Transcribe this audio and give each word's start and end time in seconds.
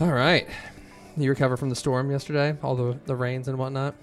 All 0.00 0.12
right. 0.12 0.48
You 1.16 1.30
recover 1.30 1.56
from 1.56 1.70
the 1.70 1.76
storm 1.76 2.10
yesterday, 2.10 2.56
all 2.62 2.74
the 2.74 2.98
the 3.06 3.14
rains 3.14 3.46
and 3.46 3.58
whatnot. 3.58 3.94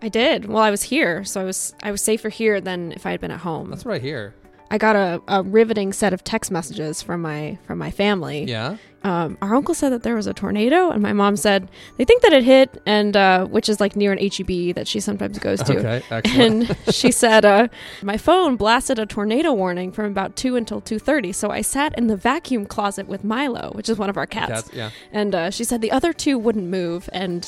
I 0.00 0.08
did. 0.08 0.46
Well, 0.46 0.62
I 0.62 0.70
was 0.70 0.82
here, 0.82 1.24
so 1.24 1.40
I 1.40 1.44
was 1.44 1.74
I 1.82 1.90
was 1.90 2.00
safer 2.02 2.28
here 2.28 2.60
than 2.60 2.92
if 2.92 3.04
I 3.06 3.10
had 3.10 3.20
been 3.20 3.30
at 3.30 3.40
home. 3.40 3.70
That's 3.70 3.84
what 3.84 3.94
I 3.94 3.98
hear. 3.98 4.34
I 4.70 4.78
got 4.78 4.96
a, 4.96 5.22
a 5.28 5.42
riveting 5.42 5.92
set 5.92 6.12
of 6.12 6.24
text 6.24 6.50
messages 6.50 7.02
from 7.02 7.22
my 7.22 7.58
from 7.66 7.78
my 7.78 7.90
family. 7.90 8.44
Yeah. 8.44 8.76
Um, 9.02 9.36
our 9.42 9.54
uncle 9.54 9.74
said 9.74 9.90
that 9.90 10.02
there 10.02 10.14
was 10.14 10.26
a 10.26 10.32
tornado, 10.32 10.90
and 10.90 11.02
my 11.02 11.12
mom 11.12 11.36
said 11.36 11.70
they 11.98 12.06
think 12.06 12.22
that 12.22 12.32
it 12.32 12.42
hit, 12.42 12.82
and 12.86 13.14
uh, 13.14 13.44
which 13.44 13.68
is 13.68 13.78
like 13.78 13.96
near 13.96 14.12
an 14.12 14.18
HEB 14.18 14.74
that 14.74 14.88
she 14.88 14.98
sometimes 14.98 15.38
goes 15.38 15.62
to. 15.64 15.76
Okay. 15.78 16.02
Excellent. 16.10 16.70
And 16.70 16.94
she 16.94 17.12
said, 17.12 17.44
uh, 17.44 17.68
"My 18.02 18.16
phone 18.16 18.56
blasted 18.56 18.98
a 18.98 19.04
tornado 19.04 19.52
warning 19.52 19.92
from 19.92 20.06
about 20.06 20.36
two 20.36 20.56
until 20.56 20.80
two 20.80 20.98
thirty. 20.98 21.32
So 21.32 21.50
I 21.50 21.60
sat 21.60 21.96
in 21.98 22.06
the 22.06 22.16
vacuum 22.16 22.64
closet 22.64 23.06
with 23.06 23.22
Milo, 23.24 23.72
which 23.74 23.90
is 23.90 23.98
one 23.98 24.08
of 24.08 24.16
our 24.16 24.26
cats. 24.26 24.50
Cats, 24.50 24.70
yeah. 24.72 24.90
And 25.12 25.34
uh, 25.34 25.50
she 25.50 25.64
said 25.64 25.82
the 25.82 25.92
other 25.92 26.14
two 26.14 26.38
wouldn't 26.38 26.68
move, 26.68 27.10
and 27.12 27.46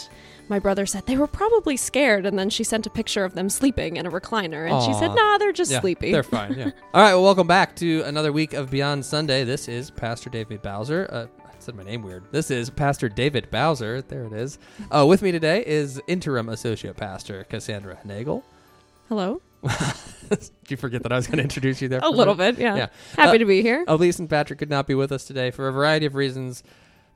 my 0.49 0.59
brother 0.59 0.87
said 0.87 1.07
they 1.07 1.17
were 1.17 1.27
probably 1.27 1.77
scared. 1.77 2.27
And 2.27 2.39
then 2.39 2.51
she 2.51 2.65
sent 2.65 2.87
a 2.87 2.91
picture 2.91 3.25
of 3.25 3.35
them 3.35 3.49
sleeping 3.49 3.97
in 3.97 4.07
a 4.07 4.11
recliner, 4.11 4.71
and 4.71 4.83
she 4.83 4.93
said, 4.95 5.15
"Nah, 5.15 5.39
they're 5.39 5.53
just 5.53 5.71
yeah, 5.71 5.81
sleepy." 5.81 6.13
They're 6.13 6.23
fine. 6.23 6.55
Yeah. 6.55 6.65
All 6.95 7.03
right. 7.03 7.15
Well, 7.15 7.23
welcome 7.23 7.47
back 7.47 7.75
to 7.77 8.03
another 8.03 8.33
week 8.33 8.53
of 8.53 8.71
Beyond 8.71 9.05
Sunday. 9.05 9.45
This 9.45 9.69
is 9.69 9.91
Pastor 9.91 10.31
David 10.31 10.63
Bowser. 10.63 11.09
Uh, 11.11 11.27
I 11.45 11.51
said 11.59 11.75
my 11.75 11.83
name 11.83 12.03
weird. 12.03 12.25
This 12.33 12.51
is 12.51 12.71
Pastor 12.71 13.09
David 13.09 13.51
Bowser. 13.51 14.03
There 14.03 14.25
it 14.25 14.33
is. 14.33 14.59
Uh, 14.91 15.05
with 15.07 15.23
me 15.23 15.33
today 15.33 15.65
is 15.67 16.01
interim 16.07 16.49
associate 16.49 16.97
pastor 16.97 17.45
Cassandra 17.45 17.99
Nagel. 18.05 18.45
Hello. 19.09 19.41
Did 20.29 20.51
you 20.69 20.77
forget 20.77 21.03
that 21.03 21.13
I 21.13 21.17
was 21.17 21.27
going 21.27 21.39
to 21.39 21.43
introduce 21.43 21.81
you 21.81 21.89
there? 21.89 22.01
A 22.03 22.11
little 22.11 22.35
bit, 22.35 22.59
yeah. 22.59 22.77
Yeah. 22.77 22.87
Happy 23.17 23.37
Uh, 23.37 23.39
to 23.39 23.45
be 23.45 23.63
here. 23.63 23.85
Elise 23.89 24.19
and 24.19 24.29
Patrick 24.29 24.59
could 24.59 24.71
not 24.71 24.87
be 24.87 24.95
with 24.95 25.11
us 25.13 25.25
today 25.25 25.51
for 25.51 25.69
a 25.69 25.73
variety 25.73 26.07
of 26.07 26.15
reasons 26.15 26.63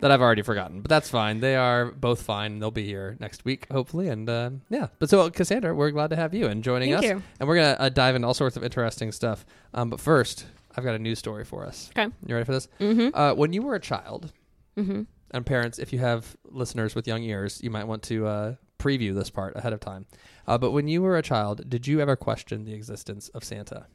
that 0.01 0.11
I've 0.11 0.21
already 0.21 0.43
forgotten, 0.43 0.81
but 0.81 0.89
that's 0.89 1.09
fine. 1.09 1.41
They 1.41 1.57
are 1.57 1.87
both 1.93 2.23
fine. 2.23 2.59
They'll 2.59 2.71
be 2.71 2.85
here 2.87 3.17
next 3.21 3.45
week, 3.45 3.67
hopefully. 3.71 4.09
And 4.09 4.29
uh, 4.29 4.51
yeah, 4.69 4.89
but 4.99 5.09
so 5.11 5.29
Cassandra, 5.31 5.75
we're 5.75 5.91
glad 5.91 6.11
to 6.11 6.17
have 6.17 6.35
you 6.35 6.47
and 6.47 6.63
joining 6.65 6.93
Thank 6.93 7.05
us. 7.05 7.11
you. 7.11 7.23
And 7.39 7.49
we're 7.49 7.57
gonna 7.57 7.77
uh, 7.79 7.89
dive 7.89 8.15
into 8.15 8.27
all 8.27 8.35
sorts 8.35 8.57
of 8.57 8.65
interesting 8.65 9.13
stuff. 9.13 9.45
Um, 9.75 9.91
but 9.91 10.01
first, 10.01 10.47
I've 10.77 10.85
got 10.85 10.95
a 10.95 10.99
news 10.99 11.19
story 11.19 11.45
for 11.45 11.67
us. 11.67 11.91
Okay. 11.97 12.13
You 12.27 12.35
ready 12.35 12.45
for 12.45 12.53
this? 12.53 12.69
Mm-hmm. 12.81 13.15
Uh, 13.15 13.35
when 13.35 13.53
you 13.53 13.63
were 13.63 13.75
a 13.75 13.81
child, 13.81 14.33
Mm-hmm. 14.77 15.03
and 15.33 15.45
parents, 15.45 15.79
if 15.79 15.93
you 15.93 15.99
have 15.99 16.37
listeners 16.45 16.95
with 16.95 17.07
young 17.07 17.23
ears, 17.25 17.61
you 17.63 17.71
might 17.71 17.85
want 17.89 18.03
to 18.05 18.27
uh, 18.27 18.55
preview 18.79 19.15
this 19.15 19.29
part 19.29 19.55
ahead 19.57 19.73
of 19.73 19.81
time. 19.81 20.07
Uh, 20.47 20.57
but 20.57 20.71
when 20.71 20.89
you 20.89 21.03
were 21.03 21.19
a 21.19 21.23
child, 21.23 21.69
did 21.69 21.87
you 21.87 22.01
ever 22.01 22.17
question 22.17 22.65
the 22.65 22.73
existence 22.73 23.29
of 23.31 23.45
Santa? 23.45 23.87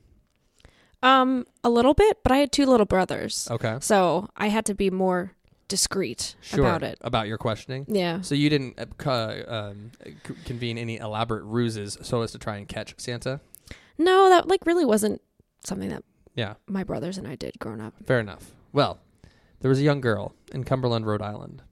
Um, 1.01 1.45
a 1.63 1.69
little 1.69 1.93
bit, 1.93 2.19
but 2.23 2.31
I 2.31 2.37
had 2.37 2.51
two 2.51 2.65
little 2.65 2.85
brothers, 2.85 3.47
Okay. 3.51 3.77
so 3.79 4.29
I 4.35 4.47
had 4.47 4.65
to 4.65 4.73
be 4.75 4.89
more 4.89 5.31
discreet 5.67 6.35
Sure. 6.41 6.59
about 6.61 6.83
it. 6.83 6.97
About 7.01 7.27
your 7.27 7.37
questioning. 7.37 7.85
Yeah. 7.87 8.21
So 8.21 8.35
you 8.35 8.49
didn't 8.49 8.79
uh, 9.05 9.43
um, 9.47 9.91
convene 10.45 10.77
any 10.77 10.97
elaborate 10.97 11.43
ruses 11.43 11.97
so 12.01 12.21
as 12.21 12.31
to 12.33 12.39
try 12.39 12.57
and 12.57 12.67
catch 12.67 12.93
Santa? 12.97 13.41
No, 13.97 14.29
that 14.29 14.47
like 14.47 14.65
really 14.65 14.85
wasn't 14.85 15.21
something 15.65 15.89
that 15.89 16.03
Yeah, 16.35 16.55
my 16.67 16.83
brothers 16.83 17.17
and 17.17 17.27
I 17.27 17.35
did 17.35 17.57
growing 17.59 17.81
up. 17.81 17.93
fair 18.05 18.19
enough. 18.19 18.51
Well, 18.73 18.99
there 19.61 19.69
was 19.69 19.79
a 19.79 19.83
young 19.83 20.01
girl 20.01 20.33
in 20.53 20.63
Cumberland, 20.65 21.07
Rhode 21.07 21.21
Island, 21.21 21.63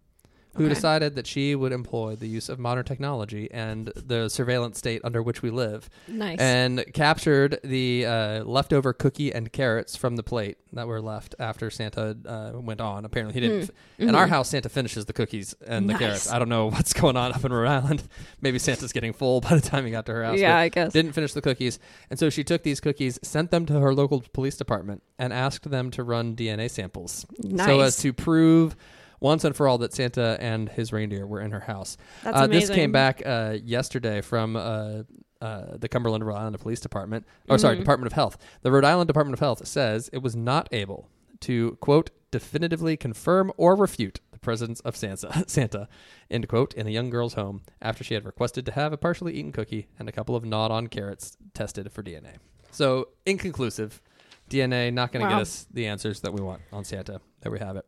who 0.56 0.66
Okay. 0.66 0.74
decided 0.74 1.16
that 1.16 1.26
she 1.28 1.56
would 1.56 1.72
employ 1.72 2.16
the 2.16 2.28
use 2.28 2.48
of 2.50 2.60
modern 2.60 2.84
technology 2.86 3.50
and 3.52 3.88
the 3.96 4.30
surveillance 4.30 4.78
state 4.78 5.02
under 5.04 5.22
which 5.22 5.42
we 5.42 5.50
live 5.50 5.90
Nice. 6.08 6.40
and 6.40 6.86
captured 6.94 7.60
the 7.64 8.06
uh, 8.06 8.44
leftover 8.44 8.94
cookie 8.94 9.34
and 9.34 9.52
carrots 9.52 9.96
from 9.96 10.16
the 10.16 10.24
plate 10.24 10.58
that 10.72 10.88
were 10.88 11.02
left 11.02 11.36
after 11.40 11.70
Santa 11.70 12.18
uh, 12.26 12.52
went 12.60 12.82
on. 12.82 13.06
Apparently, 13.06 13.34
he 13.34 13.40
didn't. 13.48 13.72
Hmm. 13.98 14.10
In 14.10 14.16
our 14.16 14.26
Mhm. 14.26 14.30
house, 14.30 14.50
Santa 14.50 14.70
finishes 14.70 15.06
the 15.06 15.14
cookies 15.14 15.56
and 15.66 15.88
the 15.90 15.94
Nice. 15.94 16.00
carrots. 16.02 16.32
I 16.32 16.40
don't 16.40 16.50
know 16.50 16.70
what's 16.72 16.94
going 16.94 17.16
on 17.18 17.32
up 17.34 17.44
in 17.46 17.52
Rhode 17.54 17.68
Island. 17.70 18.04
Maybe 18.42 18.60
Santa's 18.60 18.92
getting 18.94 19.14
full 19.14 19.42
by 19.42 19.56
the 19.56 19.62
time 19.62 19.86
he 19.86 19.92
got 19.92 20.06
to 20.08 20.14
her 20.14 20.24
house. 20.24 20.40
yeah, 20.40 20.58
I 20.58 20.70
guess. 20.70 20.94
Didn't 20.94 21.14
finish 21.14 21.34
the 21.34 21.42
cookies. 21.42 21.80
And 22.10 22.18
so 22.20 22.30
she 22.30 22.44
took 22.44 22.64
these 22.64 22.80
cookies, 22.80 23.20
sent 23.24 23.52
them 23.52 23.66
to 23.68 23.80
her 23.80 23.94
local 23.94 24.24
police 24.34 24.56
department, 24.58 25.04
and 25.20 25.32
asked 25.34 25.70
them 25.70 25.90
to 25.92 26.04
run 26.04 26.36
DNA 26.36 26.68
samples 26.70 27.26
nice. 27.44 27.66
so 27.68 27.80
as 27.82 27.98
to 27.98 28.12
prove 28.14 28.76
once 29.24 29.44
and 29.44 29.56
for 29.56 29.68
all 29.68 29.80
that 29.80 29.94
Santa 29.94 30.38
and 30.40 30.70
his 30.70 30.94
reindeer 30.94 31.26
were 31.26 31.42
in 31.42 31.50
her 31.52 31.62
house. 31.62 31.98
That's 32.24 32.38
Uh, 32.38 32.44
amazing. 32.46 32.60
this 32.68 32.76
came 32.76 32.92
back 32.92 33.24
uh, 33.26 33.58
yesterday 33.64 34.22
from 34.22 34.56
uh, 34.56 35.04
uh, 35.42 35.78
the 35.78 35.90
Cumberland, 35.90 36.24
Rhode 36.26 36.36
Island 36.36 36.60
Police 36.60 36.80
Department. 36.80 37.26
Or 37.50 37.58
sorry, 37.58 37.76
Mhm. 37.76 37.80
Department 37.80 38.08
of 38.08 38.14
Health. 38.14 38.38
The 38.62 38.72
Rhode 38.72 38.86
Island 38.86 39.08
Department 39.08 39.34
of 39.34 39.40
Health 39.40 39.66
says 39.68 40.10
it 40.14 40.22
was 40.22 40.36
not 40.36 40.70
able 40.72 41.10
to 41.42 41.78
quote 41.82 42.12
definitively 42.32 42.96
confirm 42.98 43.52
or 43.58 43.76
refute 43.76 44.20
the 44.32 44.40
presence 44.40 44.80
of 44.82 44.96
Santa, 44.96 45.44
Santa, 45.48 45.88
end 46.32 46.48
quote, 46.48 46.74
in 46.74 46.88
a 46.88 46.90
young 46.90 47.10
girl's 47.10 47.34
home 47.36 47.62
after 47.82 48.04
she 48.04 48.14
had 48.14 48.26
requested 48.26 48.66
to 48.66 48.72
have 48.72 48.94
a 48.94 48.98
partially 48.98 49.34
eaten 49.34 49.52
cookie 49.52 49.88
and 50.00 50.08
a 50.08 50.12
couple 50.12 50.36
of 50.36 50.44
gnawed-on 50.46 50.88
carrots 50.88 51.38
tested 51.54 51.92
for 51.92 52.02
DNA. 52.04 52.36
So 52.72 53.10
inconclusive. 53.26 54.02
DNA 54.50 54.92
not 54.94 55.12
going 55.12 55.22
to 55.26 55.30
Wow. 55.30 55.38
get 55.38 55.42
us 55.44 55.68
the 55.72 55.88
answers 55.88 56.22
that 56.22 56.34
we 56.34 56.42
want 56.42 56.62
on 56.72 56.84
Santa. 56.84 57.22
There 57.42 57.52
we 57.52 57.60
have 57.60 57.76
it. 57.78 57.86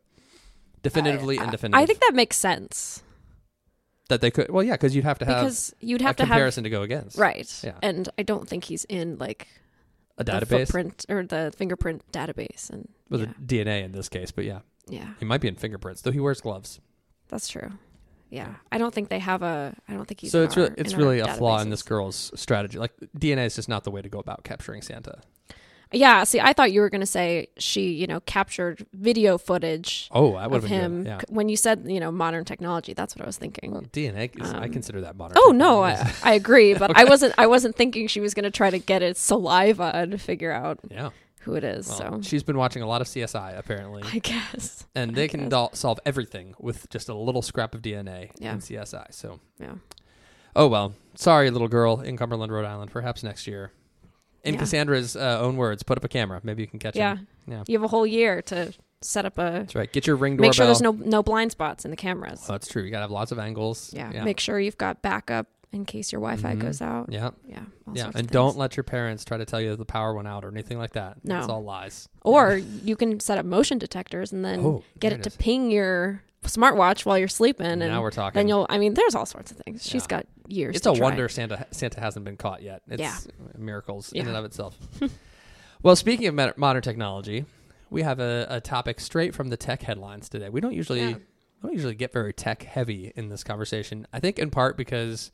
Definitively 0.85 1.39
I, 1.39 1.45
indefinitive. 1.45 1.81
I 1.81 1.85
think 1.85 1.99
that 1.99 2.13
makes 2.13 2.37
sense 2.37 3.03
that 4.09 4.21
they 4.21 4.31
could. 4.31 4.49
Well, 4.51 4.63
yeah, 4.63 4.73
because 4.73 4.95
you'd 4.95 5.03
have 5.03 5.19
to 5.19 5.25
have 5.25 5.41
because 5.41 5.73
you'd 5.79 6.01
a 6.01 6.03
have 6.03 6.15
to 6.17 6.23
have 6.23 6.29
comparison 6.29 6.63
to 6.63 6.69
go 6.69 6.83
against. 6.83 7.17
right. 7.17 7.51
Yeah. 7.63 7.73
And 7.81 8.07
I 8.17 8.23
don't 8.23 8.47
think 8.47 8.65
he's 8.65 8.83
in 8.85 9.17
like 9.17 9.47
A 10.17 10.23
the 10.23 10.31
database 10.31 10.67
footprint 10.67 11.05
or 11.09 11.25
the 11.25 11.51
fingerprint 11.57 12.03
database. 12.11 12.69
And 12.69 12.87
with 13.09 13.21
yeah, 13.21 13.33
DNA 13.43 13.83
in 13.83 13.93
this 13.93 14.09
case, 14.09 14.31
but 14.31 14.45
yeah, 14.45 14.59
yeah, 14.87 15.13
he 15.19 15.25
might 15.25 15.41
be 15.41 15.47
in 15.47 15.55
fingerprints, 15.55 16.01
though 16.01 16.11
he 16.11 16.19
wears 16.19 16.41
gloves. 16.41 16.79
that's 17.29 17.47
true. 17.47 17.71
Yeah, 18.29 18.55
I 18.71 18.77
don't 18.77 18.93
think 18.93 19.09
they 19.09 19.19
have 19.19 19.43
a. 19.43 19.73
I 19.87 19.93
don't 19.93 20.05
think 20.05 20.19
he's. 20.19 20.31
so 20.31 20.43
it's 20.43 20.57
our- 20.57 20.63
really 20.63 20.75
it's 20.77 20.93
really 20.93 21.19
a 21.19 21.33
flaw 21.33 21.59
in 21.61 21.69
this 21.69 21.83
girl's 21.83 22.31
strategy. 22.35 22.77
Like 22.77 22.93
DNA 23.17 23.45
is 23.45 23.55
just 23.55 23.69
not 23.69 23.83
the 23.83 23.91
way 23.91 24.01
to 24.01 24.09
go 24.09 24.19
about 24.19 24.43
capturing 24.43 24.81
Santa. 24.81 25.21
Yeah, 25.95 26.23
see, 26.25 26.39
I 26.39 26.53
thought 26.53 26.71
you 26.71 26.81
were 26.81 26.89
going 26.89 27.01
to 27.01 27.05
say 27.07 27.47
she, 27.57 27.93
you 27.93 28.05
know, 28.05 28.19
captured 28.21 28.85
video 28.93 29.37
footage 29.37 30.09
Oh, 30.11 30.35
I 30.35 30.45
would 30.47 30.57
of 30.57 30.63
have 30.63 30.69
been 30.69 30.79
him 30.81 31.03
good. 31.03 31.07
Yeah. 31.09 31.19
when 31.29 31.49
you 31.49 31.55
said, 31.57 31.85
you 31.87 31.99
know, 31.99 32.11
modern 32.11 32.45
technology. 32.45 32.93
That's 32.93 33.15
what 33.15 33.23
I 33.23 33.25
was 33.25 33.37
thinking. 33.37 33.71
Well, 33.71 33.83
DNA 33.83 34.39
is, 34.41 34.51
I 34.53 34.65
Um, 34.65 34.71
consider 34.71 35.01
that 35.01 35.15
modern. 35.15 35.37
oh 35.39 35.51
no, 35.51 35.83
I. 35.83 36.11
I 36.23 36.33
agree, 36.33 36.73
but 36.73 36.91
I 36.97 37.05
wasn't. 37.05 37.33
I 37.37 37.47
wasn't 37.47 37.75
thinking 37.75 38.07
she 38.07 38.19
was 38.19 38.33
going 38.33 38.43
to 38.43 38.51
try 38.51 38.69
to 38.69 38.77
get 38.79 39.01
its 39.01 39.19
saliva 39.21 39.91
and 39.95 40.21
figure 40.21 40.51
out 40.51 40.79
yeah. 40.91 41.09
who 41.41 41.55
it 41.55 41.63
is. 41.63 41.87
Well, 41.87 41.97
so 41.97 42.19
she's 42.21 42.43
been 42.43 42.57
watching 42.57 42.81
a 42.81 42.87
lot 42.87 43.01
of 43.01 43.07
CSI 43.07 43.57
apparently, 43.57 44.03
I 44.11 44.19
guess. 44.19 44.85
and 44.95 45.11
I 45.11 45.13
they 45.15 45.27
can 45.27 45.41
guess. 45.41 45.49
dol- 45.49 45.71
solve 45.73 45.99
everything 46.05 46.55
with 46.59 46.89
just 46.89 47.07
a 47.09 47.13
little 47.15 47.41
scrap 47.41 47.73
of 47.73 47.81
DNA 47.81 48.31
Yeah. 48.39 48.53
in 48.53 48.59
CSI. 48.59 49.13
So, 49.13 49.39
Yeah. 49.59 49.75
oh 50.55 50.67
well. 50.67 50.93
Sorry, 51.15 51.49
little 51.49 51.69
girl 51.69 52.01
in 52.01 52.17
Cumberland, 52.17 52.51
Rhode 52.51 52.65
Island. 52.65 52.91
Perhaps 52.91 53.23
next 53.23 53.47
year. 53.47 53.71
In 54.45 54.53
Yeah. 54.53 54.59
Cassandra's 54.61 55.15
uh, 55.15 55.39
own 55.41 55.57
words, 55.57 55.83
put 55.83 55.97
up 55.97 56.03
a 56.03 56.07
camera. 56.07 56.39
Maybe 56.43 56.61
you 56.63 56.67
can 56.67 56.79
catch 56.79 56.95
Yeah. 56.95 57.15
him. 57.17 57.27
Yeah. 57.47 57.63
You 57.67 57.77
have 57.77 57.83
a 57.83 57.87
whole 57.87 58.05
year 58.07 58.41
to 58.43 58.73
set 59.01 59.25
up 59.25 59.37
a. 59.37 59.41
That's 59.51 59.75
right. 59.75 59.91
Get 59.91 60.07
your 60.07 60.15
ring 60.15 60.33
doorbell. 60.37 60.47
Make 60.49 60.53
sure 60.53 60.65
there's 60.65 60.81
no 60.81 60.91
no 60.91 61.21
blind 61.23 61.51
spots 61.51 61.83
in 61.85 61.91
the 61.91 61.97
cameras. 61.97 62.45
Oh, 62.47 62.53
that's 62.53 62.67
true. 62.67 62.83
You 62.83 62.91
gotta 62.91 63.03
have 63.03 63.11
lots 63.11 63.31
of 63.31 63.39
angles. 63.39 63.91
yeah. 63.93 64.11
Yeah. 64.13 64.23
Make 64.23 64.39
sure 64.39 64.59
you've 64.59 64.77
got 64.77 65.01
backup 65.01 65.47
in 65.75 65.85
case 65.85 66.11
your 66.11 66.21
Wi-Fi 66.21 66.55
Mhm. 66.55 66.59
goes 66.59 66.81
out. 66.81 67.11
yeah. 67.11 67.31
Yeah. 67.47 67.65
Yeah. 67.93 68.11
And 68.15 68.27
don't 68.27 68.57
let 68.57 68.75
your 68.77 68.83
parents 68.83 69.23
try 69.25 69.37
to 69.37 69.45
tell 69.45 69.61
you 69.61 69.69
that 69.71 69.77
the 69.77 69.85
power 69.85 70.13
went 70.13 70.27
out 70.27 70.43
or 70.43 70.49
anything 70.49 70.77
like 70.79 70.93
that. 70.93 71.17
No. 71.23 71.39
It's 71.39 71.47
all 71.49 71.63
lies. 71.63 72.09
Or 72.23 72.55
you 72.55 72.95
can 72.95 73.19
set 73.19 73.37
up 73.37 73.45
motion 73.45 73.77
detectors 73.77 74.31
and 74.33 74.43
then 74.43 74.59
Oh, 74.61 74.83
get 74.99 75.13
it 75.13 75.19
it 75.19 75.29
to 75.29 75.37
ping 75.37 75.69
your 75.69 76.23
smartwatch 76.43 77.05
while 77.05 77.17
you're 77.17 77.27
sleeping, 77.27 77.65
and 77.65 77.79
now 77.79 78.01
we're 78.01 78.11
talking. 78.11 78.37
then 78.39 78.47
you'll. 78.47 78.67
I 78.69 78.77
mean, 78.77 78.93
there's 78.93 79.15
all 79.15 79.25
sorts 79.25 79.51
of 79.51 79.57
things. 79.57 79.83
She's 79.83 80.03
Yeah. 80.03 80.07
got 80.07 80.27
years. 80.47 80.75
it's 80.75 80.85
a 80.85 80.93
try. 80.93 81.03
wonder 81.03 81.27
Santa 81.27 81.65
Santa 81.71 81.99
hasn't 81.99 82.23
been 82.23 82.37
caught 82.37 82.61
yet. 82.61 82.81
It's 82.87 83.01
Yeah. 83.01 83.15
miracles 83.57 84.11
in 84.13 84.27
and 84.27 84.35
of 84.37 84.45
itself. 84.45 84.77
well, 85.83 85.95
speaking 85.95 86.27
of 86.27 86.57
modern 86.57 86.81
technology, 86.81 87.45
we 87.89 88.01
have 88.03 88.19
a, 88.19 88.45
a 88.49 88.61
topic 88.61 88.99
straight 88.99 89.33
from 89.33 89.49
the 89.49 89.57
tech 89.57 89.81
headlines 89.83 90.29
today. 90.29 90.49
We 90.49 90.61
don't 90.61 90.73
usually 90.73 91.05
we 91.15 91.15
don't 91.63 91.73
usually 91.73 91.95
get 91.95 92.13
very 92.13 92.31
tech 92.33 92.61
heavy 92.63 93.11
in 93.15 93.29
this 93.29 93.43
conversation. 93.43 94.05
I 94.13 94.19
think 94.19 94.37
in 94.37 94.51
part 94.51 94.77
because 94.77 95.31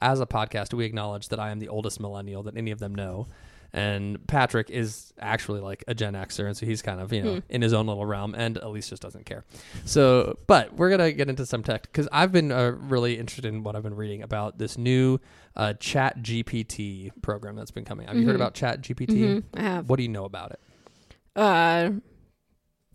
as 0.00 0.20
a 0.20 0.26
podcast, 0.26 0.74
we 0.74 0.84
acknowledge 0.84 1.28
that 1.28 1.40
I 1.40 1.50
am 1.50 1.58
the 1.58 1.68
oldest 1.68 2.00
millennial 2.00 2.42
that 2.44 2.56
any 2.56 2.70
of 2.70 2.78
them 2.78 2.94
know. 2.94 3.26
And 3.72 4.24
Patrick 4.26 4.70
is 4.70 5.12
actually 5.18 5.60
like 5.60 5.84
a 5.86 5.94
Gen 5.94 6.14
Xer, 6.14 6.46
and 6.46 6.56
so 6.56 6.64
he's 6.64 6.80
kind 6.80 6.98
of 7.00 7.12
you 7.12 7.22
know 7.22 7.32
Hmm. 7.34 7.38
in 7.50 7.62
his 7.62 7.72
own 7.74 7.86
little 7.86 8.06
realm. 8.06 8.34
And 8.34 8.56
Elise 8.58 8.88
just 8.88 9.02
doesn't 9.02 9.26
care. 9.26 9.44
So, 9.84 10.38
but 10.46 10.72
we're 10.74 10.88
gonna 10.88 11.12
get 11.12 11.28
into 11.28 11.44
some 11.44 11.62
tech 11.62 11.82
because 11.82 12.08
I've 12.10 12.32
been 12.32 12.52
uh, 12.52 12.70
really 12.78 13.18
interested 13.18 13.44
in 13.44 13.64
what 13.64 13.76
I've 13.76 13.82
been 13.82 13.96
reading 13.96 14.22
about 14.22 14.56
this 14.58 14.78
new 14.78 15.18
uh, 15.56 15.74
Chat 15.74 16.22
GPT 16.22 17.10
program 17.22 17.56
that's 17.56 17.70
been 17.72 17.84
coming. 17.84 18.06
Have 18.06 18.16
you 18.16 18.24
heard 18.24 18.32
Mhm. 18.32 18.36
about 18.36 18.54
Chat 18.54 18.80
GPT? 18.80 19.14
Mhm, 19.18 19.42
I 19.54 19.62
have. 19.62 19.88
What 19.90 19.96
do 19.96 20.02
you 20.04 20.08
know 20.10 20.24
about 20.24 20.52
it? 20.52 20.60
Uh, 21.34 21.90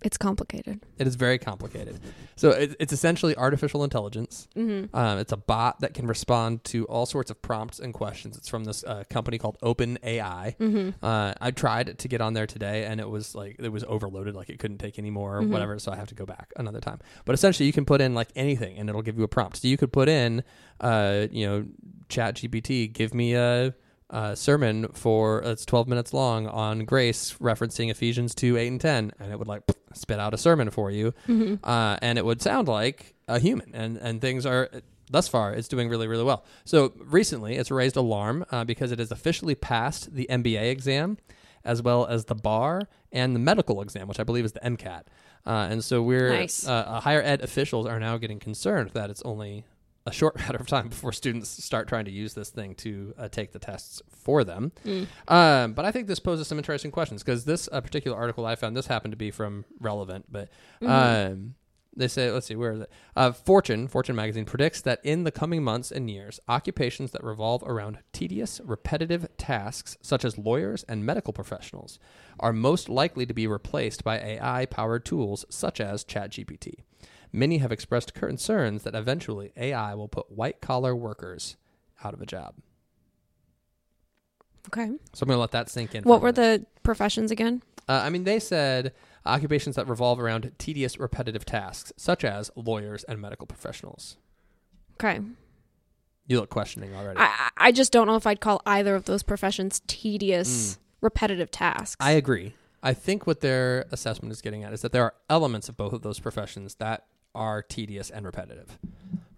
It's 0.04 0.18
complicated. 0.18 0.84
It 0.98 1.06
is 1.06 1.16
very 1.16 1.38
complicated. 1.38 2.00
So 2.36 2.50
it, 2.52 2.76
it's 2.80 2.92
essentially 2.92 3.36
artificial 3.38 3.84
intelligence. 3.84 4.48
Mm-hmm. 4.56 4.96
Um, 4.96 5.20
it's 5.20 5.32
a 5.32 5.38
bot 5.38 5.80
that 5.82 5.94
can 5.94 6.08
respond 6.08 6.64
to 6.66 6.86
all 6.86 7.06
sorts 7.06 7.30
of 7.30 7.40
prompts 7.42 7.80
and 7.80 7.94
questions. 7.94 8.36
It's 8.36 8.48
from 8.50 8.64
this 8.64 8.84
uh, 8.84 9.04
company 9.10 9.38
called 9.38 9.58
OpenAI. 9.62 10.58
Mm-hmm. 10.58 11.06
Uh, 11.06 11.34
I 11.40 11.52
tried 11.52 12.00
to 12.00 12.08
get 12.08 12.20
on 12.22 12.34
there 12.34 12.48
today, 12.48 12.86
and 12.86 13.00
it 13.00 13.08
was 13.10 13.36
like 13.36 13.58
it 13.60 13.70
was 13.70 13.84
overloaded, 13.84 14.36
like 14.36 14.50
it 14.50 14.58
couldn't 14.60 14.80
take 14.80 14.98
any 14.98 15.12
more 15.12 15.38
or 15.38 15.42
Mhm. 15.42 15.50
whatever. 15.50 15.78
So 15.78 15.92
I 15.92 15.96
have 15.98 16.08
to 16.08 16.16
go 16.16 16.26
back 16.26 16.52
another 16.58 16.80
time. 16.80 17.00
But 17.26 17.34
essentially, 17.34 17.68
you 17.68 17.74
can 17.74 17.86
put 17.86 18.02
in 18.02 18.16
like 18.16 18.30
anything, 18.36 18.78
and 18.78 18.90
it'll 18.90 19.02
give 19.04 19.18
you 19.18 19.24
a 19.24 19.28
prompt. 19.28 19.58
So 19.58 19.68
you 19.68 19.78
could 19.78 19.94
put 19.94 20.10
in, 20.10 20.44
uh, 20.80 21.28
you 21.32 21.46
know, 21.48 21.66
Chat 22.10 22.36
GPT, 22.38 22.92
give 22.92 23.14
me 23.14 23.36
a. 23.36 23.74
Uh, 24.10 24.36
sermon 24.36 24.90
for 24.90 25.42
it's 25.44 25.66
12 25.66 25.88
minutes 25.88 26.14
long 26.14 26.46
on 26.46 26.84
grace 26.84 27.38
referencing 27.40 27.90
ephesians 27.90 28.36
2 28.36 28.58
8 28.58 28.68
and 28.68 28.82
10 28.82 29.14
and 29.22 29.32
it 29.32 29.40
would 29.40 29.48
like 29.48 29.62
spit 29.94 30.20
out 30.20 30.34
a 30.34 30.38
sermon 30.38 30.70
for 30.70 30.92
you 30.92 31.14
Mm-hmm. 31.28 31.56
uh, 31.64 31.98
and 32.02 32.18
it 32.18 32.26
would 32.26 32.42
sound 32.42 32.68
like 32.68 33.14
a 33.28 33.40
human 33.40 33.72
and 33.74 33.98
and 33.98 34.22
things 34.22 34.46
are 34.46 34.70
thus 35.10 35.28
far 35.28 35.54
it's 35.54 35.68
doing 35.68 35.90
really 35.90 36.08
really 36.08 36.24
well 36.24 36.44
so 36.66 36.94
recently 36.98 37.56
it's 37.56 37.72
raised 37.72 37.96
alarm 37.98 38.46
uh, 38.52 38.64
because 38.64 38.92
it 38.92 39.00
has 39.00 39.12
officially 39.12 39.56
passed 39.56 40.14
the 40.14 40.26
mba 40.30 40.70
exam 40.72 41.18
as 41.66 41.82
well 41.82 42.06
as 42.06 42.26
the 42.26 42.36
bar 42.36 42.82
and 43.12 43.36
the 43.36 43.40
medical 43.40 43.82
exam 43.82 44.08
which 44.08 44.20
i 44.20 44.24
believe 44.24 44.46
is 44.46 44.52
the 44.54 44.60
mcat 44.62 45.04
uh, 45.46 45.68
and 45.72 45.84
so 45.84 46.02
we're 46.04 46.30
Nice. 46.30 46.68
uh, 46.68 46.72
uh, 46.72 47.00
higher 47.02 47.22
ed 47.22 47.42
officials 47.42 47.86
are 47.88 48.00
now 48.00 48.18
getting 48.18 48.40
concerned 48.40 48.92
that 48.94 49.10
it's 49.10 49.22
only 49.24 49.66
a 50.06 50.12
short 50.12 50.36
matter 50.40 50.58
of 50.58 50.68
time 50.68 50.88
before 50.90 51.12
students 51.12 51.50
start 51.64 51.88
trying 51.88 52.06
to 52.06 52.12
use 52.12 52.34
this 52.34 52.50
thing 52.50 52.74
to 52.76 53.14
uh, 53.18 53.28
take 53.28 53.52
the 53.52 53.60
tests 53.60 54.02
for 54.10 54.44
them 54.44 54.72
Mm. 54.86 55.08
um, 55.28 55.74
but 55.74 55.86
I 55.86 55.92
think 55.92 56.08
this 56.08 56.20
poses 56.20 56.48
some 56.48 56.58
interesting 56.58 56.92
questions 56.92 57.24
because 57.24 57.46
this 57.46 57.70
uh, 57.72 57.82
particular 57.82 58.18
article 58.18 58.46
I 58.46 58.56
found, 58.56 58.76
this 58.76 58.88
happened 58.88 59.12
to 59.12 59.18
be 59.18 59.32
from 59.32 59.66
Relevant, 59.80 60.26
but 60.32 60.50
Mhm. 60.82 60.90
um, 61.34 61.56
they 61.96 62.08
say, 62.08 62.32
let's 62.32 62.48
see, 62.48 62.56
where 62.56 62.72
is 62.72 62.80
it? 62.82 62.90
Uh, 63.18 63.34
Fortune, 63.34 63.86
Fortune 63.90 64.16
magazine 64.16 64.46
predicts 64.46 64.80
that 64.82 65.02
in 65.04 65.26
the 65.26 65.32
coming 65.32 65.62
months 65.62 65.92
and 65.92 66.10
years, 66.10 66.40
occupations 66.48 67.12
that 67.12 67.22
revolve 67.22 67.62
around 67.66 67.98
tedious, 68.14 68.62
repetitive 68.64 69.28
tasks, 69.38 69.98
such 70.02 70.24
as 70.24 70.38
lawyers 70.38 70.84
and 70.88 71.06
medical 71.06 71.34
professionals, 71.34 72.00
are 72.40 72.54
most 72.54 72.88
likely 72.88 73.26
to 73.26 73.34
be 73.34 73.46
replaced 73.46 74.06
by 74.06 74.18
AI 74.20 74.66
powered 74.68 75.04
tools 75.04 75.44
such 75.50 75.82
as 75.82 76.06
ChatGPT. 76.06 76.76
Many 77.34 77.60
have 77.60 77.72
expressed 77.72 78.14
concerns 78.14 78.84
that 78.84 78.94
eventually 78.96 79.52
AI 79.56 79.94
will 79.96 80.08
put 80.10 80.32
white 80.32 80.60
collar 80.62 80.96
workers 80.96 81.56
out 82.04 82.14
of 82.14 82.22
a 82.22 82.26
job. 82.26 82.56
Okay. 84.68 84.88
So 85.14 85.24
I'm 85.24 85.28
going 85.28 85.38
to 85.38 85.42
let 85.42 85.52
that 85.52 85.70
sink 85.70 85.96
in. 85.96 86.04
What 86.04 86.22
were 86.22 86.32
the 86.32 86.66
professions 86.84 87.32
again? 87.32 87.64
Uh, 87.90 88.02
I 88.04 88.10
mean, 88.10 88.26
they 88.26 88.40
said 88.40 88.94
occupations 89.26 89.76
that 89.76 89.88
revolve 89.88 90.20
around 90.20 90.52
tedious, 90.58 91.00
repetitive 91.00 91.46
tasks, 91.46 91.92
such 91.98 92.24
as 92.24 92.52
lawyers 92.56 93.04
and 93.06 93.20
medical 93.20 93.48
professionals. 93.48 94.18
Okay. 94.96 95.20
You 96.28 96.40
look 96.40 96.50
questioning 96.50 96.96
already. 96.96 97.20
I 97.20 97.50
I- 97.58 97.72
just 97.72 97.92
don't 97.92 98.08
know 98.08 98.16
if 98.16 98.28
I'd 98.28 98.40
call 98.40 98.62
either 98.66 98.96
of 98.96 99.06
those 99.06 99.24
professions 99.24 99.82
tedious, 99.88 100.76
Mm. 100.76 100.78
repetitive 101.02 101.50
tasks. 101.52 101.96
I 102.00 102.12
agree. 102.12 102.56
I 102.84 102.94
think 102.94 103.26
what 103.28 103.42
their 103.42 103.86
assessment 103.92 104.32
is 104.32 104.42
getting 104.42 104.64
at 104.64 104.74
is 104.74 104.82
that 104.82 104.92
there 104.92 105.04
are 105.04 105.14
elements 105.30 105.70
of 105.70 105.78
both 105.78 105.94
of 105.94 106.02
those 106.02 106.20
professions 106.20 106.76
that 106.76 107.06
are 107.36 107.62
tedious 107.62 108.10
and 108.10 108.26
repetitive, 108.26 108.78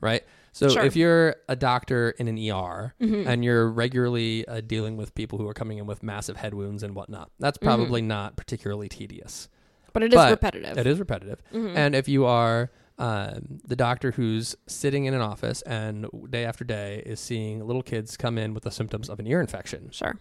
right? 0.02 0.24
So 0.52 0.70
Sure. 0.70 0.84
if 0.84 0.96
you're 0.96 1.36
a 1.50 1.56
doctor 1.56 2.12
in 2.12 2.28
an 2.28 2.38
ER 2.38 2.94
Mhm. 3.02 3.26
and 3.26 3.44
you're 3.44 3.70
regularly 3.70 4.48
uh, 4.48 4.62
dealing 4.62 4.98
with 4.98 5.16
people 5.16 5.40
who 5.40 5.48
are 5.48 5.54
coming 5.54 5.78
in 5.80 5.86
with 5.88 6.04
massive 6.04 6.38
head 6.38 6.54
wounds 6.54 6.84
and 6.84 6.96
whatnot, 6.96 7.32
that's 7.40 7.58
Mhm. 7.58 7.64
probably 7.64 8.02
not 8.02 8.36
particularly 8.38 8.90
tedious. 8.90 9.50
but 9.94 10.02
it 10.02 10.12
is 10.12 10.16
but 10.16 10.32
repetitive. 10.32 10.76
It 10.76 10.88
is 10.88 10.98
repetitive. 11.00 11.40
Mhm. 11.54 11.76
And 11.76 11.94
if 11.96 12.08
you 12.08 12.26
are 12.26 12.72
um, 13.00 13.60
the 13.66 13.76
doctor 13.76 14.12
who's 14.12 14.56
sitting 14.68 15.06
in 15.06 15.14
an 15.16 15.22
office 15.22 15.62
and 15.64 16.06
day 16.30 16.46
after 16.46 16.64
day 16.64 17.02
is 17.06 17.20
seeing 17.20 17.66
little 17.66 17.82
kids 17.82 18.16
come 18.18 18.38
in 18.40 18.54
with 18.54 18.64
the 18.64 18.70
symptoms 18.72 19.10
of 19.10 19.20
an 19.20 19.26
ear 19.28 19.40
infection, 19.42 19.90
sure. 19.92 20.20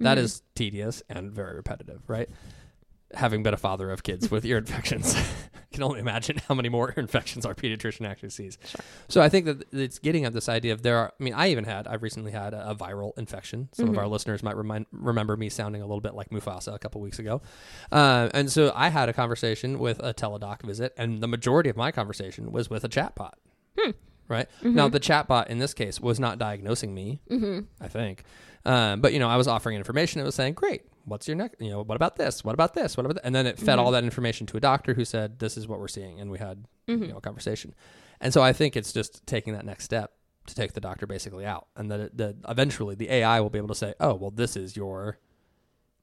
that 0.00 0.18
Mhm. 0.18 0.20
is 0.22 0.42
tedious 0.54 1.02
and 1.08 1.30
very 1.32 1.54
repetitive, 1.56 2.02
right? 2.08 2.28
Having 3.14 3.42
been 3.42 3.54
a 3.54 3.58
father 3.58 3.90
of 3.90 4.02
kids 4.02 4.30
with 4.30 4.44
ear 4.44 4.58
infections, 4.64 5.14
I 5.54 5.74
can 5.74 5.82
only 5.82 6.00
imagine 6.00 6.38
how 6.48 6.54
many 6.54 6.68
more 6.68 6.88
ear 6.90 6.94
infections 6.98 7.44
our 7.46 7.54
pediatrician 7.54 8.06
actually 8.08 8.30
sees. 8.30 8.58
Sure. 8.64 8.80
So 9.08 9.20
I 9.20 9.28
think 9.28 9.46
that 9.46 9.64
it's 9.72 9.98
getting 9.98 10.24
at 10.24 10.32
this 10.32 10.48
idea 10.48 10.72
of 10.72 10.82
there 10.82 10.96
are. 10.98 11.12
I 11.18 11.22
mean, 11.22 11.34
I 11.34 11.48
even 11.50 11.64
had. 11.64 11.86
I've 11.86 12.02
recently 12.02 12.32
had 12.32 12.54
a, 12.54 12.70
a 12.70 12.74
viral 12.74 13.16
infection. 13.18 13.68
Some 13.72 13.88
of 13.88 13.94
Mhm. 13.94 13.98
our 13.98 14.06
listeners 14.08 14.42
might 14.42 14.56
remind, 14.56 14.86
remember 14.92 15.36
me 15.36 15.48
sounding 15.48 15.82
a 15.82 15.86
little 15.86 16.00
bit 16.00 16.14
like 16.14 16.30
Mufasa 16.30 16.74
a 16.74 16.78
couple 16.78 17.00
weeks 17.00 17.18
ago, 17.18 17.42
uh, 17.90 18.28
and 18.34 18.50
so 18.50 18.72
I 18.74 18.88
had 18.88 19.08
a 19.08 19.12
conversation 19.12 19.78
with 19.78 19.98
a 20.00 20.12
teledoc 20.14 20.62
visit, 20.62 20.92
and 20.96 21.22
the 21.22 21.28
majority 21.28 21.70
of 21.70 21.76
my 21.76 21.90
conversation 21.92 22.52
was 22.52 22.68
with 22.70 22.84
a 22.84 22.88
chatbot. 22.88 23.32
Hmm. 23.78 23.90
Right 24.28 24.48
now, 24.62 24.88
Mhm. 24.88 24.92
the 24.92 25.00
chatbot 25.00 25.48
in 25.48 25.58
this 25.58 25.74
case 25.74 26.00
was 26.00 26.18
not 26.18 26.38
diagnosing 26.38 26.94
me. 26.94 27.20
Mhm. 27.30 27.66
I 27.80 27.88
think. 27.88 28.24
Um, 28.64 29.00
but 29.00 29.12
you 29.12 29.18
know, 29.18 29.28
I 29.28 29.36
was 29.36 29.48
offering 29.48 29.76
information. 29.76 30.20
It 30.20 30.24
was 30.24 30.34
saying, 30.36 30.54
"Great, 30.54 30.82
what's 31.04 31.26
your 31.28 31.36
next? 31.36 31.60
You 31.60 31.70
know, 31.70 31.82
what 31.82 31.96
about 31.96 32.16
this? 32.16 32.44
What 32.44 32.54
about 32.54 32.74
this? 32.74 32.96
What 32.96 33.04
about?" 33.06 33.16
That? 33.16 33.26
And 33.26 33.34
then 33.34 33.46
it 33.46 33.58
fed 33.58 33.78
Mhm. 33.78 33.82
all 33.82 33.90
that 33.92 34.04
information 34.04 34.46
to 34.48 34.56
a 34.56 34.60
doctor 34.60 34.94
who 34.94 35.04
said, 35.04 35.38
"This 35.38 35.56
is 35.56 35.66
what 35.68 35.78
we're 35.80 35.88
seeing," 35.88 36.20
and 36.20 36.30
we 36.30 36.38
had 36.38 36.66
Mhm. 36.88 37.00
you 37.00 37.06
know 37.08 37.16
a 37.18 37.20
conversation. 37.20 37.74
And 38.20 38.32
so 38.32 38.42
I 38.42 38.52
think 38.52 38.76
it's 38.76 38.92
just 38.92 39.26
taking 39.26 39.52
that 39.54 39.64
next 39.64 39.84
step 39.84 40.12
to 40.46 40.54
take 40.54 40.72
the 40.72 40.80
doctor 40.80 41.06
basically 41.06 41.46
out, 41.46 41.68
and 41.76 41.90
that 41.90 42.00
it, 42.00 42.16
that 42.16 42.36
eventually 42.48 42.94
the 42.94 43.10
AI 43.10 43.40
will 43.40 43.50
be 43.50 43.58
able 43.58 43.68
to 43.68 43.74
say, 43.74 43.94
"Oh, 44.00 44.14
well, 44.14 44.30
this 44.30 44.56
is 44.56 44.76
your." 44.76 45.18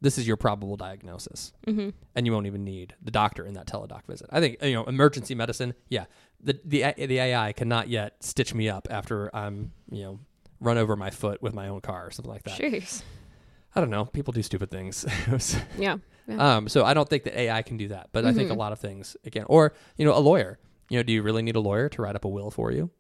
This 0.02 0.18
is 0.18 0.26
your 0.26 0.38
probable 0.38 0.78
diagnosis, 0.78 1.52
Mhm. 1.68 1.92
and 2.16 2.26
you 2.26 2.32
won't 2.32 2.46
even 2.46 2.64
need 2.64 2.96
the 3.02 3.12
doctor 3.12 3.46
in 3.46 3.54
that 3.56 3.68
teledoc 3.68 4.06
visit. 4.08 4.30
I 4.32 4.40
think 4.40 4.64
you 4.64 4.74
know 4.74 4.86
emergency 4.86 5.36
medicine. 5.36 5.74
Yeah, 5.90 6.06
the 6.40 6.58
the 6.64 6.86
the 6.98 7.20
AI 7.20 7.52
cannot 7.52 7.90
yet 7.90 8.24
stitch 8.24 8.54
me 8.54 8.70
up 8.70 8.88
after 8.90 9.30
I'm 9.36 9.74
you 9.92 10.04
know 10.04 10.20
run 10.62 10.78
over 10.78 10.96
my 10.96 11.10
foot 11.10 11.42
with 11.42 11.54
my 11.54 11.68
own 11.68 11.82
car 11.82 12.08
or 12.08 12.12
something 12.12 12.32
like 12.32 12.44
that. 12.44 12.58
Jeez. 12.58 13.04
I 13.76 13.80
don't 13.80 13.90
know. 13.90 14.06
People 14.06 14.32
do 14.34 14.42
stupid 14.44 14.72
things. 14.72 15.06
Yeah. 15.78 15.98
Yeah. 16.28 16.58
um, 16.58 16.68
so 16.70 16.86
I 16.86 16.94
don't 16.94 17.10
think 17.10 17.24
that 17.24 17.36
AI 17.40 17.62
can 17.64 17.78
do 17.78 17.88
that, 17.90 18.10
but 18.12 18.24
I 18.26 18.34
think 18.34 18.52
a 18.52 18.54
Mhm. 18.54 18.58
lot 18.58 18.72
of 18.72 18.80
things 18.80 19.18
again. 19.26 19.46
Or 19.48 19.74
you 19.98 20.06
know, 20.06 20.16
a 20.16 20.20
lawyer. 20.20 20.60
You 20.90 20.98
know, 21.00 21.04
do 21.04 21.12
you 21.14 21.22
really 21.24 21.42
need 21.42 21.56
a 21.56 21.60
lawyer 21.60 21.90
to 21.90 22.02
write 22.04 22.16
up 22.16 22.24
a 22.26 22.28
will 22.30 22.52
for 22.52 22.72
you? 22.72 22.92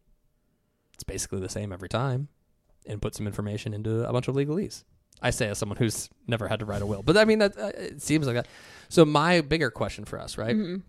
It's 0.95 1.03
basically 1.03 1.39
the 1.39 1.49
same 1.49 1.71
every 1.71 1.89
time, 1.89 2.27
and 2.87 3.01
put 3.01 3.13
some 3.15 3.27
information 3.27 3.73
into 3.73 4.07
a 4.07 4.11
bunch 4.11 4.27
of 4.27 4.35
legalese. 4.35 4.83
I 5.21 5.29
say 5.31 5.47
as 5.49 5.57
someone 5.57 5.77
who's 5.77 6.09
never 6.27 6.47
had 6.47 6.59
to 6.59 6.65
write 6.65 6.81
a 6.81 6.85
will, 6.85 7.03
but 7.03 7.17
I 7.17 7.25
mean 7.25 7.39
that 7.39 7.57
uh, 7.57 7.71
it 7.75 8.01
seems 8.01 8.25
like 8.25 8.35
that. 8.35 8.47
So 8.89 9.05
my 9.05 9.41
bigger 9.41 9.69
question 9.69 10.05
for 10.05 10.19
us, 10.19 10.37
right? 10.37 10.55
Mhm. 10.55 10.81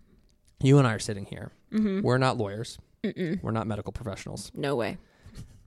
You 0.61 0.77
and 0.79 0.87
I 0.87 0.93
are 0.93 0.99
sitting 0.99 1.25
here. 1.25 1.51
Mhm. 1.71 2.01
We're 2.01 2.17
not 2.17 2.37
lawyers. 2.37 2.77
Mm-mm. 3.03 3.41
We're 3.43 3.51
not 3.51 3.67
medical 3.67 3.91
professionals. 3.91 4.51
No 4.55 4.75
way. 4.75 4.97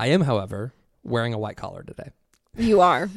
I 0.01 0.09
am, 0.09 0.23
however, 0.23 0.73
wearing 1.03 1.35
a 1.35 1.39
white 1.39 1.57
collar 1.57 1.83
today. 1.83 2.11
You 2.57 2.81
are. 2.81 3.11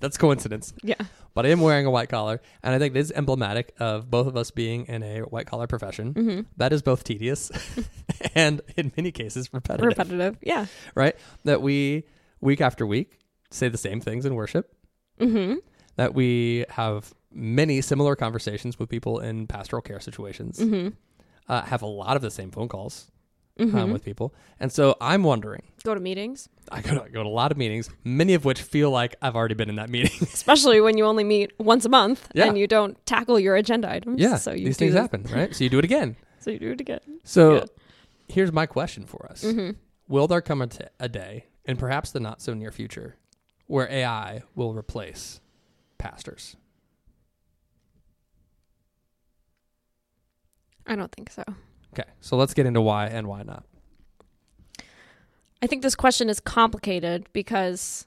That's 0.00 0.16
coincidence. 0.16 0.72
Yeah. 0.82 0.94
but 1.34 1.46
I 1.46 1.50
am 1.50 1.60
wearing 1.60 1.86
a 1.86 1.90
white 1.90 2.08
collar, 2.08 2.40
and 2.62 2.74
I 2.74 2.78
think 2.78 2.96
it 2.96 2.98
is 2.98 3.12
emblematic 3.12 3.74
of 3.78 4.10
both 4.10 4.26
of 4.26 4.36
us 4.36 4.50
being 4.50 4.86
in 4.86 5.02
a 5.02 5.20
white 5.20 5.46
collar 5.46 5.66
profession. 5.66 6.14
Mm-hmm. 6.14 6.40
That 6.56 6.72
is 6.72 6.82
both 6.82 7.04
tedious 7.04 7.50
and, 8.34 8.60
in 8.76 8.92
many 8.96 9.12
cases, 9.12 9.52
repetitive. 9.52 9.86
Repetitive. 9.86 10.38
Yeah. 10.42 10.66
Right? 10.94 11.16
That 11.44 11.62
we 11.62 12.04
week 12.40 12.60
after 12.60 12.86
week 12.86 13.18
say 13.50 13.68
the 13.68 13.78
same 13.78 14.00
things 14.00 14.24
in 14.24 14.34
worship. 14.34 14.74
Mm-hmm. 15.20 15.56
That 15.96 16.14
we 16.14 16.64
have 16.70 17.12
many 17.32 17.80
similar 17.80 18.16
conversations 18.16 18.78
with 18.78 18.88
people 18.88 19.20
in 19.20 19.46
pastoral 19.46 19.82
care 19.82 20.00
situations. 20.00 20.58
Mm-hmm. 20.58 20.94
Uh, 21.48 21.62
have 21.62 21.82
a 21.82 21.86
lot 21.86 22.16
of 22.16 22.22
the 22.22 22.30
same 22.30 22.50
phone 22.50 22.68
calls 22.68 23.10
Mm-hmm. 23.60 23.76
um, 23.78 23.92
with 23.92 24.04
people, 24.04 24.32
and 24.58 24.72
so 24.72 24.96
I'm 25.00 25.22
wondering. 25.22 25.62
Go 25.84 25.94
to 25.94 26.00
meetings, 26.00 26.48
I 26.72 26.80
go 26.82 26.94
to, 26.94 27.02
I 27.04 27.08
go 27.08 27.22
to 27.22 27.28
a 27.28 27.30
lot 27.30 27.52
of 27.52 27.58
meetings, 27.58 27.88
many 28.04 28.34
of 28.34 28.44
which 28.44 28.60
feel 28.62 28.90
like 28.90 29.16
I've 29.22 29.36
already 29.36 29.54
been 29.54 29.68
in 29.68 29.76
that 29.76 29.88
meeting. 29.90 30.12
especially 30.22 30.80
when 30.80 30.96
you 30.98 31.04
only 31.04 31.24
meet 31.24 31.52
once 31.58 31.84
a 31.84 31.88
month 31.88 32.28
Yeah. 32.34 32.46
and 32.46 32.58
you 32.58 32.66
don't 32.66 32.96
tackle 33.06 33.38
your 33.40 33.56
agenda 33.56 33.90
items. 33.90 34.20
yeah, 34.20 34.36
So 34.36 34.52
you 34.52 34.66
these 34.66 34.76
do 34.76 34.86
things 34.86 34.92
this- 34.94 35.00
happen, 35.00 35.24
right? 35.30 35.54
So 35.54 35.64
you 35.64 35.70
do 35.70 35.78
it 35.78 35.84
again. 35.84 36.16
So 36.42 36.50
you 36.50 36.58
do 36.58 36.70
it 36.72 36.80
again. 36.80 37.00
So 37.22 37.54
Yeah. 37.56 37.64
here's 38.28 38.50
my 38.50 38.64
question 38.64 39.04
for 39.04 39.26
us. 39.30 39.44
Mm-hmm. 39.44 39.72
Will 40.08 40.26
there 40.26 40.40
come 40.40 40.62
a, 40.62 40.66
t- 40.68 40.84
a 40.98 41.06
day, 41.06 41.44
and 41.66 41.78
perhaps 41.78 42.12
the 42.12 42.20
not 42.20 42.40
so 42.40 42.54
near 42.54 42.72
future, 42.72 43.16
where 43.66 43.86
AI 43.90 44.42
will 44.54 44.72
replace 44.72 45.40
pastors? 45.98 46.56
I 50.86 50.96
don't 50.96 51.12
think 51.12 51.30
so. 51.30 51.44
Okay, 51.92 52.08
so 52.20 52.36
let's 52.36 52.54
get 52.54 52.66
into 52.66 52.80
why 52.80 53.06
and 53.06 53.26
why 53.26 53.42
not. 53.42 53.64
I 55.62 55.66
think 55.66 55.82
this 55.82 55.94
question 55.94 56.28
is 56.28 56.40
complicated 56.40 57.26
because 57.32 58.06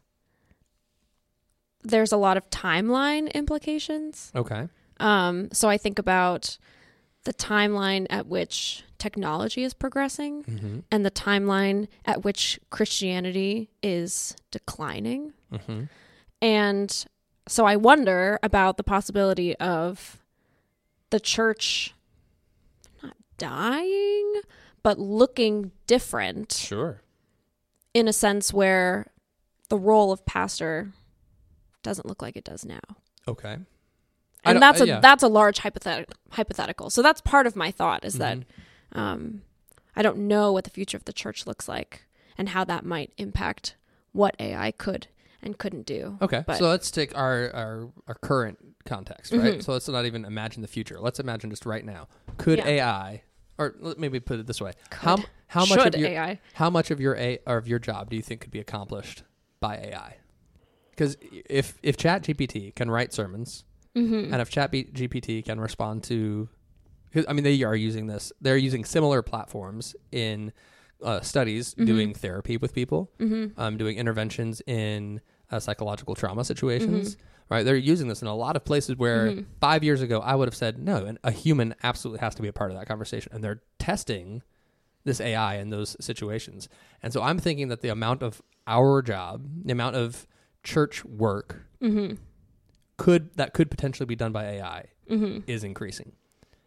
there's 1.84 2.12
a 2.12 2.18
lot 2.18 2.38
of 2.38 2.50
timeline 2.50 3.32
implications. 3.34 4.32
Okay. 4.36 4.68
Um, 5.00 5.50
so 5.52 5.70
I 5.70 5.78
think 5.78 6.00
about 6.00 6.58
the 7.26 7.34
timeline 7.34 8.08
at 8.10 8.28
which 8.28 8.84
technology 8.98 9.64
is 9.64 9.74
progressing 9.74 10.44
Mm-hmm. 10.44 10.80
and 10.92 11.06
the 11.06 11.12
timeline 11.12 11.88
at 12.06 12.24
which 12.24 12.60
Christianity 12.70 13.70
is 13.82 14.36
declining. 14.52 15.34
Mm-hmm. 15.52 15.84
And 16.42 17.06
so 17.48 17.66
I 17.66 17.76
wonder 17.76 18.40
about 18.42 18.78
the 18.78 18.84
possibility 18.84 19.56
of 19.58 20.22
the 21.10 21.20
church 21.20 21.94
dying, 23.38 24.34
but 24.84 25.00
looking 25.00 25.72
different 25.88 26.52
Sure. 26.52 27.02
in 27.94 28.08
a 28.08 28.14
sense 28.14 28.54
where 28.54 29.08
the 29.70 29.78
role 29.78 30.12
of 30.12 30.26
pastor 30.26 30.92
doesn't 31.82 32.08
look 32.08 32.22
like 32.22 32.36
it 32.36 32.44
does 32.44 32.66
now. 32.66 32.80
Okay. 33.28 33.58
And 34.46 34.62
that's 34.62 34.82
uh, 34.82 34.84
a 34.84 34.88
yeah. 34.88 35.00
that's 35.00 35.24
a 35.24 35.28
large 35.28 35.60
hypothet- 35.60 36.12
hypothetical. 36.32 36.90
So 36.90 37.02
that's 37.02 37.22
part 37.22 37.48
of 37.48 37.56
my 37.56 37.72
thought 37.72 38.04
is 38.04 38.16
that 38.16 38.40
Mhm. 38.40 38.46
um, 39.00 39.42
I 39.96 40.02
don't 40.02 40.18
know 40.28 40.52
what 40.52 40.64
the 40.66 40.70
future 40.70 40.98
of 40.98 41.06
the 41.06 41.14
church 41.14 41.48
looks 41.48 41.68
like 41.70 42.04
and 42.38 42.50
how 42.50 42.64
that 42.66 42.84
might 42.86 43.14
impact 43.18 43.76
what 44.12 44.36
AI 44.40 44.72
could 44.72 45.08
and 45.44 45.58
couldn't 45.58 45.86
do. 45.86 46.18
Okay, 46.22 46.44
But- 46.48 46.58
so 46.58 46.68
let's 46.70 46.90
take 46.92 47.16
our, 47.18 47.52
our 47.54 47.90
our 48.08 48.16
current 48.16 48.58
context, 48.86 49.32
right? 49.34 49.56
Mhm. 49.60 49.64
So 49.64 49.74
let's 49.74 49.88
not 49.88 50.06
even 50.06 50.26
imagine 50.26 50.62
the 50.62 50.68
future. 50.68 51.00
Let's 51.00 51.20
imagine 51.20 51.50
just 51.50 51.66
right 51.66 51.86
now. 51.86 52.08
Could 52.38 52.60
Yeah. 52.60 52.68
AI, 52.68 53.24
or 53.58 53.76
let 53.80 54.00
maybe 54.00 54.20
put 54.20 54.40
it 54.40 54.48
this 54.48 54.60
way: 54.62 54.72
how 54.92 55.18
Could. 55.18 55.26
how 55.48 55.66
much 55.66 55.82
Should 55.84 55.96
of 55.96 56.02
your 56.02 56.10
AI? 56.10 56.40
how 56.54 56.70
much 56.70 56.92
of 56.92 57.00
your 57.00 57.16
a 57.18 57.40
or 57.46 57.58
of 57.58 57.68
your 57.68 57.80
job 57.80 58.10
do 58.10 58.16
you 58.16 58.22
think 58.22 58.42
could 58.42 58.52
be 58.52 58.60
accomplished 58.60 59.24
by 59.60 59.78
AI? 59.78 60.18
Because 60.92 61.18
if 61.50 61.78
if 61.84 61.98
Chat 61.98 62.24
GPT 62.24 62.74
can 62.76 62.90
write 62.92 63.14
sermons, 63.14 63.64
Mm-hmm. 63.96 64.34
and 64.34 64.42
if 64.42 64.50
Chat 64.50 64.72
GPT 64.72 65.46
can 65.46 65.60
respond 65.60 66.04
to, 66.06 66.50
I 67.28 67.34
mean, 67.34 67.44
they 67.44 67.62
are 67.64 67.76
using 67.76 68.08
this. 68.08 68.32
They're 68.42 68.58
using 68.58 68.86
similar 68.86 69.22
platforms 69.22 69.96
in 70.12 70.52
uh, 71.02 71.20
studies, 71.22 71.76
Mhm. 71.76 71.86
doing 71.86 72.14
therapy 72.14 72.56
with 72.58 72.74
people 72.74 73.12
Mm-hmm. 73.20 73.60
um, 73.60 73.78
doing 73.78 73.98
interventions 73.98 74.62
in 74.66 75.20
uh, 75.54 75.60
psychological 75.60 76.16
trauma 76.16 76.44
situations. 76.44 77.16
Mm-hmm. 77.16 77.24
Right, 77.50 77.64
they're 77.64 77.76
using 77.76 78.08
this 78.08 78.22
in 78.22 78.28
a 78.28 78.36
lot 78.36 78.56
of 78.56 78.64
places 78.64 78.96
where 78.96 79.28
Mhm. 79.32 79.46
five 79.60 79.84
years 79.84 80.02
ago 80.02 80.22
I 80.22 80.34
would 80.34 80.48
have 80.48 80.56
said 80.56 80.80
no, 80.80 81.06
and 81.06 81.20
a 81.24 81.30
human 81.32 81.76
absolutely 81.84 82.20
has 82.22 82.34
to 82.36 82.42
be 82.42 82.48
a 82.48 82.54
part 82.54 82.72
of 82.72 82.78
that 82.78 82.88
conversation. 82.88 83.32
And 83.34 83.44
they're 83.44 83.62
testing 83.80 84.42
this 85.04 85.20
AI 85.20 85.58
in 85.58 85.70
those 85.70 85.96
situations. 86.00 86.70
And 87.04 87.12
so 87.14 87.22
I'm 87.22 87.38
thinking 87.38 87.68
that 87.68 87.82
the 87.82 87.90
amount 87.90 88.24
of 88.24 88.42
our 88.66 89.02
job, 89.02 89.46
the 89.66 89.74
amount 89.74 89.98
of 89.98 90.26
church 90.64 91.04
work 91.06 91.64
Mm-hmm. 91.82 92.16
could 92.98 93.36
that 93.36 93.54
could 93.54 93.70
potentially 93.70 94.06
be 94.08 94.16
done 94.16 94.32
by 94.32 94.46
AI 94.46 94.86
Mm-hmm. 95.10 95.40
is 95.46 95.64
increasing. 95.66 96.14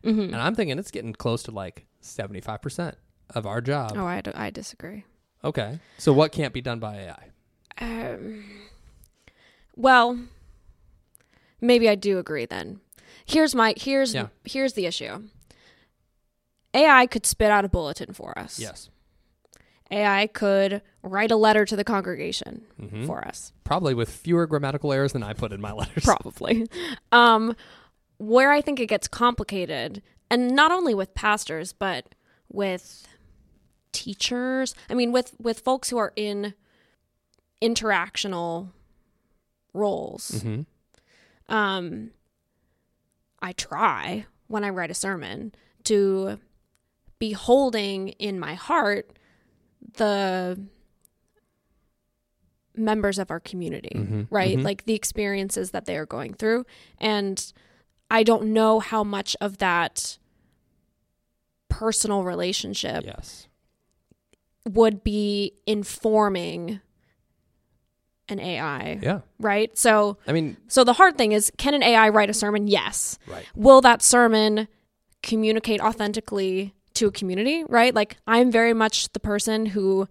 Mm-hmm. 0.05 0.21
And 0.35 0.37
I'm 0.37 0.55
thinking 0.55 0.79
it's 0.79 0.91
getting 0.91 1.15
close 1.15 1.43
to 1.45 1.51
like 1.53 1.87
75% 2.03 2.95
of 3.31 3.47
our 3.47 3.63
job. 3.63 3.93
Oh, 3.97 4.05
I, 4.05 4.21
d- 4.21 4.31
I 4.35 4.51
disagree. 4.51 5.05
Okay. 5.43 5.81
So 5.99 6.13
what 6.13 6.33
can't 6.33 6.53
be 6.53 6.61
done 6.61 6.79
by 6.79 6.97
AI? 6.97 7.31
Um, 7.81 8.45
well, 9.77 10.19
maybe 11.61 11.89
I 11.89 11.95
do 11.95 12.19
agree 12.19 12.47
then. 12.47 12.81
Here's 13.25 13.55
my 13.55 13.75
here's 13.77 14.15
Yeah. 14.15 14.29
here's 14.45 14.73
the 14.75 14.87
issue. 14.87 15.25
AI 16.75 17.07
could 17.07 17.25
spit 17.27 17.51
out 17.51 17.65
a 17.65 17.69
bulletin 17.69 18.13
for 18.13 18.39
us. 18.39 18.59
Yes. 18.59 18.91
AI 19.91 20.27
could 20.27 20.83
write 21.03 21.31
a 21.31 21.37
letter 21.37 21.65
to 21.65 21.77
the 21.77 21.85
congregation 21.85 22.67
Mhm. 22.81 23.07
for 23.07 23.27
us. 23.27 23.53
Probably 23.65 23.95
with 23.95 24.11
fewer 24.11 24.47
grammatical 24.47 24.93
errors 24.93 25.13
than 25.13 25.23
I 25.23 25.33
put 25.33 25.53
in 25.53 25.61
my 25.61 25.73
letters. 25.81 26.05
Probably. 26.05 26.67
Um, 27.13 27.55
where 28.19 28.51
I 28.51 28.61
think 28.61 28.81
it 28.81 28.87
gets 28.87 29.07
complicated, 29.09 30.03
and 30.31 30.51
not 30.57 30.73
only 30.73 30.93
with 30.95 31.15
pastors, 31.15 31.73
but 31.73 32.15
with 32.51 33.07
teachers. 33.93 34.75
I 34.91 34.95
mean, 34.95 35.13
with 35.13 35.35
with 35.41 35.61
folks 35.61 35.91
who 35.91 35.99
are 35.99 36.13
in 36.17 36.55
interactional 37.63 38.71
roles. 39.77 40.43
hmm 40.43 40.63
um 41.49 42.11
I 43.41 43.53
try 43.53 44.27
when 44.49 44.65
I 44.65 44.71
write 44.71 44.91
a 44.91 44.95
sermon 44.95 45.55
to 45.85 46.39
be 47.19 47.33
holding 47.33 48.09
in 48.09 48.41
my 48.41 48.55
heart 48.55 49.19
the 49.97 50.61
members 52.75 53.19
of 53.19 53.31
our 53.31 53.41
community, 53.41 53.91
Mhm, 53.95 54.27
right? 54.31 54.59
mhm. 54.59 54.65
Like 54.65 54.85
the 54.85 54.95
experiences 54.95 55.71
that 55.71 55.85
they 55.87 55.97
are 55.97 56.07
going 56.07 56.35
through. 56.35 56.67
And 56.99 57.53
I 58.11 58.23
don't 58.23 58.53
know 58.53 58.81
how 58.81 59.03
much 59.05 59.37
of 59.41 59.59
that 59.59 60.19
personal 61.69 62.23
relationship 62.25 63.05
Yes. 63.05 63.49
would 64.65 65.03
be 65.05 65.53
informing 65.67 66.81
an 68.29 68.41
AI, 68.41 68.99
Yeah. 69.03 69.21
right? 69.39 69.77
So 69.79 70.19
I 70.27 70.33
mean, 70.33 70.57
so 70.69 70.83
the 70.85 70.93
hard 70.95 71.17
thing 71.17 71.33
is 71.33 71.53
can 71.59 71.75
an 71.75 71.83
AI 71.83 72.09
write 72.09 72.31
a 72.31 72.35
sermon? 72.35 72.67
Yes. 72.69 73.19
right. 73.29 73.45
Will 73.55 73.81
that 73.83 74.03
sermon 74.03 74.69
communicate 75.23 75.81
authentically 75.81 76.75
to 76.95 77.07
a 77.07 77.11
community, 77.13 77.65
right? 77.69 77.95
Like 77.95 78.17
I'm 78.27 78.51
very 78.51 78.73
much 78.75 79.13
the 79.13 79.21
person 79.21 79.67
who 79.67 80.09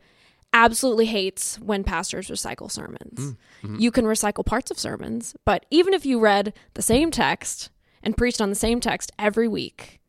absolutely 0.53 1.05
hates 1.07 1.59
when 1.59 1.83
pastors 1.83 2.27
recycle 2.29 2.71
sermons. 2.71 3.35
Mm, 3.63 3.79
You 3.81 3.91
can 3.91 4.05
recycle 4.05 4.45
parts 4.45 4.71
of 4.71 4.79
sermons, 4.79 5.35
but 5.45 5.65
even 5.69 5.93
if 5.93 6.05
you 6.05 6.19
read 6.19 6.53
the 6.75 6.81
same 6.81 7.11
text 7.11 7.69
and 8.03 8.15
preached 8.15 8.39
on 8.39 8.49
the 8.49 8.55
same 8.55 8.79
text 8.79 9.11
every 9.19 9.47
week 9.47 9.99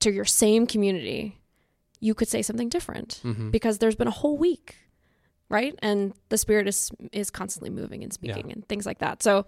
to 0.00 0.10
your 0.10 0.24
same 0.24 0.66
community, 0.66 1.38
you 2.00 2.14
could 2.14 2.28
say 2.28 2.42
something 2.42 2.68
different 2.68 3.20
Mhm. 3.24 3.50
because 3.52 3.78
there's 3.78 3.94
been 3.94 4.08
a 4.08 4.18
whole 4.22 4.36
week 4.36 4.76
right 5.48 5.74
and 5.80 6.12
the 6.28 6.38
spirit 6.38 6.66
is 6.68 6.90
is 7.12 7.30
constantly 7.30 7.70
moving 7.70 8.02
and 8.02 8.12
speaking 8.12 8.46
Yeah. 8.48 8.54
and 8.54 8.68
things 8.68 8.84
like 8.86 8.98
that 8.98 9.22
so 9.22 9.46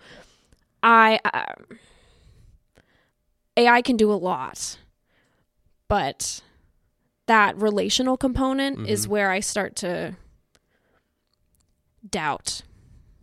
i 0.83 1.19
uh, 1.25 1.55
ai 3.57 3.83
can 3.83 3.97
do 3.97 4.13
a 4.13 4.15
lot 4.15 4.79
but 5.89 6.41
that 7.27 7.57
relational 7.61 8.17
component 8.17 8.89
is 8.89 9.07
Mhm. 9.07 9.11
where 9.11 9.31
i 9.31 9.41
start 9.41 9.75
to 9.77 10.15
doubt 12.09 12.63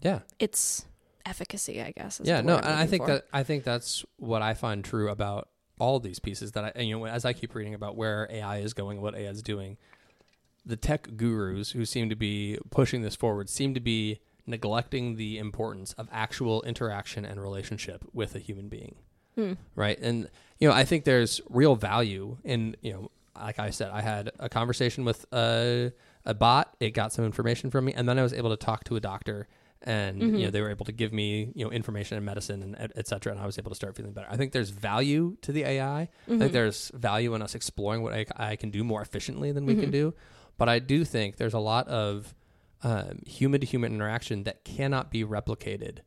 Yeah. 0.01 0.19
its 0.39 0.85
efficacy 1.25 1.81
i 1.81 1.91
guess 1.91 2.19
is 2.19 2.27
Yeah. 2.27 2.41
No, 2.41 2.57
and 2.57 2.65
I 2.67 2.85
think 2.85 3.03
for. 3.05 3.13
that 3.13 3.25
I 3.33 3.43
think 3.43 3.63
that's 3.63 4.05
what 4.17 4.41
I 4.41 4.53
find 4.53 4.83
true 4.83 5.09
about 5.09 5.49
all 5.79 5.99
these 5.99 6.19
pieces 6.19 6.51
that 6.53 6.63
I 6.65 6.71
and, 6.75 6.87
you 6.87 6.97
know 6.99 7.05
as 7.05 7.25
I 7.25 7.33
keep 7.33 7.55
reading 7.55 7.73
about 7.73 7.95
where 7.95 8.27
AI 8.31 8.57
is 8.59 8.73
going, 8.73 9.01
what 9.01 9.15
AI 9.15 9.29
is 9.31 9.41
doing, 9.41 9.77
the 10.65 10.75
tech 10.75 11.15
gurus 11.15 11.71
who 11.71 11.85
seem 11.85 12.09
to 12.09 12.15
be 12.15 12.57
pushing 12.71 13.01
this 13.01 13.15
forward 13.15 13.49
seem 13.49 13.73
to 13.73 13.79
be 13.79 14.19
neglecting 14.47 15.15
the 15.15 15.37
importance 15.37 15.93
of 15.93 16.07
actual 16.11 16.61
interaction 16.63 17.25
and 17.25 17.41
relationship 17.41 18.03
with 18.13 18.35
a 18.35 18.39
human 18.39 18.67
being. 18.69 18.95
Hmm. 19.35 19.53
right 19.75 19.99
and 19.99 20.29
you 20.59 20.69
know 20.69 20.73
i 20.73 20.85
think 20.85 21.03
there's 21.03 21.41
real 21.49 21.75
value 21.75 22.37
in 22.45 22.77
you 22.81 22.93
know 22.93 23.11
like 23.35 23.59
i 23.59 23.69
said 23.69 23.89
i 23.91 23.99
had 24.01 24.31
a 24.39 24.47
conversation 24.47 25.03
with 25.03 25.25
a, 25.33 25.91
a 26.23 26.33
bot 26.33 26.73
it 26.79 26.91
got 26.91 27.11
some 27.11 27.25
information 27.25 27.69
from 27.69 27.83
me 27.83 27.93
and 27.93 28.07
then 28.07 28.17
i 28.17 28.23
was 28.23 28.31
able 28.31 28.49
to 28.49 28.55
talk 28.55 28.85
to 28.85 28.95
a 28.95 29.01
doctor 29.01 29.49
and 29.81 30.21
Mhm. 30.21 30.39
you 30.39 30.45
know 30.45 30.51
they 30.51 30.61
were 30.61 30.69
able 30.69 30.85
to 30.85 30.93
give 30.93 31.11
me 31.11 31.51
you 31.53 31.65
know 31.65 31.71
information 31.71 32.15
and 32.15 32.25
medicine 32.25 32.63
and 32.63 32.77
et, 32.79 32.93
et 32.95 33.07
cetera 33.09 33.33
and 33.33 33.41
i 33.41 33.45
was 33.45 33.57
able 33.57 33.71
to 33.71 33.75
start 33.75 33.93
feeling 33.93 34.13
better 34.13 34.27
i 34.31 34.37
think 34.37 34.53
there's 34.53 34.69
value 34.69 35.35
to 35.41 35.51
the 35.51 35.65
ai 35.65 36.03
i 36.03 36.09
Mhm. 36.29 36.39
think 36.39 36.53
there's 36.53 36.89
value 36.93 37.35
in 37.35 37.41
us 37.41 37.55
exploring 37.55 38.03
what 38.03 38.13
ai 38.39 38.55
can 38.55 38.69
do 38.71 38.85
more 38.85 39.01
efficiently 39.01 39.51
than 39.51 39.65
we 39.65 39.75
can 39.75 39.89
Mhm. 39.89 39.91
do 39.91 40.13
but 40.57 40.67
i 40.69 40.79
do 40.79 41.05
think 41.05 41.37
there's 41.37 41.53
a 41.53 41.59
lot 41.59 41.87
of 41.87 42.33
um, 42.83 43.19
human 43.25 43.61
to 43.61 43.65
human 43.67 43.93
interaction 43.93 44.43
that 44.43 44.63
cannot 44.63 45.11
be 45.11 45.23
replicated 45.23 45.99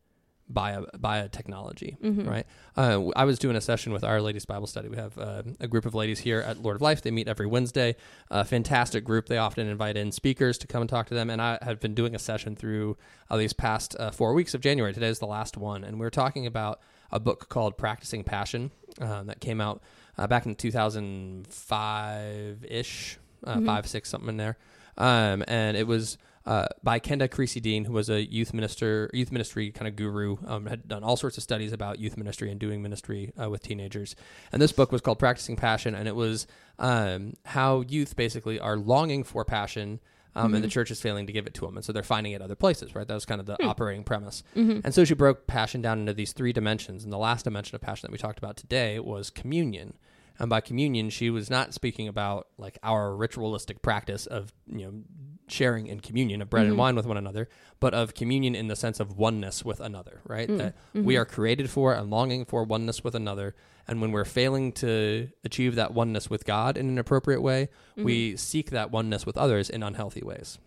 by 0.50 0.70
a 0.70 0.82
by 0.96 1.18
a 1.18 1.28
technology 1.28 1.98
Mhm. 2.02 2.26
right 2.26 2.46
uh, 2.76 3.02
I 3.16 3.24
was 3.24 3.38
doing 3.38 3.54
a 3.56 3.60
session 3.60 3.92
with 3.92 4.02
Our 4.04 4.22
Ladies 4.22 4.44
Bible 4.46 4.66
Study. 4.68 4.88
We 4.88 4.96
have 4.96 5.18
uh, 5.18 5.42
a 5.60 5.66
group 5.68 5.84
of 5.84 5.94
ladies 5.94 6.20
here 6.20 6.40
at 6.40 6.62
Lord 6.62 6.76
of 6.76 6.80
Life. 6.82 7.02
They 7.02 7.10
meet 7.10 7.26
every 7.28 7.46
Wednesday. 7.46 7.96
A 8.30 8.44
fantastic 8.44 9.02
group. 9.04 9.26
They 9.26 9.36
often 9.36 9.66
invite 9.66 9.96
in 9.96 10.12
speakers 10.12 10.56
to 10.58 10.66
come 10.68 10.80
and 10.80 10.88
talk 10.88 11.08
to 11.08 11.14
them. 11.14 11.28
And 11.28 11.42
I 11.42 11.58
have 11.62 11.80
been 11.80 11.92
doing 11.92 12.14
a 12.14 12.18
session 12.20 12.54
through 12.56 12.96
uh, 13.28 13.36
these 13.36 13.52
past 13.52 13.96
uh, 13.98 14.10
four 14.12 14.32
weeks 14.32 14.54
of 14.54 14.60
January. 14.60 14.92
Today 14.94 15.08
is 15.08 15.18
the 15.18 15.26
last 15.26 15.56
one. 15.58 15.82
And 15.84 15.98
we 16.00 16.06
are 16.06 16.10
talking 16.10 16.46
about 16.46 16.78
a 17.10 17.18
book 17.18 17.48
called 17.48 17.76
Practicing 17.76 18.22
Passion 18.22 18.70
um, 19.00 19.26
that 19.26 19.40
came 19.40 19.60
out 19.60 19.82
uh, 20.16 20.28
back 20.28 20.46
in 20.46 20.54
2005 20.54 22.64
ish, 22.68 23.18
uh, 23.44 23.56
Mhm. 23.56 23.66
five, 23.66 23.86
six, 23.86 24.08
something 24.10 24.28
in 24.30 24.36
there. 24.36 24.56
Um, 24.96 25.44
and 25.48 25.76
it 25.76 25.86
was 25.86 26.18
uh, 26.46 26.66
by 26.82 26.98
Kenda 26.98 27.30
Creasy 27.30 27.60
Dean, 27.60 27.84
who 27.84 27.92
was 27.92 28.08
a 28.08 28.22
youth 28.24 28.54
minister, 28.54 29.10
youth 29.12 29.30
ministry 29.30 29.70
kind 29.70 29.86
of 29.86 29.96
guru, 29.96 30.38
um, 30.46 30.64
had 30.64 30.88
done 30.88 31.04
all 31.04 31.14
sorts 31.16 31.36
of 31.36 31.42
studies 31.42 31.74
about 31.74 31.98
youth 31.98 32.16
ministry 32.16 32.50
and 32.50 32.58
doing 32.58 32.80
ministry 32.80 33.32
uh, 33.38 33.50
with 33.50 33.62
teenagers. 33.62 34.16
And 34.50 34.62
this 34.62 34.72
book 34.72 34.90
was 34.90 35.02
called 35.02 35.18
Practicing 35.18 35.56
Passion, 35.56 35.94
and 35.94 36.08
it 36.08 36.16
was 36.16 36.46
um, 36.78 37.34
how 37.44 37.82
youth 37.82 38.16
basically 38.16 38.58
are 38.58 38.76
longing 38.78 39.24
for 39.24 39.44
passion. 39.44 40.00
Um, 40.36 40.54
And 40.54 40.62
the 40.62 40.68
church 40.68 40.90
is 40.90 41.00
failing 41.00 41.26
to 41.26 41.32
give 41.32 41.46
it 41.46 41.54
to 41.54 41.62
them, 41.66 41.76
and 41.76 41.84
so 41.84 41.92
they're 41.92 42.02
finding 42.02 42.32
it 42.32 42.40
other 42.40 42.54
places, 42.54 42.94
right? 42.94 43.06
That 43.08 43.14
was 43.14 43.24
kind 43.26 43.40
of 43.40 43.46
the 43.46 43.60
operating 43.64 44.04
premise. 44.04 44.42
Mhm. 44.56 44.82
And 44.84 44.94
so 44.94 45.04
she 45.04 45.14
broke 45.14 45.46
passion 45.48 45.82
down 45.82 45.98
into 45.98 46.14
these 46.14 46.32
three 46.32 46.52
dimensions. 46.52 47.02
And 47.02 47.12
the 47.12 47.18
last 47.18 47.42
dimension 47.44 47.74
of 47.74 47.80
passion 47.80 48.06
that 48.06 48.12
we 48.12 48.18
talked 48.18 48.38
about 48.38 48.56
today 48.56 49.00
was 49.00 49.30
communion. 49.30 49.94
And 50.38 50.48
by 50.48 50.60
communion, 50.60 51.10
she 51.10 51.30
was 51.30 51.50
not 51.50 51.74
speaking 51.74 52.06
about 52.06 52.48
like 52.58 52.78
our 52.82 53.14
ritualistic 53.14 53.82
practice 53.82 54.26
of, 54.26 54.52
you 54.66 54.84
know, 54.84 55.02
sharing 55.48 55.86
in 55.86 56.00
communion 56.00 56.42
of 56.42 56.50
bread 56.50 56.64
and 56.64 56.72
mm-hmm. 56.72 56.80
wine 56.80 56.96
with 56.96 57.06
one 57.06 57.16
another, 57.16 57.48
but 57.80 57.94
of 57.94 58.14
communion 58.14 58.54
in 58.54 58.68
the 58.68 58.76
sense 58.76 59.00
of 59.00 59.16
oneness 59.16 59.64
with 59.64 59.80
another, 59.80 60.20
right? 60.24 60.48
Mm, 60.48 60.58
that 60.58 60.76
mm-hmm. 60.94 61.04
we 61.04 61.16
are 61.16 61.24
created 61.24 61.70
for 61.70 61.94
and 61.94 62.10
longing 62.10 62.44
for 62.44 62.64
oneness 62.64 63.02
with 63.02 63.14
another. 63.14 63.54
And 63.86 64.00
when 64.00 64.12
we're 64.12 64.24
failing 64.24 64.72
to 64.72 65.28
achieve 65.44 65.74
that 65.76 65.94
oneness 65.94 66.28
with 66.30 66.44
God 66.44 66.76
in 66.76 66.88
an 66.88 66.98
appropriate 66.98 67.40
way, 67.40 67.68
mm-hmm. 67.92 68.04
we 68.04 68.36
seek 68.36 68.70
that 68.70 68.90
oneness 68.90 69.26
with 69.26 69.36
others 69.36 69.70
in 69.70 69.82
unhealthy 69.82 70.22
ways, 70.22 70.58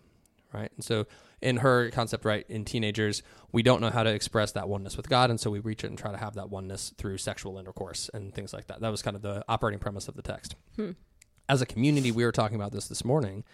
right? 0.52 0.70
And 0.74 0.84
so, 0.84 1.06
in 1.42 1.58
her 1.58 1.90
concept, 1.90 2.24
right, 2.24 2.46
in 2.48 2.64
teenagers, 2.64 3.22
we 3.50 3.62
don't 3.62 3.80
know 3.80 3.90
how 3.90 4.02
to 4.02 4.10
express 4.10 4.52
that 4.52 4.68
oneness 4.68 4.96
with 4.96 5.08
God, 5.08 5.28
and 5.28 5.38
so 5.38 5.50
we 5.50 5.58
reach 5.58 5.84
it 5.84 5.88
and 5.88 5.98
try 5.98 6.10
to 6.12 6.16
have 6.16 6.34
that 6.34 6.50
oneness 6.50 6.94
through 6.96 7.18
sexual 7.18 7.58
intercourse 7.58 8.08
and 8.14 8.32
things 8.32 8.52
like 8.52 8.68
that. 8.68 8.80
That 8.80 8.90
was 8.90 9.02
kind 9.02 9.16
of 9.16 9.22
the 9.22 9.44
operating 9.48 9.80
premise 9.80 10.08
of 10.08 10.14
the 10.14 10.22
text. 10.22 10.54
As 11.48 11.60
a 11.60 11.66
community, 11.66 12.10
we 12.12 12.24
were 12.24 12.32
talking 12.32 12.54
about 12.54 12.72
this 12.72 12.88
this 12.88 13.04
morning, 13.04 13.44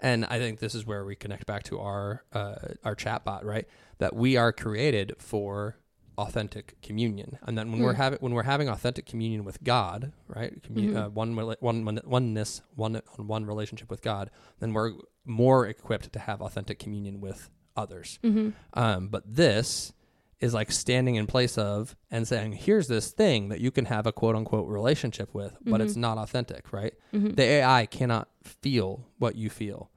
and 0.00 0.24
I 0.26 0.38
think 0.38 0.58
this 0.58 0.74
is 0.74 0.84
where 0.84 1.04
we 1.04 1.14
connect 1.16 1.46
back 1.46 1.62
to 1.64 1.80
our 1.80 2.24
uh, 2.32 2.56
our 2.84 2.94
chat 2.94 3.24
bot, 3.24 3.44
right? 3.44 3.66
That 3.98 4.14
we 4.14 4.36
are 4.36 4.52
created 4.52 5.14
for 5.18 5.76
authentic 6.18 6.80
communion, 6.82 7.38
and 7.46 7.56
then 7.56 7.70
when 7.70 7.78
hmm. 7.78 7.86
we're 7.86 7.94
having 7.94 8.18
when 8.18 8.34
we're 8.34 8.42
having 8.42 8.68
authentic 8.68 9.06
communion 9.06 9.44
with 9.44 9.62
God, 9.62 10.12
right? 10.26 10.60
Commu- 10.62 10.88
mm-hmm. 10.88 10.96
uh, 10.96 11.08
one, 11.08 11.34
rela- 11.34 11.56
one 11.60 11.84
one 11.84 12.00
oneness, 12.04 12.60
one 12.74 13.00
on 13.18 13.26
one 13.26 13.46
relationship 13.46 13.90
with 13.90 14.02
God, 14.02 14.30
then 14.58 14.72
we're 14.72 14.92
more 15.24 15.66
equipped 15.66 16.12
to 16.12 16.18
have 16.18 16.42
authentic 16.42 16.78
communion 16.78 17.20
with 17.20 17.48
others. 17.76 18.18
Mm-hmm. 18.24 18.50
Um, 18.74 19.08
but 19.08 19.22
this 19.26 19.92
is 20.40 20.54
like 20.54 20.70
standing 20.70 21.16
in 21.16 21.26
place 21.26 21.58
of 21.58 21.96
and 22.10 22.26
saying, 22.26 22.52
here's 22.52 22.88
this 22.88 23.10
thing 23.10 23.48
that 23.48 23.60
you 23.60 23.70
can 23.70 23.86
have 23.86 24.06
a 24.06 24.12
quote 24.12 24.36
unquote 24.36 24.68
relationship 24.68 25.34
with, 25.34 25.56
but 25.64 25.80
it's 25.80 25.92
mm-hmm. 25.92 26.02
not 26.02 26.18
authentic, 26.18 26.72
right? 26.72 26.94
The 27.12 27.42
AI 27.42 27.86
cannot 27.86 28.28
feel 28.42 29.06
what 29.18 29.36
you 29.36 29.50
feel. 29.50 29.90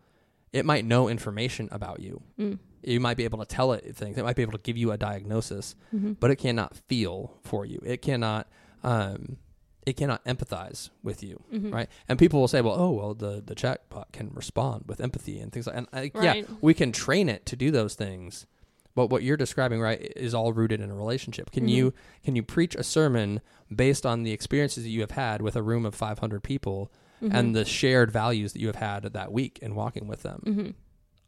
It 0.53 0.65
might 0.65 0.85
know 0.85 1.07
information 1.07 1.69
about 1.71 1.99
you. 2.01 2.23
Mm. 2.39 2.59
You 2.83 2.99
might 2.99 3.17
be 3.17 3.23
able 3.23 3.39
to 3.39 3.45
tell 3.45 3.73
it 3.73 3.95
things. 3.95 4.17
It 4.17 4.23
might 4.23 4.35
be 4.35 4.41
able 4.41 4.53
to 4.53 4.63
give 4.63 4.77
you 4.77 4.91
a 4.91 4.97
diagnosis, 4.97 5.75
mm-hmm. 5.93 6.13
but 6.13 6.31
it 6.31 6.37
cannot 6.37 6.75
feel 6.87 7.37
for 7.43 7.65
you. 7.65 7.81
It 7.85 8.01
cannot. 8.01 8.47
Um, 8.83 9.37
it 9.85 9.97
cannot 9.97 10.23
empathize 10.25 10.91
with 11.01 11.23
you, 11.23 11.41
mm-hmm. 11.51 11.71
right? 11.71 11.89
And 12.07 12.19
people 12.19 12.39
will 12.39 12.47
say, 12.47 12.61
"Well, 12.61 12.75
oh, 12.77 12.91
well, 12.91 13.13
the 13.13 13.41
the 13.43 13.55
chatbot 13.55 14.11
can 14.11 14.29
respond 14.33 14.85
with 14.87 15.01
empathy 15.01 15.39
and 15.39 15.51
things 15.51 15.67
like." 15.67 15.75
And 15.75 15.87
I, 15.91 16.11
yeah, 16.21 16.43
we 16.61 16.73
can 16.73 16.91
train 16.91 17.29
it 17.29 17.45
to 17.47 17.55
do 17.55 17.71
those 17.71 17.95
things, 17.95 18.45
but 18.93 19.07
what 19.07 19.23
you're 19.23 19.37
describing, 19.37 19.81
right, 19.81 20.13
is 20.15 20.33
all 20.33 20.53
rooted 20.53 20.81
in 20.81 20.91
a 20.91 20.95
relationship. 20.95 21.51
Can 21.51 21.67
you 21.67 21.91
mm-hmm. 21.91 22.23
can 22.23 22.35
you 22.35 22.43
preach 22.43 22.75
a 22.75 22.83
sermon 22.83 23.41
based 23.73 24.05
on 24.05 24.23
the 24.23 24.31
experiences 24.31 24.83
that 24.83 24.89
you 24.89 25.01
have 25.01 25.11
had 25.11 25.41
with 25.41 25.55
a 25.55 25.63
room 25.63 25.85
of 25.85 25.95
500 25.95 26.43
people 26.43 26.91
and 27.21 27.55
the 27.55 27.65
shared 27.65 28.11
values 28.11 28.53
that 28.53 28.59
you 28.59 28.67
have 28.67 28.75
had 28.75 29.03
that 29.03 29.31
week 29.31 29.59
in 29.61 29.75
walking 29.75 30.07
with 30.07 30.23
them? 30.23 30.41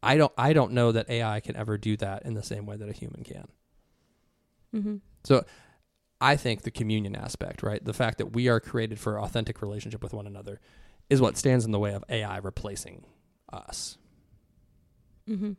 I 0.04 0.18
don't 0.18 0.32
I 0.38 0.54
don't 0.54 0.74
know 0.74 0.92
that 0.92 1.10
AI 1.10 1.40
can 1.40 1.56
ever 1.56 1.78
do 1.78 1.96
that 1.98 2.24
in 2.24 2.34
the 2.34 2.44
same 2.44 2.66
way 2.66 2.76
that 2.78 2.90
a 2.90 2.94
human 2.94 3.24
can. 3.24 3.48
Mm-hmm. 4.76 4.96
So 5.24 5.46
I 6.20 6.36
think 6.36 6.62
the 6.64 6.72
communion 6.72 7.16
aspect, 7.16 7.64
right? 7.64 7.84
The 7.84 7.94
fact 7.94 8.18
that 8.20 8.28
we 8.34 8.48
are 8.48 8.60
created 8.60 9.00
for 9.00 9.20
authentic 9.20 9.62
relationship 9.62 10.02
with 10.04 10.14
one 10.14 10.28
another 10.28 10.60
is 11.10 11.22
what 11.22 11.38
stands 11.38 11.66
in 11.66 11.72
the 11.72 11.80
way 11.80 11.94
of 11.94 12.04
AI 12.10 12.38
replacing 12.38 13.04
us. 13.52 13.98
Mm-hmm. 15.30 15.50
Does 15.54 15.56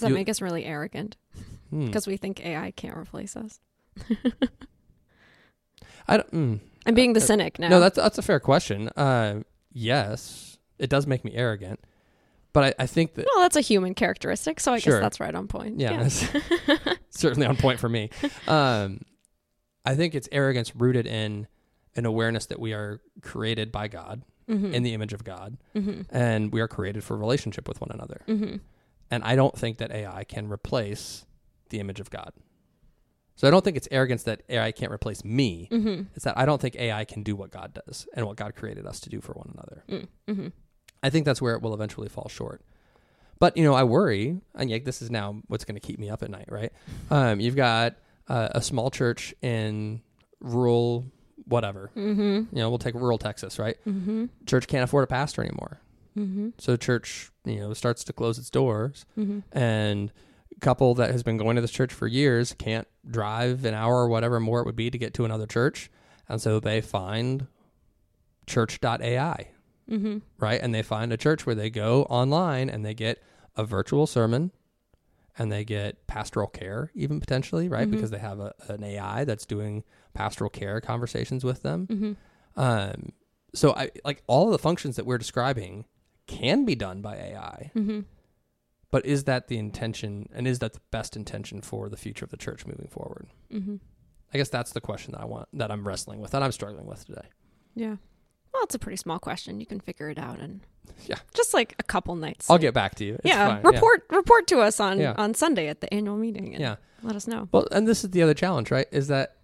that 0.00 0.08
You- 0.08 0.14
make 0.14 0.28
us 0.28 0.40
really 0.40 0.64
arrogant 0.64 1.16
Hmm. 1.70 1.86
because 1.86 2.06
we 2.06 2.16
think 2.16 2.44
AI 2.44 2.70
can't 2.72 2.96
replace 2.96 3.36
us? 3.36 3.60
I 6.08 6.16
don't, 6.16 6.30
mm. 6.32 6.60
I'm 6.86 6.94
being 6.94 7.12
the 7.12 7.20
Uh, 7.20 7.24
cynic 7.24 7.58
now. 7.58 7.68
No, 7.68 7.80
that's 7.80 7.96
that's 7.96 8.18
a 8.18 8.22
fair 8.22 8.40
question. 8.40 8.88
Uh, 8.96 9.42
yes, 9.72 10.58
it 10.78 10.90
does 10.90 11.06
make 11.06 11.24
me 11.24 11.32
arrogant, 11.34 11.80
but 12.52 12.64
I, 12.78 12.82
I 12.82 12.86
think 12.86 13.14
that 13.14 13.26
well, 13.32 13.42
that's 13.42 13.56
a 13.56 13.60
human 13.60 13.94
characteristic, 13.94 14.60
so 14.60 14.72
I 14.72 14.78
Sure. 14.78 14.94
guess 14.94 15.02
that's 15.02 15.20
right 15.20 15.34
on 15.34 15.48
point. 15.48 15.80
yeah, 15.80 15.96
that's 16.02 16.26
certainly 17.10 17.46
on 17.46 17.56
point 17.56 17.78
for 17.80 17.88
me. 17.88 18.10
Um, 18.48 19.00
I 19.84 19.94
think 19.94 20.14
it's 20.14 20.28
arrogance 20.30 20.76
rooted 20.76 21.06
in 21.06 21.48
an 21.96 22.06
awareness 22.06 22.46
that 22.46 22.60
we 22.60 22.72
are 22.72 23.00
created 23.22 23.72
by 23.72 23.88
God 23.88 24.22
Mm-hmm. 24.50 24.74
in 24.74 24.82
the 24.82 24.92
image 24.92 25.12
of 25.12 25.22
God, 25.22 25.56
mm-hmm. 25.74 26.02
and 26.10 26.52
we 26.52 26.60
are 26.60 26.66
created 26.68 27.04
for 27.04 27.16
relationship 27.16 27.68
with 27.68 27.80
one 27.80 27.90
another. 27.94 28.22
Mm-hmm. 28.26 28.56
And 29.08 29.22
I 29.22 29.36
don't 29.36 29.56
think 29.56 29.78
that 29.78 29.92
AI 29.92 30.24
can 30.24 30.48
replace 30.50 31.24
the 31.70 31.78
image 31.78 32.00
of 32.00 32.10
God. 32.10 32.32
So 33.36 33.46
I 33.46 33.52
don't 33.52 33.64
think 33.64 33.76
it's 33.76 33.86
arrogance 33.92 34.24
that 34.24 34.42
AI 34.48 34.72
can't 34.72 34.90
replace 34.92 35.24
me. 35.24 35.68
Mm-hmm. 35.70 36.02
It's 36.16 36.24
that 36.24 36.36
I 36.36 36.44
don't 36.44 36.60
think 36.60 36.74
AI 36.74 37.04
can 37.04 37.22
do 37.22 37.36
what 37.36 37.50
God 37.52 37.80
does 37.86 38.08
and 38.14 38.26
what 38.26 38.36
God 38.36 38.56
created 38.56 38.84
us 38.84 38.98
to 39.00 39.08
do 39.08 39.20
for 39.20 39.32
one 39.32 39.54
another. 39.54 39.84
I 41.02 41.10
think 41.10 41.24
that's 41.26 41.42
where 41.42 41.54
it 41.54 41.62
will 41.62 41.74
eventually 41.74 42.08
fall 42.08 42.28
short. 42.28 42.60
But 43.38 43.56
you 43.56 43.64
know, 43.64 43.74
I 43.74 43.82
worry, 43.84 44.40
and 44.54 44.70
like 44.70 44.84
this 44.84 45.02
is 45.02 45.10
now 45.10 45.42
what's 45.48 45.64
going 45.64 45.74
to 45.74 45.80
keep 45.80 45.98
me 45.98 46.08
up 46.10 46.22
at 46.22 46.30
night, 46.30 46.46
right? 46.48 46.72
Um, 47.10 47.40
you've 47.40 47.56
got 47.56 47.96
uh, 48.28 48.48
a 48.52 48.62
small 48.62 48.90
church 48.90 49.34
in 49.42 50.00
rural 50.40 51.04
whatever. 51.46 51.90
Mm-hmm. 51.96 52.20
You 52.22 52.62
know, 52.62 52.68
we'll 52.70 52.78
take 52.78 52.94
rural 52.94 53.18
Texas, 53.18 53.58
right? 53.58 53.76
Mm-hmm. 53.86 54.26
Church 54.46 54.66
can't 54.68 54.84
afford 54.84 55.04
a 55.04 55.08
pastor 55.08 55.42
anymore, 55.42 55.80
Mm-hmm. 56.16 56.50
so 56.58 56.76
church, 56.76 57.30
you 57.44 57.58
know, 57.60 57.72
starts 57.72 58.04
to 58.04 58.12
close 58.12 58.38
its 58.38 58.50
doors, 58.50 59.06
Mm-hmm. 59.18 59.40
and 59.58 60.12
a 60.56 60.60
couple 60.60 60.94
that 60.96 61.10
has 61.10 61.22
been 61.22 61.36
going 61.38 61.56
to 61.56 61.62
this 61.62 61.70
church 61.72 61.92
for 61.92 62.06
years 62.06 62.54
can't 62.58 62.86
drive 63.10 63.64
an 63.64 63.72
hour 63.74 63.96
or 63.96 64.08
whatever 64.08 64.38
more 64.38 64.60
it 64.60 64.66
would 64.66 64.76
be 64.76 64.90
to 64.90 64.98
get 64.98 65.14
to 65.14 65.24
another 65.24 65.46
church, 65.46 65.90
and 66.28 66.40
so 66.40 66.60
they 66.60 66.80
find 66.80 67.46
church.ai 68.46 69.48
Mm-hmm. 69.90 70.18
right? 70.38 70.60
And 70.62 70.74
they 70.74 70.82
find 70.82 71.12
a 71.12 71.16
church 71.16 71.44
where 71.44 71.54
they 71.54 71.68
go 71.70 72.04
online 72.04 72.70
and 72.70 72.84
they 72.84 72.94
get 72.94 73.22
a 73.56 73.64
virtual 73.64 74.06
sermon 74.06 74.52
and 75.38 75.50
they 75.50 75.64
get 75.64 76.06
pastoral 76.06 76.46
care, 76.46 76.90
even 76.94 77.18
potentially, 77.20 77.68
right? 77.68 77.88
Mhm. 77.88 77.92
Because 77.92 78.10
they 78.10 78.18
have 78.18 78.38
a, 78.40 78.54
an 78.68 78.82
AI 78.84 79.24
that's 79.24 79.44
doing 79.46 79.82
pastoral 80.14 80.50
care 80.50 80.80
conversations 80.80 81.42
with 81.44 81.62
them. 81.62 81.86
Mm-hmm. 81.88 82.12
Um, 82.60 83.12
so, 83.54 83.74
I 83.74 83.90
like 84.04 84.22
all 84.26 84.46
of 84.46 84.52
the 84.52 84.58
functions 84.58 84.96
that 84.96 85.04
we're 85.06 85.18
describing 85.18 85.84
can 86.26 86.64
be 86.64 86.74
done 86.74 87.00
by 87.02 87.16
AI, 87.16 87.70
Mm-hmm. 87.74 88.00
but 88.90 89.04
is 89.04 89.24
that 89.24 89.48
the 89.48 89.58
intention 89.58 90.28
and 90.34 90.46
is 90.46 90.58
that 90.60 90.74
the 90.74 90.80
best 90.90 91.16
intention 91.16 91.60
for 91.62 91.88
the 91.88 91.96
future 91.96 92.24
of 92.24 92.30
the 92.30 92.36
church 92.36 92.64
moving 92.66 92.88
forward? 92.88 93.26
Mm-hmm. 93.52 93.76
I 94.32 94.38
guess 94.38 94.48
that's 94.48 94.72
the 94.72 94.80
question 94.80 95.12
that 95.12 95.20
I 95.20 95.24
want, 95.26 95.48
that 95.54 95.70
I'm 95.70 95.86
wrestling 95.86 96.20
with, 96.20 96.30
that 96.30 96.42
I'm 96.42 96.52
struggling 96.52 96.86
with 96.86 97.04
today. 97.04 97.26
Yeah. 97.74 97.96
Well, 98.52 98.62
it's 98.64 98.74
a 98.74 98.78
pretty 98.78 98.96
small 98.96 99.18
question. 99.18 99.60
You 99.60 99.66
can 99.66 99.80
figure 99.80 100.10
it 100.10 100.18
out 100.18 100.38
and 100.40 100.60
Yeah. 101.06 101.16
just 101.34 101.54
like 101.54 101.74
a 101.78 101.82
couple 101.82 102.14
nights. 102.16 102.50
I'll 102.50 102.58
get 102.58 102.74
back 102.74 102.94
to 102.96 103.04
you. 103.04 103.14
It's 103.14 103.24
yeah, 103.24 103.60
fine. 103.60 103.62
report 103.74 104.04
report 104.10 104.46
to 104.48 104.60
us 104.60 104.78
on 104.80 104.98
Yeah. 105.00 105.14
on 105.16 105.34
Sunday 105.34 105.68
at 105.68 105.80
the 105.80 105.92
annual 105.92 106.16
meeting 106.16 106.54
and 106.54 106.60
Yeah. 106.60 106.76
let 107.02 107.16
us 107.16 107.26
know. 107.26 107.48
Well, 107.52 107.66
and 107.72 107.86
this 107.88 108.04
is 108.04 108.10
the 108.10 108.22
other 108.22 108.34
challenge, 108.34 108.70
right? 108.70 108.86
Is 108.92 109.08
that 109.08 109.36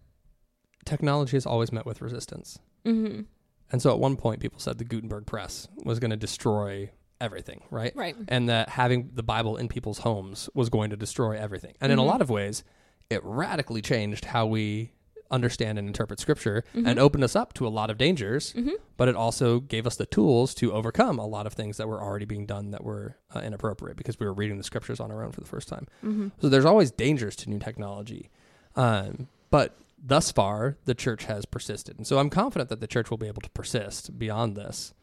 technology 0.85 1.37
is 1.37 1.47
always 1.47 1.73
met 1.73 1.87
with 1.87 2.01
resistance. 2.01 2.59
Mm-hmm. 2.85 3.23
And 3.71 3.83
so 3.83 3.93
at 3.93 3.99
one 3.99 4.17
point, 4.17 4.41
people 4.41 4.59
said 4.61 4.79
the 4.79 4.85
Gutenberg 4.85 5.27
press 5.27 5.69
was 5.85 5.99
going 5.99 6.11
to 6.11 6.17
destroy 6.17 6.91
everything, 7.21 7.63
right? 7.71 7.95
Right. 7.95 8.17
And 8.29 8.49
that 8.49 8.71
having 8.71 9.11
the 9.15 9.23
Bible 9.23 9.57
in 9.57 9.69
people's 9.69 9.99
homes 9.99 10.49
was 10.55 10.71
going 10.71 10.91
to 10.91 10.97
destroy 10.97 11.37
everything. 11.37 11.75
And 11.81 11.93
in 11.93 11.99
a 11.99 12.03
Mhm. 12.03 12.07
lot 12.07 12.21
of 12.23 12.31
ways, 12.31 12.65
it 13.11 13.21
radically 13.25 13.83
changed 13.83 14.27
how 14.27 14.47
we 14.47 14.93
understand 15.31 15.79
and 15.79 15.87
interpret 15.87 16.19
scripture 16.21 16.65
Mhm. 16.75 16.87
and 16.87 16.99
opened 16.99 17.23
us 17.25 17.37
up 17.37 17.53
to 17.55 17.67
a 17.67 17.69
lot 17.69 17.91
of 17.91 17.99
dangers, 17.99 18.53
Mm-hmm. 18.55 18.71
but 18.97 19.09
it 19.09 19.15
also 19.17 19.61
gave 19.61 19.87
us 19.87 19.97
the 19.97 20.07
tools 20.07 20.55
to 20.55 20.73
overcome 20.73 21.19
a 21.19 21.27
lot 21.27 21.47
of 21.47 21.53
things 21.53 21.77
that 21.77 21.87
were 21.89 22.03
already 22.03 22.25
being 22.25 22.47
done 22.47 22.71
that 22.71 22.83
were 22.83 23.17
uh, 23.35 23.41
inappropriate 23.41 23.97
because 23.97 24.19
we 24.19 24.27
were 24.27 24.33
reading 24.33 24.57
the 24.59 24.65
scriptures 24.65 25.01
on 25.01 25.11
our 25.11 25.23
own 25.23 25.33
for 25.33 25.41
the 25.41 25.47
first 25.47 25.69
time. 25.69 25.87
Mm-hmm. 26.05 26.29
So 26.41 26.49
there's 26.49 26.65
always 26.65 26.91
dangers 26.91 27.37
to 27.37 27.51
new 27.51 27.59
technology. 27.59 28.31
Um, 28.77 29.29
but 29.51 29.77
thus 30.03 30.31
far, 30.31 30.77
the 30.85 30.95
church 30.95 31.25
has 31.25 31.45
persisted. 31.45 31.97
And 31.99 32.07
so 32.07 32.19
I'm 32.19 32.31
confident 32.31 32.69
that 32.71 32.81
the 32.81 32.87
church 32.87 33.11
will 33.11 33.19
be 33.19 33.27
able 33.29 33.43
to 33.43 33.51
persist 33.51 34.19
beyond 34.19 34.57
this. 34.57 34.95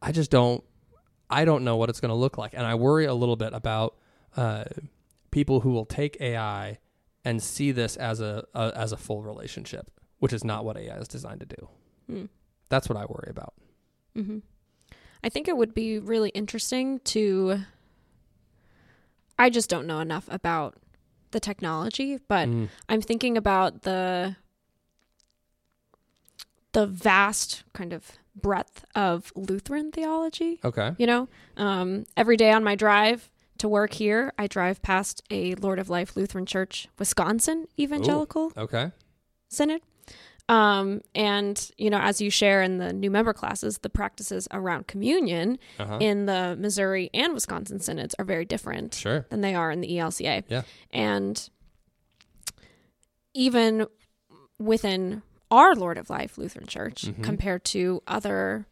I 0.00 0.10
just 0.12 0.30
don't, 0.30 0.64
I 1.30 1.44
don't 1.44 1.62
know 1.64 1.76
what 1.76 1.88
it's 1.88 2.00
going 2.00 2.08
to 2.10 2.14
look 2.16 2.36
like. 2.38 2.52
And 2.54 2.66
I 2.66 2.74
worry 2.74 3.04
a 3.04 3.14
little 3.14 3.36
bit 3.36 3.52
about 3.52 3.94
uh, 4.36 4.64
people 5.30 5.60
who 5.60 5.70
will 5.70 5.84
take 5.86 6.20
AI 6.20 6.78
and 7.24 7.42
see 7.42 7.72
this 7.72 7.96
as 7.96 8.20
a, 8.20 8.44
a 8.54 8.72
as 8.74 8.92
a 8.92 8.96
full 8.96 9.22
relationship, 9.22 9.90
which 10.18 10.32
is 10.32 10.44
not 10.44 10.64
what 10.64 10.76
AI 10.76 10.96
is 10.98 11.08
designed 11.08 11.40
to 11.40 11.46
do. 11.46 11.68
Mm. 12.10 12.28
That's 12.68 12.88
what 12.88 12.96
I 12.98 13.04
worry 13.04 13.28
about. 13.30 13.54
Mm-hmm. 14.16 14.38
I 15.24 15.28
think 15.28 15.46
it 15.48 15.56
would 15.56 15.74
be 15.74 15.98
really 15.98 16.30
interesting 16.30 16.98
to. 17.00 17.60
I 19.38 19.50
just 19.50 19.68
don't 19.70 19.86
know 19.86 20.00
enough 20.00 20.26
about 20.30 20.76
the 21.30 21.40
technology, 21.40 22.18
but 22.28 22.48
Mm. 22.48 22.68
I'm 22.88 23.00
thinking 23.00 23.36
about 23.36 23.82
the 23.82 24.36
the 26.72 26.86
vast 26.86 27.64
kind 27.74 27.92
of 27.92 28.12
breadth 28.34 28.84
of 28.94 29.30
Lutheran 29.36 29.92
theology. 29.92 30.58
Okay. 30.64 30.92
You 30.98 31.06
know, 31.06 31.28
um, 31.56 32.04
every 32.16 32.36
day 32.36 32.50
on 32.50 32.64
my 32.64 32.74
drive 32.74 33.28
to 33.62 33.68
work 33.68 33.92
here, 33.94 34.32
I 34.38 34.48
drive 34.48 34.82
past 34.82 35.22
a 35.30 35.54
Lord 35.54 35.78
of 35.78 35.88
Life 35.88 36.16
Lutheran 36.16 36.46
Church, 36.46 36.88
Wisconsin 36.98 37.66
Evangelical 37.78 38.52
Okay. 38.56 38.90
Synod. 39.50 39.80
Um, 40.48 41.00
and 41.14 41.70
you 41.78 41.88
know, 41.88 42.00
as 42.00 42.20
you 42.20 42.28
share 42.28 42.60
in 42.62 42.78
the 42.78 42.92
new 42.92 43.08
member 43.10 43.32
classes, 43.32 43.78
the 43.78 43.88
practices 43.88 44.48
around 44.50 44.88
communion 44.88 45.58
Uh-huh. 45.78 45.98
in 46.00 46.26
the 46.26 46.56
Missouri 46.58 47.08
and 47.14 47.32
Wisconsin 47.34 47.78
synods 47.78 48.16
are 48.18 48.24
very 48.24 48.44
different 48.44 48.94
Sure. 48.94 49.26
than 49.30 49.40
they 49.40 49.54
are 49.54 49.70
in 49.70 49.80
the 49.80 49.96
ELCA. 49.96 50.42
Yeah. 50.48 50.62
And 50.90 51.48
even 53.32 53.86
within 54.58 55.22
our 55.52 55.74
Lord 55.76 55.98
of 55.98 56.10
Life 56.10 56.36
Lutheran 56.36 56.66
Church, 56.66 57.02
Mhm. 57.02 57.22
compared 57.22 57.64
to 57.66 58.02
other 58.08 58.66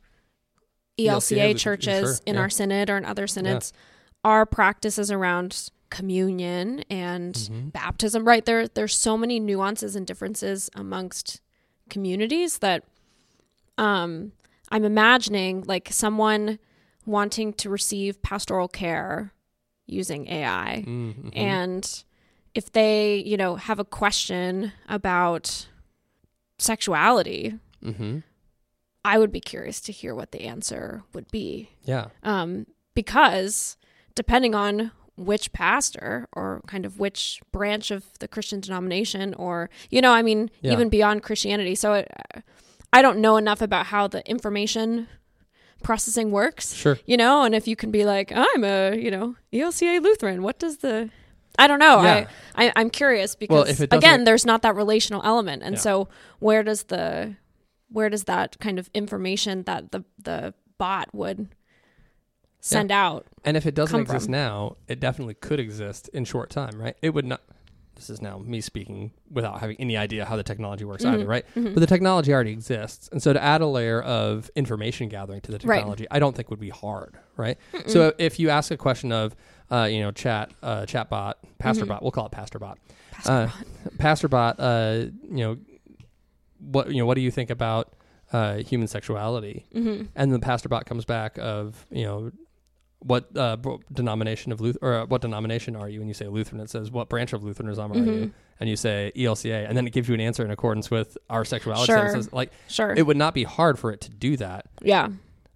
ELCA 0.99 1.53
ELCA, 1.55 1.59
churches 1.59 2.17
sure, 2.17 2.23
in 2.27 2.35
yeah. 2.35 2.41
our 2.41 2.51
synod 2.51 2.91
or 2.91 2.97
in 2.97 3.05
other 3.05 3.27
synods, 3.29 3.73
our 4.25 4.45
practices 4.47 5.11
around 5.11 5.71
communion 5.91 6.85
and 6.91 7.35
Mhm. 7.35 7.73
baptism, 7.73 8.25
right? 8.25 8.45
There 8.45 8.69
there's 8.69 8.95
so 8.97 9.17
many 9.17 9.41
nuances 9.41 9.97
and 9.97 10.07
differences 10.07 10.71
amongst 10.75 11.41
communities 11.89 12.59
that 12.59 12.85
um 13.79 14.33
I'm 14.71 14.85
imagining 14.85 15.63
like 15.67 15.89
someone 15.91 16.59
wanting 17.07 17.53
to 17.55 17.69
receive 17.71 18.23
pastoral 18.23 18.69
care 18.69 19.33
using 19.87 20.29
AI 20.29 20.85
Mhm. 20.87 21.31
and 21.37 22.05
if 22.55 22.71
they, 22.71 23.17
you 23.17 23.37
know, 23.37 23.57
have 23.57 23.79
a 23.81 23.85
question 23.85 24.73
about 24.89 25.67
sexuality, 26.59 27.59
Mhm. 27.83 28.23
I 29.05 29.19
would 29.19 29.33
be 29.33 29.41
curious 29.41 29.81
to 29.83 29.93
hear 29.93 30.15
what 30.15 30.33
the 30.33 30.43
answer 30.43 31.03
would 31.13 31.31
be. 31.31 31.71
Yeah. 31.85 32.09
Um, 32.23 32.67
because 32.95 33.77
depending 34.15 34.55
on 34.55 34.91
which 35.17 35.53
pastor 35.53 36.27
or 36.33 36.63
kind 36.67 36.87
of 36.87 36.99
which 36.99 37.41
branch 37.53 37.91
of 37.91 38.05
the 38.21 38.29
Christian 38.29 38.61
denomination, 38.61 39.35
or, 39.35 39.69
you 39.91 40.01
know, 40.01 40.13
I 40.13 40.23
mean, 40.23 40.51
Yeah. 40.63 40.73
even 40.73 40.89
beyond 40.89 41.23
Christianity. 41.23 41.75
So 41.75 41.93
it, 41.95 42.09
uh, 42.35 42.41
I 42.93 43.03
don't 43.03 43.19
know 43.19 43.37
enough 43.37 43.61
about 43.61 43.87
how 43.87 44.09
the 44.09 44.27
information 44.29 45.09
processing 45.83 46.31
works, 46.31 46.75
Sure. 46.75 46.99
you 47.07 47.17
know, 47.17 47.43
and 47.43 47.55
if 47.55 47.67
you 47.69 47.77
can 47.77 47.91
be 47.91 48.05
like, 48.05 48.33
I'm 48.35 48.65
a, 48.65 48.97
you 48.97 49.11
know, 49.11 49.37
ELCA 49.53 50.01
Lutheran, 50.03 50.43
what 50.43 50.59
does 50.59 50.79
the, 50.79 51.11
I 51.59 51.67
don't 51.67 51.79
know. 51.79 52.03
Yeah. 52.03 52.27
I, 52.55 52.67
I, 52.69 52.73
I'm 52.77 52.91
curious 52.91 53.35
because, 53.35 53.81
if 53.81 53.93
again, 53.93 54.25
there's 54.25 54.47
not 54.47 54.63
that 54.63 54.75
relational 54.75 55.23
element. 55.25 55.63
And 55.63 55.75
Yeah. 55.77 55.81
so 55.81 56.09
where 56.39 56.63
does 56.63 56.85
the, 56.85 57.37
where 57.89 58.09
does 58.09 58.25
that 58.25 58.59
kind 58.59 58.79
of 58.79 58.89
information 58.95 59.65
that 59.65 59.91
the, 59.93 60.05
the 60.19 60.55
bot 60.79 61.15
would 61.15 61.49
send 62.61 62.91
out? 62.93 63.27
And 63.45 63.57
if 63.57 63.67
it 63.67 63.75
doesn't 63.75 63.99
exist 64.01 64.27
from. 64.27 64.33
now, 64.33 64.77
it 64.89 65.01
definitely 65.01 65.35
could 65.35 65.61
exist 65.61 66.09
in 66.13 66.25
short 66.25 66.51
time, 66.51 66.81
right? 66.81 66.97
It 67.03 67.11
would 67.15 67.25
not. 67.27 67.41
This 67.97 68.09
is 68.09 68.23
now 68.23 68.39
me 68.39 68.63
speaking 68.63 69.13
without 69.31 69.61
having 69.61 69.77
any 69.79 69.95
idea 69.95 70.25
how 70.25 70.37
the 70.37 70.43
technology 70.43 70.85
works 70.87 71.05
either, 71.05 71.25
Mhm. 71.25 71.29
right? 71.29 71.45
Mhm. 71.55 71.75
But 71.75 71.81
the 71.81 71.87
technology 71.87 72.33
already 72.33 72.51
exists, 72.53 73.11
and 73.13 73.23
so 73.23 73.35
to 73.35 73.43
add 73.43 73.61
a 73.61 73.67
layer 73.67 74.01
of 74.01 74.51
information 74.57 75.11
gathering 75.11 75.43
to 75.43 75.53
the 75.53 75.59
Right. 75.67 75.77
technology, 75.77 76.07
I 76.11 76.19
don't 76.19 76.35
think 76.35 76.49
would 76.49 76.61
be 76.61 76.71
hard, 76.71 77.19
right? 77.37 77.59
So 77.89 78.15
if 78.17 78.39
you 78.41 78.49
ask 78.49 78.71
a 78.71 78.77
question 78.79 79.13
of, 79.13 79.37
uh, 79.71 79.87
you 79.91 80.01
know, 80.01 80.13
chat, 80.13 80.51
uh, 80.63 80.87
chatbot, 80.87 81.35
pastor 81.59 81.85
Mhm. 81.85 81.89
bot, 81.89 82.03
we'll 82.03 82.11
call 82.11 82.25
it 82.27 82.33
pastor 82.33 82.59
bot, 82.59 82.79
Pastor 83.11 83.33
uh, 83.33 83.41
Ron. 83.47 83.53
pastor 83.99 84.29
bot, 84.29 84.57
uh, 84.59 85.05
you 85.31 85.37
know, 85.45 85.57
what 86.59 86.91
you 86.91 86.99
know, 86.99 87.07
what 87.07 87.15
do 87.15 87.21
you 87.21 87.31
think 87.31 87.51
about 87.51 87.93
uh, 88.33 88.57
human 88.59 88.87
sexuality? 88.89 89.67
Mhm. 89.75 90.09
and 90.15 90.33
the 90.33 90.39
pastor 90.39 90.69
bot 90.71 90.87
comes 90.87 91.05
back 91.05 91.37
of 91.39 91.85
you 91.91 92.05
know 92.05 92.31
what 93.01 93.35
uh, 93.37 93.57
denomination 93.93 94.53
of 94.53 94.61
Luth- 94.61 94.77
or 94.83 94.95
uh, 94.95 95.07
what 95.07 95.23
denomination 95.23 95.75
are 95.77 95.89
you? 95.89 96.01
And 96.01 96.09
you 96.09 96.15
say 96.15 96.29
Lutheran. 96.29 96.61
It 96.61 96.71
says 96.71 96.91
what 96.91 97.09
branch 97.09 97.33
of 97.33 97.43
Lutheranism 97.43 97.93
are 97.93 97.97
you? 97.97 98.03
Mhm. 98.05 98.33
And 98.61 98.69
you 98.69 98.77
say 98.77 99.11
ELCA, 99.17 99.67
and 99.69 99.77
then 99.77 99.87
it 99.87 99.93
gives 99.95 100.07
you 100.09 100.15
an 100.15 100.21
answer 100.21 100.45
in 100.45 100.51
accordance 100.51 100.91
with 100.91 101.17
our 101.31 101.45
sexuality 101.47 101.87
Sure. 101.93 102.21
Like 102.33 102.53
Sure. 102.69 102.93
it 102.95 103.07
would 103.07 103.17
not 103.17 103.33
be 103.33 103.45
hard 103.45 103.79
for 103.79 103.91
it 103.91 104.01
to 104.03 104.11
do 104.11 104.37
that. 104.37 104.67
yeah. 104.83 105.09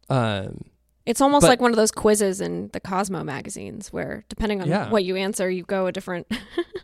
Um, 0.09 0.62
It's 1.07 1.20
almost 1.20 1.42
But- 1.42 1.48
like 1.48 1.61
one 1.61 1.70
of 1.70 1.76
those 1.76 1.90
quizzes 1.90 2.40
in 2.40 2.70
the 2.72 2.80
Cosmo 2.80 3.22
magazines 3.24 3.92
where 3.92 4.24
depending 4.30 4.62
on 4.62 4.68
Yeah. 4.68 4.88
what 4.88 5.04
you 5.04 5.16
answer, 5.16 5.50
you 5.50 5.62
go 5.64 5.87
a 5.87 5.92
different 5.92 6.26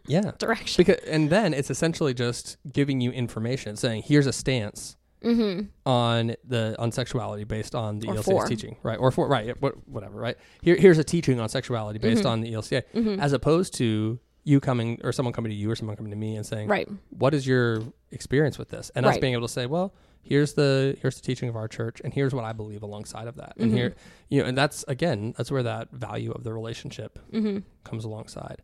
yeah, 0.06 0.32
direction. 0.38 0.78
because 0.84 1.02
and 1.08 1.30
then 1.30 1.54
it's 1.54 1.70
essentially 1.70 2.12
just 2.12 2.58
giving 2.70 3.00
you 3.00 3.10
information, 3.12 3.76
saying 3.76 4.02
here's 4.06 4.26
a 4.26 4.32
stance 4.34 4.96
mm-hmm. 5.22 5.66
on 5.86 6.34
the 6.44 6.74
on 6.78 6.92
sexuality 6.92 7.44
based 7.44 7.74
on 7.74 7.98
the 7.98 8.08
Or 8.08 8.14
ELCA's 8.14 8.24
for. 8.24 8.46
teaching, 8.46 8.76
right? 8.82 8.98
Or 8.98 9.10
for 9.10 9.28
right, 9.28 9.54
whatever, 9.86 10.18
right? 10.18 10.36
Here, 10.62 10.76
here's 10.76 10.98
a 10.98 11.04
teaching 11.04 11.40
on 11.40 11.48
sexuality 11.48 11.98
based 11.98 12.24
Mhm. 12.24 12.30
on 12.30 12.40
the 12.40 12.52
ELCA, 12.52 12.82
Mm-hmm. 12.94 13.20
as 13.20 13.32
opposed 13.32 13.74
to 13.74 14.18
you 14.44 14.58
coming 14.60 14.98
or 15.04 15.12
someone 15.12 15.32
coming 15.34 15.50
to 15.50 15.56
you 15.56 15.70
or 15.70 15.76
someone 15.76 15.96
coming 15.96 16.10
to 16.10 16.16
me 16.16 16.36
and 16.36 16.46
saying, 16.46 16.66
Right. 16.68 16.88
what 17.10 17.34
is 17.34 17.46
your 17.46 17.82
experience 18.10 18.58
with 18.58 18.70
this? 18.70 18.90
And 18.94 19.04
us 19.06 19.18
being 19.18 19.34
able 19.34 19.46
to 19.46 19.52
say, 19.52 19.66
well, 19.66 19.94
here's 20.22 20.54
the 20.54 20.96
here's 21.02 21.16
the 21.16 21.22
teaching 21.22 21.48
of 21.48 21.56
our 21.56 21.68
church, 21.68 22.00
and 22.02 22.12
here's 22.12 22.34
what 22.34 22.44
I 22.44 22.52
believe 22.52 22.82
alongside 22.82 23.26
of 23.28 23.36
that, 23.36 23.54
and 23.58 23.72
here, 23.72 23.94
you 24.28 24.40
know, 24.42 24.48
and 24.48 24.56
that's 24.56 24.84
again, 24.88 25.34
that's 25.36 25.50
where 25.50 25.62
that 25.62 25.90
value 25.92 26.32
of 26.32 26.44
the 26.44 26.52
relationship 26.52 27.18
Mm-hmm. 27.32 27.58
comes 27.84 28.04
alongside. 28.04 28.62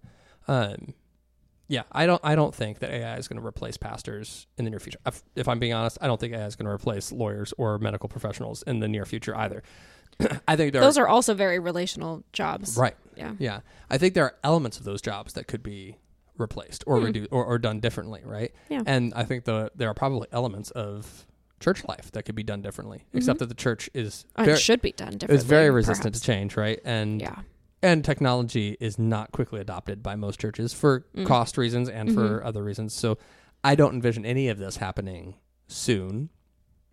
Um, 0.48 0.94
yeah, 1.68 1.82
I 1.92 2.06
don't 2.06 2.20
I 2.24 2.34
don't 2.34 2.54
think 2.54 2.78
that 2.80 2.90
AI 2.90 3.16
is 3.16 3.28
going 3.28 3.40
to 3.40 3.46
replace 3.46 3.76
pastors 3.76 4.46
in 4.58 4.64
the 4.64 4.70
near 4.70 4.80
future. 4.80 4.98
If, 5.06 5.22
if 5.34 5.48
I'm 5.48 5.58
being 5.58 5.72
honest, 5.72 5.98
I 6.00 6.06
don't 6.06 6.20
think 6.20 6.32
AI 6.34 6.46
is 6.46 6.56
going 6.56 6.66
to 6.66 6.72
replace 6.72 7.12
lawyers 7.12 7.52
or 7.58 7.78
medical 7.78 8.08
professionals 8.08 8.62
in 8.62 8.80
the 8.80 8.88
near 8.88 9.04
future 9.04 9.36
either. 9.36 9.62
I 10.48 10.56
think 10.56 10.72
there 10.72 10.80
Those 10.80 10.96
are, 10.98 11.04
are 11.04 11.08
also 11.08 11.34
very 11.34 11.58
relational 11.58 12.24
jobs. 12.32 12.76
right. 12.76 12.96
Yeah. 13.16 13.32
Yeah, 13.38 13.60
I 13.90 13.98
think 13.98 14.14
there 14.14 14.24
are 14.24 14.34
elements 14.44 14.78
of 14.78 14.84
those 14.84 15.00
jobs 15.02 15.32
that 15.34 15.46
could 15.46 15.62
be 15.62 15.96
replaced 16.38 16.84
or 16.86 16.98
Hmm. 16.98 17.04
reduced 17.06 17.28
or, 17.32 17.44
or 17.44 17.58
done 17.58 17.80
differently, 17.80 18.20
right? 18.24 18.52
Yeah. 18.68 18.82
And 18.86 19.12
I 19.14 19.24
think 19.24 19.44
the 19.44 19.70
there 19.74 19.88
are 19.88 19.94
probably 19.94 20.28
elements 20.32 20.70
of 20.72 21.26
church 21.60 21.82
life 21.88 22.12
that 22.12 22.24
could 22.24 22.34
be 22.34 22.42
done 22.42 22.60
differently, 22.60 23.06
except 23.14 23.36
Mhm. 23.36 23.40
that 23.40 23.46
the 23.48 23.54
church 23.54 23.88
is 23.94 24.26
Uh, 24.36 24.44
very, 24.44 24.56
it 24.56 24.60
should 24.60 24.82
be 24.82 24.92
done 24.92 25.12
differently. 25.12 25.36
is 25.36 25.44
very 25.44 25.70
resistant 25.70 26.12
perhaps. 26.12 26.20
to 26.20 26.26
change, 26.26 26.56
right? 26.58 26.78
And 26.84 27.20
Yeah. 27.22 27.36
And 27.82 28.04
technology 28.04 28.76
is 28.80 28.98
not 28.98 29.32
quickly 29.32 29.60
adopted 29.60 30.02
by 30.02 30.16
most 30.16 30.40
churches 30.40 30.72
for 30.72 31.06
Mm. 31.14 31.26
cost 31.26 31.56
reasons 31.58 31.88
and 31.88 32.12
for 32.14 32.40
Mhm. 32.40 32.46
other 32.46 32.64
reasons. 32.64 32.94
So 32.94 33.18
I 33.62 33.74
don't 33.74 33.94
envision 33.94 34.24
any 34.24 34.48
of 34.48 34.58
this 34.58 34.76
happening 34.76 35.34
soon. 35.68 36.30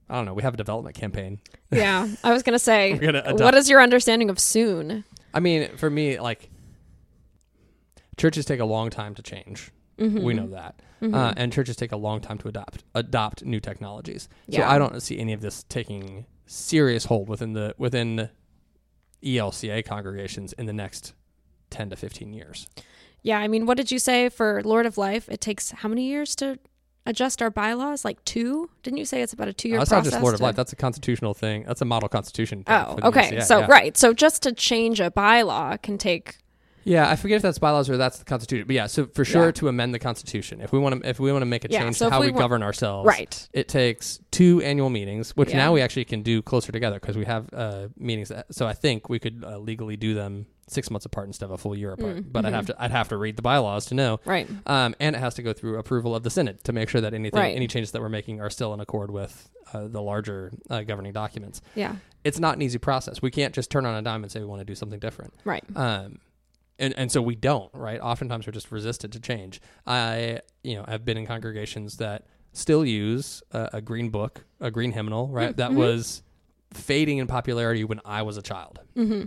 I 0.10 0.15
don't 0.15 0.26
know. 0.26 0.34
We 0.34 0.43
have 0.43 0.54
a 0.54 0.58
development 0.58 0.96
campaign. 0.96 1.39
Yeah. 1.72 2.08
I 2.24 2.34
was 2.34 2.43
going 2.43 2.54
to 2.56 2.60
say, 2.60 2.98
gonna 2.98 3.24
what 3.36 3.56
is 3.56 3.69
your 3.69 3.82
understanding 3.82 4.30
of 4.30 4.39
soon? 4.39 5.04
I 5.34 5.39
mean, 5.39 5.69
for 5.78 5.89
me, 5.89 6.19
like 6.19 6.50
churches 8.17 8.46
take 8.46 8.60
a 8.60 8.65
long 8.65 8.89
time 8.89 9.15
to 9.15 9.22
change. 9.22 9.72
Mm-hmm. 9.98 10.24
We 10.24 10.34
know 10.34 10.48
that, 10.48 10.80
Mhm. 11.02 11.13
uh, 11.15 11.34
and 11.38 11.54
churches 11.54 11.76
take 11.76 11.91
a 11.91 11.98
long 11.98 12.19
time 12.19 12.38
to 12.39 12.48
adopt 12.48 12.84
adopt 12.96 13.46
new 13.46 13.60
technologies. 13.60 14.28
So 14.50 14.63
I 14.63 14.78
don't 14.78 15.00
see 15.02 15.17
any 15.19 15.34
of 15.34 15.41
this 15.41 15.63
taking 15.69 16.26
serious 16.46 17.06
hold 17.06 17.30
within 17.30 17.54
the 17.54 17.74
within 17.78 18.30
ELCA 19.24 19.86
congregations 19.86 20.54
in 20.54 20.66
the 20.66 20.74
next 20.74 21.14
ten 21.70 21.90
to 21.90 21.96
fifteen 21.96 22.34
years. 22.34 22.68
yeah. 23.22 23.40
I 23.40 23.48
mean, 23.48 23.66
what 23.66 23.78
did 23.78 23.92
you 23.92 24.00
say 24.00 24.30
for 24.30 24.62
Lord 24.64 24.86
of 24.86 24.98
Life? 24.98 25.30
It 25.30 25.42
takes 25.42 25.72
how 25.72 25.90
many 25.90 26.06
years 26.08 26.36
to 26.38 26.60
adjust 27.06 27.42
our 27.42 27.50
bylaws? 27.50 28.06
Like 28.06 28.24
two? 28.26 28.70
Didn't 28.84 28.98
you 28.98 29.06
say 29.06 29.22
it's 29.22 29.34
about 29.34 29.48
a 29.48 29.54
two 29.54 29.70
year 29.70 29.78
Uh, 29.78 29.82
that's 29.82 29.90
process? 29.90 30.06
not 30.06 30.18
just 30.18 30.24
Lord 30.24 30.36
of 30.36 30.42
Life. 30.42 30.56
That's 30.56 30.74
a 30.74 30.76
constitutional 30.76 31.34
thing. 31.34 31.64
That's 31.64 31.82
a 31.82 31.86
model 31.86 32.10
constitution. 32.10 32.64
Oh, 32.68 32.98
okay. 33.04 33.40
So 33.42 33.60
yeah. 33.60 33.66
right. 33.68 33.98
So 33.98 34.14
just 34.14 34.44
to 34.44 34.52
change 34.52 35.00
a 35.00 35.10
bylaw 35.12 35.82
can 35.82 35.98
take 35.98 36.38
Yeah, 36.84 37.10
I 37.10 37.15
forget 37.15 37.38
if 37.38 37.41
that's 37.41 37.60
bylaws 37.60 37.89
or 37.89 37.98
that's 37.98 38.19
the 38.19 38.26
Constitution. 38.26 38.67
But 38.67 38.76
yeah, 38.76 38.88
so 38.88 39.08
for 39.08 39.24
sure 39.26 39.46
Yeah. 39.48 39.52
to 39.52 39.67
amend 39.67 39.93
the 39.93 40.00
Constitution, 40.00 40.62
if 40.62 40.72
we 40.72 40.80
want 40.80 41.02
to, 41.04 41.10
if 41.10 41.19
we 41.19 41.32
want 41.32 41.41
to 41.41 41.48
make 41.48 41.65
a 41.65 41.69
Yeah, 41.72 41.82
change 41.84 41.98
so 41.98 42.06
to 42.08 42.12
how 42.12 42.19
we 42.22 42.28
we, 42.32 42.38
govern 42.38 42.63
ourselves, 42.63 43.08
right. 43.08 43.48
It 43.54 43.67
takes 43.67 44.19
two 44.32 44.62
annual 44.62 44.89
meetings, 44.89 45.32
which 45.36 45.52
Yeah. 45.52 45.58
now 45.58 45.74
we 45.74 45.82
actually 45.82 46.06
can 46.06 46.22
do 46.24 46.41
closer 46.41 46.72
together 46.72 47.00
because 47.00 47.17
we 47.17 47.26
have 47.26 47.50
uh, 47.54 47.88
meetings. 47.98 48.30
That, 48.30 48.54
so 48.54 48.67
I 48.67 48.74
think 48.74 49.10
we 49.10 49.19
could 49.19 49.43
uh, 49.46 49.58
legally 49.60 49.98
do 49.98 50.13
them 50.13 50.46
six 50.67 50.89
months 50.89 51.06
apart 51.06 51.28
instead 51.28 51.46
of 51.46 51.52
a 51.52 51.58
full 51.58 51.76
year 51.76 51.91
apart. 51.91 52.15
Mm, 52.15 52.26
But 52.32 52.46
I'd 52.46 52.54
have 52.54 52.65
to, 52.67 52.76
I'd 52.82 52.91
have 52.91 53.10
to 53.10 53.17
read 53.17 53.36
the 53.36 53.41
bylaws 53.41 53.86
to 53.88 53.96
know. 53.96 54.19
Right. 54.26 54.50
Um, 54.65 54.96
and 55.00 55.13
it 55.15 55.19
has 55.19 55.36
to 55.36 55.43
go 55.43 55.52
through 55.52 55.78
approval 55.78 56.15
of 56.15 56.24
the 56.24 56.30
synod 56.30 56.63
to 56.63 56.72
make 56.74 56.88
sure 56.89 57.02
that 57.02 57.13
anything, 57.13 57.38
Right. 57.39 57.56
any 57.56 57.67
changes 57.67 57.91
that 57.91 58.02
we're 58.02 58.08
making 58.10 58.39
are 58.39 58.50
still 58.50 58.74
in 58.74 58.80
accord 58.80 59.12
with 59.12 59.50
uh, 59.74 59.88
the 59.89 60.02
larger 60.02 60.52
uh, 60.69 60.82
governing 60.84 61.12
documents. 61.12 61.62
Yeah. 61.76 61.96
It's 62.24 62.39
not 62.39 62.56
an 62.56 62.62
easy 62.62 62.78
process. 62.78 63.22
We 63.22 63.30
can't 63.30 63.54
just 63.54 63.69
turn 63.72 63.86
on 63.86 63.93
a 63.96 64.02
dime 64.02 64.24
and 64.24 64.32
say 64.32 64.39
we 64.39 64.46
want 64.46 64.62
to 64.62 64.65
do 64.65 64.74
something 64.74 65.00
different. 65.00 65.34
Right. 65.43 65.63
Um, 65.76 66.19
and, 66.84 66.93
and 66.98 67.12
so 67.12 67.22
we 67.22 67.36
don't, 67.36 67.69
right? 67.74 68.00
Oftentimes 68.02 68.46
we're 68.48 68.54
just 68.54 68.72
resistant 68.72 69.13
to 69.13 69.19
change. 69.19 69.62
I, 69.88 70.41
you 70.63 70.76
know, 70.76 70.86
have 70.88 71.04
been 71.06 71.17
in 71.17 71.26
congregations 71.26 71.98
that 71.98 72.26
still 72.52 72.86
use 72.86 73.41
a, 73.52 73.69
a 73.74 73.82
green 73.82 74.10
book, 74.10 74.46
a 74.60 74.69
green 74.72 74.91
hymnal, 74.91 75.28
right? 75.30 75.54
Mm, 75.54 75.58
That 75.58 75.72
mhm. 75.72 75.76
was 75.76 76.24
fading 76.72 77.17
in 77.19 77.28
popularity 77.28 77.84
when 77.84 78.00
I 78.06 78.22
was 78.24 78.38
a 78.38 78.41
child. 78.41 78.80
Mm-hmm. 78.96 79.24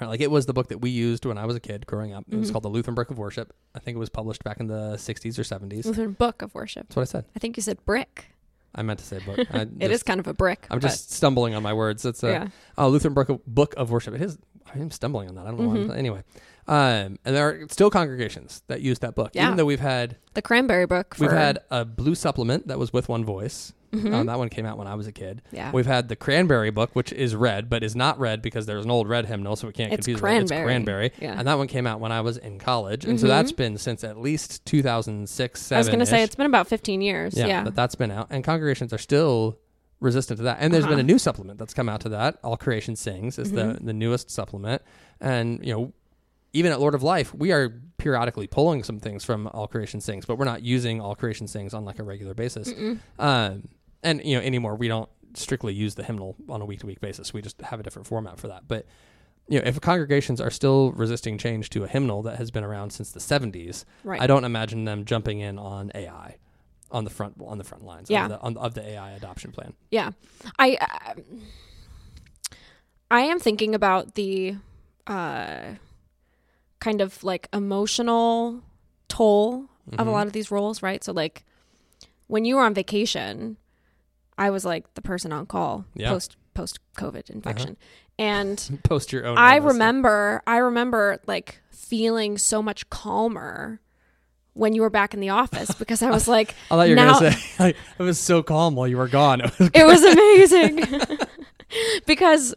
Right? 0.00 0.06
Like 0.08 0.20
it 0.20 0.30
was 0.30 0.46
the 0.46 0.52
book 0.52 0.68
that 0.68 0.78
we 0.78 0.90
used 0.90 1.24
when 1.24 1.36
I 1.38 1.46
was 1.46 1.56
a 1.56 1.60
kid 1.60 1.84
growing 1.86 2.12
up. 2.12 2.24
It 2.30 2.36
was 2.36 2.48
Mhm. 2.48 2.52
called 2.52 2.64
the 2.64 2.68
Lutheran 2.68 2.94
Book 2.94 3.10
of 3.10 3.18
Worship. 3.18 3.52
I 3.74 3.80
think 3.80 3.96
it 3.96 3.98
was 3.98 4.08
published 4.08 4.44
back 4.44 4.60
in 4.60 4.66
the 4.68 4.96
60s 4.98 5.36
or 5.38 5.42
70s. 5.44 5.84
Lutheran 5.84 6.12
Book 6.12 6.42
of 6.42 6.54
Worship. 6.54 6.86
That's 6.88 6.96
what 6.96 7.02
I 7.02 7.06
said. 7.06 7.24
I 7.34 7.38
think 7.40 7.56
you 7.56 7.62
said 7.62 7.84
brick. 7.84 8.26
I 8.72 8.82
meant 8.82 9.00
to 9.00 9.04
say 9.04 9.18
book. 9.18 9.38
I 9.52 9.62
It 9.62 9.82
is 9.82 9.88
just- 9.90 10.06
kind 10.06 10.20
of 10.20 10.28
a 10.28 10.34
brick. 10.34 10.66
I'm 10.70 10.78
just 10.78 11.10
stumbling 11.12 11.54
on 11.54 11.62
my 11.64 11.72
words. 11.72 12.04
It's 12.04 12.22
a 12.22 12.30
yeah. 12.30 12.48
oh, 12.78 12.88
Lutheran 12.88 13.14
Book 13.14 13.28
of, 13.30 13.44
book 13.46 13.74
of 13.76 13.90
Worship. 13.90 14.14
It 14.14 14.22
is 14.22 14.38
I'm 14.72 14.92
stumbling 14.92 15.28
on 15.28 15.34
that. 15.34 15.46
I 15.46 15.50
don't 15.50 15.60
know. 15.60 15.68
Why. 15.68 15.76
I'm- 15.80 15.90
Anyway, 15.90 16.22
um, 16.68 17.18
and 17.24 17.36
there 17.36 17.48
are 17.48 17.66
still 17.70 17.90
congregations 17.90 18.62
that 18.68 18.80
use 18.80 18.98
that 19.00 19.14
book, 19.14 19.30
Yeah. 19.34 19.46
even 19.46 19.56
though 19.56 19.64
we've 19.64 19.80
had 19.80 20.16
The 20.34 20.42
Cranberry 20.42 20.86
Book. 20.86 21.14
For, 21.14 21.24
we've 21.24 21.32
had 21.32 21.58
a 21.70 21.84
blue 21.84 22.14
supplement 22.14 22.68
that 22.68 22.78
was 22.78 22.92
with 22.92 23.08
one 23.08 23.24
voice. 23.24 23.72
Mhm. 23.92 24.14
Um, 24.14 24.26
that 24.26 24.38
one 24.38 24.48
came 24.50 24.66
out 24.66 24.78
when 24.78 24.86
I 24.86 24.94
was 24.94 25.08
a 25.08 25.12
kid. 25.12 25.42
yeah. 25.50 25.72
We've 25.72 25.84
had 25.86 26.06
the 26.08 26.14
Cranberry 26.14 26.70
book, 26.70 26.90
which 26.92 27.12
is 27.12 27.34
red, 27.34 27.68
but 27.68 27.82
is 27.82 27.96
not 27.96 28.20
red 28.20 28.40
because 28.40 28.66
there's 28.66 28.84
an 28.84 28.90
old 28.92 29.08
red 29.08 29.26
hymnal, 29.26 29.56
so 29.56 29.66
we 29.66 29.72
can't 29.72 29.92
It's 29.92 30.06
confuse 30.06 30.18
it. 30.18 30.20
cranberry. 30.20 30.60
It's 30.60 30.66
Cranberry. 30.66 31.12
Yeah. 31.20 31.34
And 31.36 31.48
that 31.48 31.58
one 31.58 31.66
came 31.66 31.88
out 31.88 31.98
when 31.98 32.12
I 32.12 32.20
was 32.20 32.36
in 32.36 32.60
college. 32.60 33.04
And 33.04 33.18
so 33.18 33.26
Mhm. 33.26 33.30
that's 33.30 33.50
been 33.50 33.76
since 33.78 34.04
at 34.04 34.16
least 34.16 34.64
2006, 34.64 35.60
7 35.60 35.76
I 35.76 35.80
was 35.80 35.88
going 35.88 35.98
to 35.98 36.06
say 36.06 36.22
it's 36.22 36.36
been 36.36 36.46
about 36.46 36.68
15 36.68 37.00
years. 37.02 37.34
yeah, 37.36 37.46
Yeah. 37.46 37.64
But 37.64 37.74
that's 37.74 37.96
been 37.96 38.12
out. 38.12 38.28
And 38.30 38.44
congregations 38.44 38.92
are 38.92 38.98
still 38.98 39.58
resistant 39.98 40.38
to 40.38 40.44
that. 40.44 40.58
And 40.60 40.72
there's 40.72 40.84
been 40.84 40.92
Uh-huh. 40.94 41.00
a 41.00 41.02
new 41.02 41.18
supplement 41.18 41.58
that's 41.58 41.74
come 41.74 41.88
out 41.88 42.00
to 42.02 42.08
that. 42.10 42.38
All 42.44 42.56
Creation 42.56 42.94
Sings 42.94 43.40
is 43.40 43.50
the, 43.50 43.62
Mhm. 43.74 43.86
the 43.86 43.92
newest 43.92 44.30
supplement. 44.30 44.82
And, 45.20 45.58
you 45.66 45.72
know, 45.74 45.92
even 46.52 46.72
at 46.72 46.80
Lord 46.80 46.94
of 46.94 47.02
Life, 47.02 47.34
we 47.34 47.52
are 47.52 47.80
periodically 47.98 48.46
pulling 48.46 48.82
some 48.82 48.98
things 48.98 49.24
from 49.24 49.46
All 49.48 49.66
Creation 49.68 50.00
Sings, 50.00 50.24
but 50.26 50.36
we're 50.38 50.44
not 50.46 50.62
using 50.62 51.00
All 51.00 51.14
Creation 51.14 51.46
Sings 51.46 51.74
on 51.74 51.84
like 51.84 51.98
a 51.98 52.02
regular 52.02 52.34
basis. 52.34 52.72
Um, 53.18 53.68
and 54.02 54.24
you 54.24 54.36
know 54.36 54.42
anymore, 54.42 54.74
we 54.76 54.88
don't 54.88 55.08
strictly 55.34 55.72
use 55.74 55.94
the 55.94 56.02
hymnal 56.02 56.34
on 56.48 56.60
a 56.62 56.64
week 56.64 56.80
to 56.80 56.86
week 56.86 57.00
basis. 57.00 57.32
We 57.32 57.42
just 57.42 57.60
have 57.60 57.78
a 57.78 57.82
different 57.82 58.08
format 58.08 58.38
for 58.38 58.48
that. 58.48 58.66
But 58.66 58.86
you 59.48 59.58
know, 59.60 59.66
if 59.66 59.80
congregations 59.80 60.40
are 60.40 60.50
still 60.50 60.92
resisting 60.92 61.36
change 61.38 61.70
to 61.70 61.84
a 61.84 61.88
hymnal 61.88 62.22
that 62.22 62.36
has 62.36 62.50
been 62.50 62.64
around 62.64 62.90
since 62.90 63.10
the 63.12 63.20
'70s, 63.20 63.84
Right. 64.04 64.20
I 64.20 64.26
don't 64.26 64.44
imagine 64.44 64.84
them 64.86 65.04
jumping 65.04 65.40
in 65.40 65.58
on 65.58 65.90
AI 65.94 66.36
on 66.90 67.04
the 67.04 67.10
front 67.10 67.34
on 67.44 67.58
the 67.58 67.64
front 67.64 67.84
lines 67.84 68.10
Yeah. 68.10 68.24
of, 68.24 68.30
the, 68.30 68.40
on, 68.40 68.56
of 68.56 68.74
the 68.74 68.82
AI 68.88 69.12
adoption 69.12 69.52
plan. 69.52 69.74
Yeah, 69.90 70.10
I 70.58 70.78
uh, 70.80 71.20
I 73.10 73.22
am 73.22 73.38
thinking 73.40 73.74
about 73.74 74.14
the 74.14 74.56
uh, 75.06 75.62
kind 76.80 77.00
of 77.00 77.22
like 77.22 77.48
emotional 77.52 78.62
toll 79.08 79.66
of 79.98 80.06
a 80.06 80.10
Mhm. 80.10 80.12
lot 80.12 80.26
of 80.26 80.32
these 80.32 80.50
roles, 80.50 80.82
right? 80.82 81.02
So 81.04 81.12
like 81.12 81.44
when 82.26 82.44
you 82.44 82.56
were 82.56 82.62
on 82.62 82.74
vacation, 82.74 83.56
I 84.38 84.50
was 84.50 84.64
like 84.64 84.92
the 84.94 85.02
person 85.02 85.32
on 85.32 85.46
call 85.46 85.84
Yeah. 85.94 86.06
Uh-huh. 86.06 86.14
post 86.14 86.36
post 86.54 86.78
COVID 86.96 87.30
infection, 87.30 87.76
and 88.18 88.80
Post 88.84 89.12
your 89.12 89.26
own. 89.26 89.36
I 89.38 89.56
remember 89.56 90.42
I 90.46 90.56
remember 90.58 91.20
like 91.26 91.60
feeling 91.70 92.38
so 92.38 92.62
much 92.62 92.88
calmer 92.90 93.80
when 94.54 94.74
you 94.74 94.82
were 94.82 94.90
back 94.90 95.14
in 95.14 95.20
the 95.20 95.28
office 95.30 95.70
because 95.72 96.02
I 96.02 96.10
was 96.10 96.26
like 96.36 96.54
I 96.70 96.76
thought 96.76 96.82
you 96.88 96.92
were 96.92 96.96
now- 96.96 97.18
gonna 97.20 97.32
say 97.32 97.50
like, 97.64 97.76
it 97.98 98.02
was 98.02 98.18
so 98.18 98.42
calm 98.42 98.74
while 98.74 98.88
you 98.88 98.96
were 98.96 99.08
gone. 99.08 99.40
It 99.42 99.86
was 99.86 100.02
amazing 100.04 101.18
because 102.06 102.54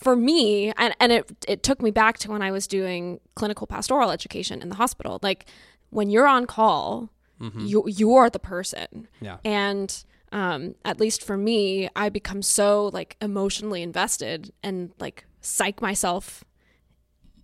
for 0.00 0.14
me 0.16 0.72
and, 0.76 0.94
and 1.00 1.12
it 1.12 1.24
it 1.46 1.62
took 1.62 1.80
me 1.82 1.90
back 1.90 2.16
to 2.18 2.30
when 2.30 2.42
I 2.42 2.50
was 2.50 2.66
doing 2.66 3.20
clinical 3.34 3.66
pastoral 3.66 4.10
education 4.10 4.62
in 4.62 4.68
the 4.68 4.76
hospital 4.76 5.18
like 5.22 5.46
when 5.90 6.10
you're 6.10 6.26
on 6.28 6.46
call 6.46 7.10
Mhm. 7.40 7.68
you 7.68 7.84
you're 7.86 8.28
the 8.30 8.38
person 8.38 9.08
yeah. 9.20 9.38
and 9.44 10.04
um, 10.32 10.74
at 10.84 11.00
least 11.00 11.22
for 11.24 11.36
me 11.36 11.88
I 11.96 12.08
become 12.10 12.42
so 12.42 12.90
like 12.92 13.16
emotionally 13.20 13.82
invested 13.82 14.52
and 14.62 14.90
like 14.98 15.24
psych 15.40 15.80
myself 15.80 16.44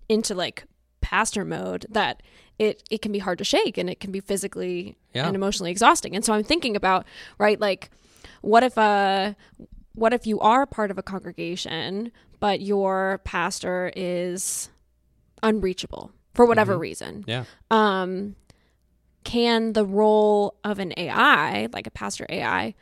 into 0.09 0.35
like 0.35 0.65
pastor 1.01 1.45
mode 1.45 1.87
that 1.89 2.23
it 2.59 2.83
it 2.91 3.01
can 3.03 3.11
be 3.13 3.19
hard 3.21 3.39
to 3.39 3.45
shake 3.45 3.79
and 3.79 3.89
it 3.91 4.01
can 4.01 4.13
be 4.13 4.21
physically 4.21 4.97
Yeah. 5.15 5.27
and 5.27 5.35
emotionally 5.37 5.71
exhausting. 5.71 6.15
And 6.15 6.25
so 6.25 6.33
I'm 6.35 6.45
thinking 6.45 6.77
about 6.77 7.07
right 7.39 7.59
like 7.61 7.91
what 8.43 8.63
if 8.63 8.77
uh 8.79 9.33
what 9.97 10.13
if 10.13 10.27
you 10.27 10.39
are 10.41 10.65
part 10.67 10.91
of 10.93 10.99
a 10.99 11.03
congregation 11.03 12.13
but 12.39 12.61
your 12.61 13.21
pastor 13.25 13.91
is 13.97 14.71
unreachable 15.43 16.13
for 16.35 16.47
whatever 16.47 16.77
Mhm. 16.77 16.81
reason 16.81 17.25
Yeah. 17.27 17.45
um, 17.71 18.37
can 19.25 19.73
the 19.73 19.85
role 19.85 20.55
of 20.63 20.79
an 20.79 20.93
AI, 20.97 21.67
like 21.73 21.87
a 21.89 21.91
pastor 21.91 22.27
AI, 22.29 22.75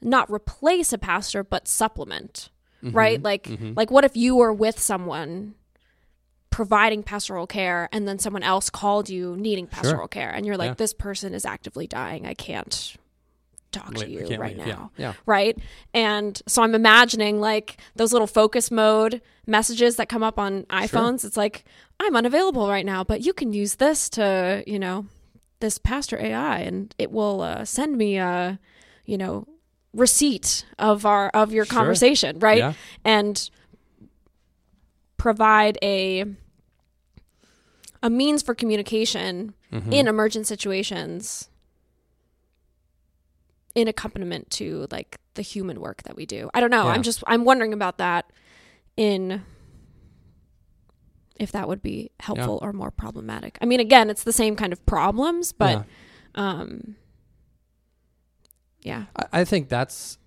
not 0.00 0.30
replace 0.30 0.92
a 0.92 0.98
pastor 0.98 1.44
but 1.44 1.68
supplement? 1.68 2.48
Right? 2.82 3.20
Mhm. 3.20 3.24
Like, 3.24 3.42
Mhm. 3.44 3.76
like 3.76 3.90
what 3.90 4.04
if 4.04 4.16
you 4.16 4.36
were 4.36 4.52
with 4.52 4.78
someone 4.80 5.54
providing 6.50 7.02
pastoral 7.02 7.46
care, 7.46 7.88
and 7.92 8.08
then 8.08 8.18
someone 8.18 8.42
else 8.42 8.70
called 8.70 9.10
you 9.10 9.36
needing 9.36 9.66
Sure. 9.66 9.70
pastoral 9.82 10.08
care, 10.08 10.30
and 10.30 10.46
you're 10.46 10.56
like, 10.56 10.70
Yeah. 10.70 10.74
this 10.74 10.94
person 10.94 11.34
is 11.34 11.44
actively 11.44 11.86
dying. 11.86 12.24
I 12.26 12.32
can't 12.32 12.96
talk 13.78 13.94
to 13.94 14.08
you 14.10 14.26
right 14.36 14.56
leave. 14.56 14.66
now 14.66 14.90
Yeah. 14.96 15.14
right? 15.26 15.56
And 15.94 16.40
so 16.46 16.62
I'm 16.62 16.74
imagining 16.74 17.40
like 17.40 17.76
those 17.94 18.12
little 18.12 18.26
focus 18.26 18.70
mode 18.70 19.20
messages 19.46 19.96
that 19.96 20.08
come 20.08 20.22
up 20.22 20.38
on 20.38 20.64
iPhones. 20.64 21.24
It's 21.24 21.36
like, 21.36 21.64
I'm 22.00 22.16
unavailable 22.16 22.68
right 22.68 22.84
now, 22.86 23.04
but 23.04 23.22
you 23.22 23.32
can 23.32 23.52
use 23.52 23.76
this 23.76 24.08
to, 24.10 24.62
you 24.66 24.78
know, 24.78 25.06
this 25.60 25.78
Pastor 25.78 26.18
AI 26.20 26.58
and 26.58 26.94
it 26.98 27.10
will 27.10 27.40
uh, 27.40 27.64
send 27.64 27.96
me 27.96 28.16
a, 28.18 28.58
you 29.04 29.16
know, 29.18 29.46
receipt 29.94 30.66
of 30.78 31.06
our 31.06 31.30
of 31.30 31.52
your 31.52 31.64
Sure. 31.64 31.78
conversation, 31.78 32.38
right? 32.40 32.58
Yeah. 32.58 32.72
And 33.04 33.48
provide 35.16 35.78
a 35.82 36.24
a 38.02 38.10
means 38.10 38.42
for 38.42 38.54
communication 38.54 39.54
Mhm. 39.72 39.92
in 39.92 40.06
emergent 40.06 40.46
situations 40.46 41.48
in 43.76 43.86
accompaniment 43.88 44.50
to 44.50 44.88
like 44.90 45.18
the 45.34 45.42
human 45.42 45.80
work 45.80 46.02
that 46.04 46.16
we 46.16 46.24
do. 46.26 46.50
I 46.54 46.60
don't 46.60 46.70
know. 46.70 46.84
Yeah. 46.86 46.92
I'm 46.92 47.02
just 47.02 47.22
I'm 47.28 47.44
wondering 47.44 47.72
about 47.74 47.98
that 47.98 48.32
in 48.96 49.42
if 51.38 51.52
that 51.52 51.68
would 51.68 51.82
be 51.82 52.10
helpful 52.18 52.58
or 52.62 52.72
more 52.72 52.90
problematic. 52.90 53.58
I 53.60 53.66
mean 53.66 53.78
again, 53.78 54.08
it's 54.10 54.24
the 54.24 54.32
same 54.32 54.56
kind 54.56 54.72
of 54.72 54.84
problems, 54.86 55.52
but 55.52 55.84
Yeah. 56.34 56.58
um 56.58 56.96
yeah. 58.80 59.04
I, 59.14 59.40
I 59.40 59.44
think 59.44 59.68
that's 59.68 60.18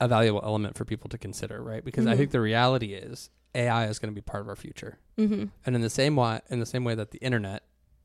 a 0.00 0.06
valuable 0.08 0.40
element 0.44 0.76
for 0.76 0.84
people 0.84 1.08
to 1.10 1.18
consider, 1.18 1.62
right? 1.62 1.84
Because 1.84 2.06
I 2.06 2.14
Mhm. 2.14 2.18
think 2.18 2.30
the 2.32 2.40
reality 2.40 2.92
is 2.94 3.30
AI 3.54 3.86
is 3.88 3.98
going 3.98 4.12
to 4.12 4.14
be 4.14 4.20
part 4.20 4.42
of 4.42 4.48
our 4.48 4.56
future, 4.56 4.98
Mhm. 5.16 5.50
and 5.64 5.74
in 5.74 5.80
the 5.80 5.90
same 5.90 6.14
way, 6.16 6.40
in 6.50 6.60
the 6.60 6.66
same 6.66 6.84
way 6.84 6.94
that 6.94 7.10
the 7.10 7.18
internet 7.18 7.62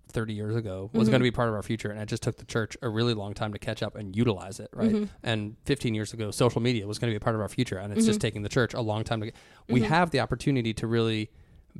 30 0.07 0.33
years 0.33 0.55
ago 0.55 0.89
was 0.93 1.07
Mhm. 1.07 1.11
going 1.11 1.19
to 1.21 1.23
be 1.23 1.31
part 1.31 1.49
of 1.49 1.55
our 1.55 1.63
future, 1.63 1.89
and 1.89 1.99
it 1.99 2.05
just 2.07 2.21
took 2.23 2.37
the 2.37 2.45
church 2.45 2.77
a 2.81 2.89
really 2.89 3.13
long 3.13 3.33
time 3.33 3.51
to 3.53 3.59
catch 3.59 3.81
up 3.81 3.95
and 3.95 4.15
utilize 4.15 4.59
it, 4.59 4.69
right? 4.73 4.93
Mhm. 4.93 5.09
And 5.23 5.55
15 5.65 5.95
years 5.95 6.13
ago, 6.13 6.29
social 6.31 6.61
media 6.61 6.85
was 6.87 6.99
going 6.99 7.09
to 7.09 7.13
be 7.13 7.17
a 7.17 7.19
part 7.19 7.35
of 7.35 7.41
our 7.41 7.49
future, 7.49 7.77
and 7.77 7.91
it's 7.93 8.05
just 8.05 8.19
Mhm. 8.19 8.21
taking 8.21 8.41
the 8.43 8.49
church 8.49 8.73
a 8.73 8.81
long 8.81 9.03
time 9.03 9.21
to. 9.21 9.27
get 9.27 9.35
We 9.69 9.81
Mhm. 9.81 9.85
have 9.85 10.11
the 10.11 10.19
opportunity 10.19 10.73
to 10.75 10.85
really 10.87 11.29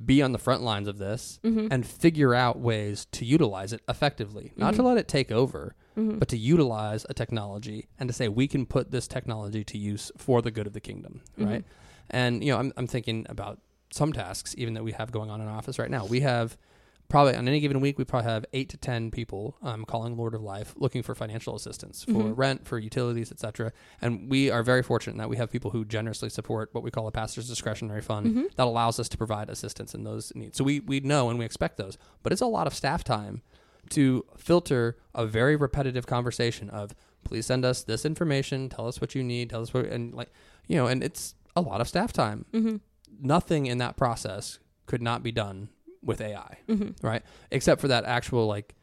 be 0.05 0.23
on 0.23 0.31
the 0.31 0.39
front 0.39 0.63
lines 0.63 0.88
of 0.88 0.97
this 0.97 1.39
Mhm. 1.43 1.67
and 1.69 1.86
figure 1.86 2.33
out 2.33 2.59
ways 2.59 3.05
to 3.12 3.25
utilize 3.25 3.71
it 3.73 3.81
effectively, 3.88 4.51
not 4.57 4.73
to 4.73 4.81
Mhm. 4.81 4.86
let 4.86 4.97
it 4.97 5.07
take 5.07 5.31
over, 5.31 5.75
but 5.95 6.27
to 6.29 6.38
utilize 6.38 7.05
a 7.09 7.13
technology 7.13 7.88
and 7.99 8.09
to 8.09 8.13
say 8.13 8.27
we 8.27 8.47
can 8.47 8.65
put 8.65 8.89
this 8.89 9.07
technology 9.07 9.63
to 9.63 9.77
use 9.77 10.12
for 10.17 10.41
the 10.41 10.49
good 10.49 10.65
of 10.65 10.73
the 10.73 10.79
kingdom, 10.81 11.21
right? 11.38 11.63
And 12.09 12.43
you 12.43 12.51
know, 12.51 12.57
I'm 12.57 12.73
I'm 12.77 12.88
thinking 12.88 13.27
about 13.29 13.59
some 13.91 14.12
tasks 14.12 14.55
even 14.57 14.73
that 14.73 14.83
we 14.83 14.93
have 14.93 15.12
going 15.12 15.29
on 15.29 15.39
in 15.39 15.47
office 15.47 15.77
right 15.77 15.91
now. 15.91 16.05
We 16.07 16.21
have 16.21 16.57
probably 17.10 17.36
on 17.36 17.48
any 17.48 17.60
given 17.60 17.80
week 17.80 17.98
we 18.00 18.04
probably 18.06 18.30
have 18.32 18.46
eight 18.54 18.70
to 18.70 18.78
ten 18.78 19.12
people 19.12 19.56
um, 19.62 19.86
calling 19.86 20.18
Lord 20.18 20.34
of 20.34 20.42
Life 20.42 20.74
looking 20.78 21.04
for 21.04 21.13
financial 21.13 21.56
assistance 21.56 22.04
for 22.04 22.12
Mhm. 22.12 22.34
rent, 22.38 22.68
for 22.68 22.80
utilities, 22.80 23.32
etc. 23.32 23.72
And 24.02 24.30
we 24.32 24.50
are 24.50 24.63
very 24.63 24.82
fortunate 24.82 25.13
in 25.13 25.18
that 25.20 25.30
we 25.30 25.38
have 25.38 25.52
people 25.52 25.72
who 25.72 25.86
generously 25.86 26.30
support 26.30 26.70
what 26.74 26.84
we 26.84 26.89
call 26.92 27.06
a 27.08 27.12
pastor's 27.12 27.48
discretionary 27.48 28.02
fund 28.02 28.28
Mhm. 28.36 28.56
that 28.56 28.66
allows 28.66 29.00
us 29.00 29.08
to 29.10 29.18
provide 29.18 29.50
assistance 29.50 29.94
in 29.94 30.04
those 30.04 30.34
needs. 30.36 30.58
So 30.58 30.63
we 30.63 30.80
we 30.80 31.00
know 31.02 31.30
and 31.30 31.38
we 31.38 31.46
expect 31.46 31.78
those, 31.78 31.98
but 32.24 32.32
it's 32.34 32.42
a 32.42 32.48
lot 32.48 32.66
of 32.68 32.74
staff 32.74 33.04
time 33.04 33.42
to 33.89 34.26
filter 34.38 34.98
a 35.13 35.26
very 35.26 35.56
repetitive 35.56 36.08
conversation 36.08 36.70
of 36.70 36.96
please 37.26 37.46
send 37.46 37.63
us 37.66 37.84
this 37.84 38.06
information, 38.06 38.70
tell 38.70 38.88
us 38.88 39.00
what 39.00 39.13
you 39.13 39.24
need, 39.24 39.50
tell 39.50 39.62
us 39.62 39.74
what 39.74 39.86
and 39.86 40.13
like 40.13 40.32
you 40.68 40.76
know, 40.78 40.88
and 40.88 41.04
it's 41.04 41.36
a 41.56 41.62
lot 41.62 41.80
of 41.82 41.88
staff 41.88 42.12
time. 42.13 42.46
Mhm. 42.54 42.80
Nothing 43.22 43.66
in 43.68 43.78
that 43.78 43.96
process 43.98 44.58
could 44.88 45.02
not 45.02 45.22
be 45.22 45.32
done 45.32 45.70
with 46.04 46.22
AI, 46.22 46.58
Mhm. 46.68 46.96
right? 47.02 47.24
Except 47.52 47.80
for 47.82 47.88
that 47.88 48.06
actual 48.06 48.46
like 48.48 48.76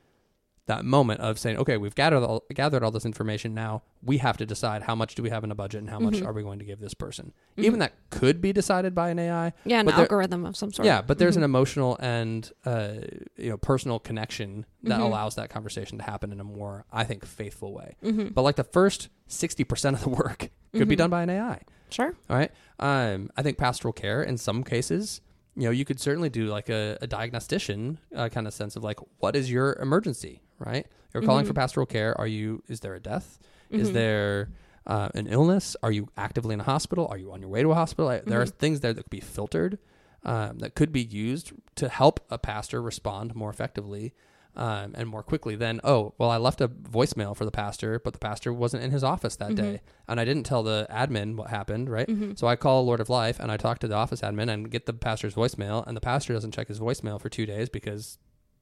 that 0.67 0.85
moment 0.85 1.21
of 1.21 1.37
saying, 1.37 1.57
okay, 1.57 1.77
we've 1.77 1.97
gathered 1.97 2.23
all, 2.23 2.45
gathered 2.55 2.85
all 2.85 2.93
this 2.93 3.05
information. 3.05 3.53
Now 3.55 3.83
we 4.05 4.19
have 4.19 4.37
to 4.37 4.47
decide 4.47 4.83
how 4.83 4.95
much 4.95 5.17
do 5.17 5.23
we 5.23 5.31
have 5.31 5.43
in 5.43 5.51
a 5.51 5.55
budget 5.55 5.81
and 5.81 5.91
how 5.91 5.99
much 5.99 6.15
Mhm. 6.15 6.27
are 6.27 6.33
we 6.33 6.43
going 6.43 6.61
to 6.61 6.65
give 6.65 6.79
this 6.79 6.95
person. 6.95 7.33
Mhm. 7.59 7.65
Even 7.65 7.79
that 7.81 7.93
could 8.11 8.41
be 8.41 8.53
decided 8.53 8.95
by 8.95 9.11
an 9.11 9.19
AI, 9.19 9.53
Yeah, 9.65 9.81
an 9.81 9.87
there- 9.87 9.97
algorithm 9.97 10.47
of 10.47 10.57
some 10.57 10.71
sort. 10.73 10.87
yeah, 10.87 11.03
but 11.03 11.19
there's 11.19 11.35
Mhm. 11.35 11.39
an 11.39 11.43
emotional 11.45 11.97
and 11.99 12.53
uh, 12.65 12.93
you 13.37 13.51
know 13.51 13.57
personal 13.57 13.99
connection 13.99 14.65
that 14.85 15.01
Mhm. 15.01 15.07
allows 15.07 15.35
that 15.35 15.51
conversation 15.51 15.99
to 15.99 16.05
happen 16.05 16.31
in 16.31 16.39
a 16.39 16.45
more, 16.45 16.85
I 16.93 17.03
think, 17.03 17.25
faithful 17.27 17.73
way. 17.73 17.97
Mhm. 18.05 18.33
But 18.33 18.43
like 18.43 18.57
the 18.57 18.63
first 18.65 19.09
sixty 19.27 19.65
percent 19.65 19.97
of 19.97 20.03
the 20.03 20.11
work 20.11 20.51
could 20.73 20.89
be 20.89 20.95
done 20.95 21.11
by 21.11 21.25
an 21.25 21.31
AI. 21.31 21.63
Sure. 21.89 22.15
All 22.29 22.37
right. 22.37 22.53
Um, 22.79 23.29
I 23.37 23.43
think 23.43 23.59
pastoral 23.59 23.93
care 23.93 24.23
in 24.23 24.37
some 24.39 24.63
cases, 24.63 25.21
you 25.61 25.66
know, 25.66 25.70
you 25.73 25.85
could 25.85 26.01
certainly 26.01 26.31
do 26.31 26.46
like 26.46 26.68
a, 26.70 26.96
a 27.03 27.07
diagnostician 27.07 27.99
uh, 28.16 28.29
kind 28.29 28.46
of 28.46 28.55
sense 28.55 28.77
of 28.77 28.83
like, 28.85 28.99
what 29.18 29.37
is 29.37 29.51
your 29.51 29.75
emergency? 29.81 30.42
Right. 30.59 30.87
You're 31.12 31.23
calling 31.23 31.44
for 31.44 31.53
Mhm. 31.53 31.57
pastoral 31.57 31.87
care. 31.87 32.16
Are 32.18 32.27
you? 32.27 32.62
Is 32.68 32.81
there 32.81 32.94
a 32.94 33.01
death? 33.01 33.38
Is 33.70 33.90
Mhm. 33.90 33.92
there 33.94 34.49
uh, 34.87 35.09
an 35.14 35.27
illness? 35.27 35.77
Are 35.83 35.92
you 35.92 36.09
actively 36.16 36.55
in 36.55 36.61
a 36.61 36.64
hospital? 36.64 37.07
Are 37.11 37.18
you 37.18 37.31
on 37.33 37.40
your 37.40 37.51
way 37.51 37.62
to 37.62 37.70
a 37.70 37.75
hospital? 37.75 38.07
Like, 38.07 38.25
There 38.25 38.40
are 38.40 38.46
Mhm. 38.46 38.55
things 38.55 38.81
there 38.81 38.92
that 38.94 39.03
could 39.05 39.11
be 39.11 39.20
filtered. 39.20 39.79
um, 40.23 40.59
that 40.59 40.75
could 40.75 40.92
be 40.92 41.01
used 41.03 41.53
to 41.77 41.88
help 41.88 42.20
a 42.31 42.37
pastor 42.37 42.83
respond 42.83 43.35
more 43.35 43.49
effectively 43.49 44.12
um, 44.57 44.95
and 44.97 45.09
more 45.09 45.23
quickly 45.23 45.55
than, 45.57 45.81
oh, 45.85 46.13
well, 46.19 46.31
I 46.31 46.37
left 46.37 46.61
a 46.61 46.69
voicemail 46.69 47.37
for 47.37 47.45
the 47.45 47.51
pastor, 47.51 47.99
but 48.01 48.13
the 48.13 48.19
pastor 48.19 48.53
wasn't 48.53 48.83
in 48.83 48.91
his 48.91 49.05
office 49.05 49.37
that 49.37 49.55
day. 49.55 49.81
And 50.09 50.19
I 50.19 50.25
didn't 50.25 50.45
tell 50.45 50.63
the 50.63 50.87
admin 50.91 51.37
what 51.37 51.51
happened, 51.51 51.89
right? 51.89 52.09
So 52.37 52.47
I 52.47 52.57
call 52.57 52.85
Lord 52.85 53.01
of 53.01 53.09
Life 53.09 53.39
and 53.39 53.51
I 53.53 53.57
talk 53.57 53.79
to 53.81 53.89
the 53.89 53.95
office 53.95 54.21
admin 54.23 54.51
and 54.53 54.71
get 54.71 54.87
the 54.87 54.93
pastor's 54.93 55.35
voicemail. 55.35 55.87
And 55.87 55.97
the 55.97 56.01
pastor 56.01 56.33
doesn't 56.33 56.53
check 56.53 56.69
his 56.69 56.81
voicemail 56.81 57.21
for 57.21 57.29
two 57.29 57.47
days 57.47 57.69
because 57.69 58.19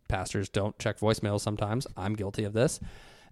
pastors 0.08 0.48
don't 0.48 0.78
check 0.78 0.98
voicemails 0.98 1.40
sometimes. 1.40 1.86
I'm 1.96 2.14
guilty 2.14 2.44
of 2.44 2.52
this. 2.52 2.80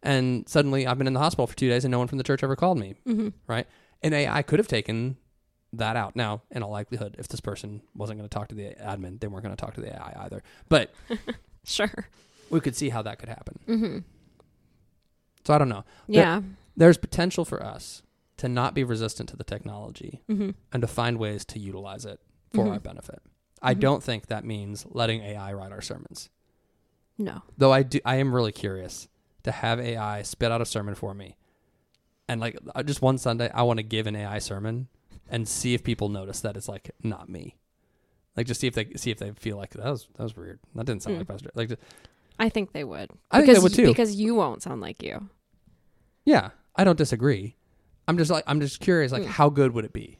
And 0.02 0.48
suddenly 0.48 0.86
I've 0.86 0.98
been 0.98 1.06
in 1.06 1.12
the 1.14 1.20
hospital 1.20 1.46
for 1.46 1.56
two 1.56 1.68
days 1.68 1.84
and 1.84 1.92
no 1.92 1.98
one 1.98 2.08
from 2.08 2.18
the 2.18 2.24
church 2.24 2.42
ever 2.42 2.56
called 2.56 2.78
me, 2.78 2.94
Mm-hmm. 3.06 3.28
right? 3.46 3.66
And 4.02 4.14
AI 4.14 4.42
could 4.42 4.58
have 4.58 4.68
taken 4.68 5.16
that 5.72 5.96
out. 5.96 6.16
Now, 6.16 6.42
in 6.50 6.62
all 6.62 6.70
likelihood, 6.70 7.16
if 7.18 7.28
this 7.28 7.40
person 7.40 7.82
wasn't 7.94 8.18
going 8.18 8.28
to 8.28 8.34
talk 8.34 8.48
to 8.48 8.54
the 8.54 8.74
admin, 8.80 9.20
they 9.20 9.26
weren't 9.26 9.44
going 9.44 9.54
to 9.56 9.60
talk 9.62 9.74
to 9.74 9.80
the 9.80 9.94
AI 9.94 10.24
either. 10.24 10.42
But 10.68 10.90
Sure. 11.64 12.08
We 12.50 12.60
could 12.60 12.76
see 12.76 12.88
how 12.90 13.02
that 13.02 13.18
could 13.18 13.28
happen. 13.28 13.58
Mm-hmm. 13.68 13.98
So 15.44 15.54
I 15.54 15.58
don't 15.58 15.68
know. 15.68 15.84
There- 16.08 16.22
Yeah. 16.22 16.42
There's 16.76 16.98
potential 16.98 17.44
for 17.46 17.62
us 17.62 18.02
to 18.36 18.48
not 18.50 18.74
be 18.74 18.84
resistant 18.84 19.28
to 19.30 19.36
the 19.36 19.44
technology 19.44 20.22
Mm-hmm. 20.28 20.50
and 20.72 20.80
to 20.82 20.86
find 20.86 21.18
ways 21.18 21.44
to 21.46 21.58
utilize 21.58 22.04
it 22.04 22.20
for 22.52 22.66
Mhm. 22.66 22.72
our 22.72 22.80
benefit. 22.80 23.22
I 23.62 23.74
Mhm. 23.74 23.80
don't 23.80 24.02
think 24.02 24.26
that 24.26 24.44
means 24.44 24.84
letting 24.90 25.22
AI 25.22 25.52
write 25.54 25.72
our 25.72 25.80
sermons. 25.80 26.28
No. 27.16 27.42
Though 27.56 27.72
I 27.72 27.82
do, 27.82 27.98
I 28.04 28.16
am 28.16 28.34
really 28.34 28.52
curious 28.52 29.08
to 29.44 29.52
have 29.52 29.80
AI 29.80 30.20
spit 30.22 30.52
out 30.52 30.60
a 30.60 30.66
sermon 30.66 30.94
for 30.94 31.14
me, 31.14 31.36
and 32.28 32.40
like 32.42 32.58
uh, 32.74 32.82
just 32.82 33.00
one 33.00 33.16
Sunday, 33.16 33.50
I 33.54 33.62
want 33.62 33.78
to 33.78 33.82
give 33.82 34.06
an 34.06 34.14
AI 34.16 34.38
sermon 34.38 34.88
and 35.30 35.48
see 35.48 35.72
if 35.72 35.82
people 35.82 36.10
notice 36.10 36.40
that 36.42 36.58
it's 36.58 36.68
like 36.68 36.90
not 37.02 37.30
me. 37.30 37.56
Like 38.36 38.46
just 38.46 38.60
see 38.60 38.66
if 38.66 38.74
they 38.74 38.92
see 38.96 39.10
if 39.10 39.16
they 39.18 39.30
feel 39.32 39.56
like 39.56 39.70
that 39.70 39.84
was 39.90 40.08
that 40.16 40.22
was 40.24 40.36
weird. 40.36 40.60
That 40.74 40.84
didn't 40.84 41.02
sound 41.04 41.16
Hmm. 41.16 41.20
like 41.20 41.28
Pastor. 41.28 41.50
Like 41.54 41.78
I 42.38 42.48
think 42.48 42.72
they 42.72 42.84
would. 42.84 43.10
I 43.30 43.38
think 43.38 43.46
because 43.48 43.56
they 43.56 43.62
would 43.62 43.74
too. 43.74 43.86
Because 43.86 44.14
you 44.16 44.34
won't 44.34 44.62
sound 44.62 44.80
like 44.80 45.02
you. 45.02 45.28
yeah, 46.24 46.50
I 46.76 46.84
don't 46.84 46.98
disagree. 46.98 47.56
I'm 48.08 48.18
just 48.18 48.30
like 48.30 48.44
I'm 48.46 48.60
just 48.60 48.80
curious. 48.80 49.10
Like 49.12 49.24
Hmm. 49.24 49.30
how 49.30 49.48
good 49.48 49.72
would 49.72 49.84
it 49.84 49.92
be? 49.92 50.18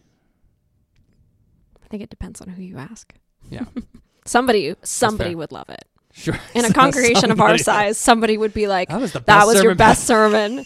I 1.85 1.89
think 1.89 2.03
it 2.03 2.11
depends 2.11 2.41
on 2.41 2.49
who 2.49 2.63
you 2.63 2.79
ask. 2.79 3.15
Yeah. 3.51 3.65
somebody 4.25 4.75
somebody 4.83 5.31
fair. 5.31 5.37
would 5.39 5.53
love 5.53 5.69
it. 5.69 5.85
Sure. 6.13 6.39
In 6.55 6.65
a 6.65 6.73
congregation 6.73 7.31
of 7.31 7.41
our 7.41 7.59
Somebody- 7.59 7.63
size, 7.63 7.99
somebody 7.99 8.39
would 8.39 8.55
be 8.55 8.67
like, 8.67 8.89
that 8.89 9.01
was 9.01 9.13
the 9.13 9.21
best 9.21 9.27
that 9.27 9.47
was 9.47 9.55
your 9.63 9.75
sermon 9.75 9.77
best 9.77 10.05
sermon. 10.07 10.65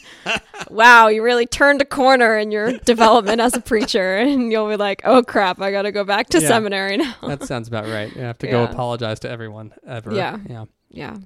wow, 0.70 1.08
you 1.08 1.22
really 1.24 1.44
turned 1.46 1.82
a 1.82 1.84
corner 1.84 2.38
in 2.38 2.52
your 2.52 2.78
development 2.78 3.40
as 3.40 3.54
a 3.54 3.60
preacher. 3.60 4.16
And 4.16 4.52
you'll 4.52 4.68
be 4.68 4.76
like, 4.76 5.02
oh 5.04 5.22
crap, 5.24 5.60
I 5.60 5.72
got 5.72 5.82
to 5.82 5.92
go 5.92 6.04
back 6.04 6.28
to 6.30 6.40
Yeah. 6.40 6.46
seminary 6.48 6.96
now. 6.98 7.14
that 7.26 7.42
sounds 7.42 7.66
about 7.68 7.86
right. 7.88 8.14
You 8.14 8.22
have 8.22 8.38
to 8.38 8.46
go 8.46 8.62
Yeah. 8.62 8.70
apologize 8.70 9.18
to 9.20 9.30
everyone 9.30 9.72
ever. 9.84 10.14
Yeah. 10.14 10.38
Yeah. 10.48 10.64
yeah. 10.88 11.16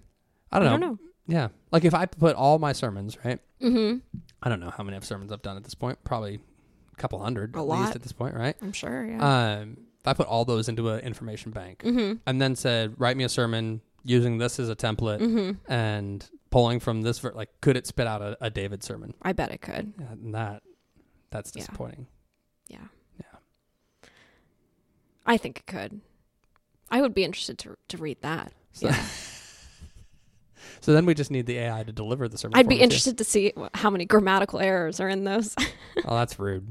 I 0.55 0.59
don't 0.61 0.81
know. 0.81 0.99
Yeah. 1.27 1.49
Like 1.73 1.85
if 1.85 1.95
I 1.95 2.07
put 2.07 2.37
all 2.37 2.59
my 2.59 2.73
sermons, 2.73 3.17
right? 3.25 3.39
Mm-hmm. 3.61 3.99
I 4.43 4.49
don't 4.49 4.61
know 4.61 4.71
how 4.71 4.85
many 4.85 4.97
of 4.97 5.05
sermons 5.05 5.33
I've 5.33 5.43
done 5.43 5.57
at 5.57 5.65
this 5.65 5.75
point. 5.75 5.99
Probably 6.05 6.39
a 6.93 6.97
couple 6.97 7.19
hundred 7.19 7.55
A 7.57 7.59
at 7.61 7.65
lot. 7.65 7.81
least 7.81 7.97
at 7.97 8.03
this 8.03 8.13
point, 8.13 8.35
right? 8.35 8.55
I'm 8.63 8.73
sure. 8.73 9.05
Yeah. 9.07 9.57
Um, 9.61 9.79
if 10.01 10.07
I 10.09 10.13
put 10.13 10.27
all 10.27 10.45
those 10.45 10.69
into 10.69 10.91
an 10.91 11.01
information 11.01 11.51
bank 11.51 11.83
mm-hmm. 11.83 12.19
and 12.27 12.43
then 12.43 12.55
said, 12.57 12.95
write 12.99 13.17
me 13.17 13.25
a 13.25 13.29
sermon 13.29 13.81
using 14.05 14.37
this 14.39 14.59
as 14.61 14.69
a 14.69 14.77
template 14.77 15.21
Mm-hmm. 15.21 15.73
and 15.73 16.29
pulling 16.51 16.79
from 16.79 17.01
this, 17.03 17.19
ver- 17.21 17.33
like, 17.35 17.49
could 17.63 17.77
it 17.79 17.87
spit 17.87 18.07
out 18.07 18.21
a, 18.21 18.37
a 18.43 18.51
David 18.51 18.83
sermon? 18.85 19.15
I 19.23 19.33
bet 19.33 19.51
it 19.51 19.63
could. 19.63 19.95
Yeah, 19.99 20.13
and 20.13 20.35
that, 20.35 20.63
that's 21.31 21.53
Yeah. 21.55 21.61
disappointing. 21.63 22.07
Yeah. 22.69 22.79
Yeah. 23.19 23.39
I 25.27 25.39
think 25.39 25.61
it 25.61 25.67
could. 25.67 26.01
I 26.91 27.01
would 27.01 27.15
be 27.15 27.25
interested 27.25 27.59
to 27.61 27.77
to 27.89 27.97
read 27.97 28.21
that. 28.21 28.53
So, 28.73 28.89
Yeah. 28.89 29.05
so 30.85 30.93
then 30.93 31.07
we 31.07 31.15
just 31.15 31.31
need 31.31 31.47
the 31.47 31.57
AI 31.59 31.83
to 31.83 31.93
deliver 31.93 32.29
the 32.29 32.37
sermon. 32.37 32.59
I'd 32.59 32.69
be 32.69 32.77
interested 32.81 33.17
to 33.19 33.25
see 33.25 33.55
how 33.73 33.89
many 33.89 34.05
grammatical 34.05 34.61
errors 34.61 35.01
are 35.01 35.09
in 35.09 35.25
those. 35.25 35.55
Oh, 36.07 36.17
that's 36.17 36.39
rude. 36.39 36.67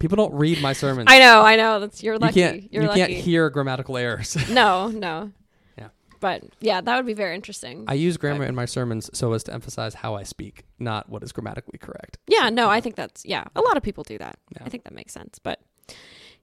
People 0.00 0.16
don't 0.16 0.32
read 0.34 0.60
my 0.62 0.72
sermons. 0.72 1.06
I 1.08 1.18
know, 1.20 1.42
I 1.42 1.54
know. 1.56 1.78
That's 1.78 2.02
you're 2.02 2.14
you 2.14 2.18
lucky. 2.20 2.40
can't. 2.40 2.72
You're 2.72 2.82
you 2.82 2.88
lucky. 2.88 3.00
can't 3.00 3.12
hear 3.12 3.48
grammatical 3.50 3.96
errors. 3.96 4.36
no, 4.50 4.88
no. 4.88 5.30
Yeah. 5.78 5.88
But 6.18 6.42
yeah, 6.58 6.80
that 6.80 6.96
would 6.96 7.06
be 7.06 7.12
very 7.14 7.34
interesting. 7.36 7.84
I 7.86 7.94
use 7.94 8.16
grammar 8.16 8.40
But- 8.40 8.48
in 8.48 8.54
my 8.56 8.64
sermons 8.64 9.08
so 9.12 9.32
as 9.34 9.44
to 9.44 9.52
emphasize 9.54 9.94
how 9.94 10.16
I 10.16 10.24
speak, 10.24 10.64
not 10.80 11.08
what 11.10 11.22
is 11.22 11.30
grammatically 11.30 11.78
correct. 11.78 12.18
yeah, 12.26 12.48
no, 12.50 12.68
I 12.68 12.80
think 12.80 12.96
that's 12.96 13.24
yeah. 13.24 13.44
A 13.54 13.60
lot 13.60 13.76
of 13.76 13.82
people 13.84 14.02
do 14.02 14.18
that. 14.18 14.36
Yeah. 14.56 14.62
I 14.64 14.68
think 14.70 14.82
that 14.84 14.94
makes 14.94 15.12
sense. 15.12 15.38
But 15.38 15.60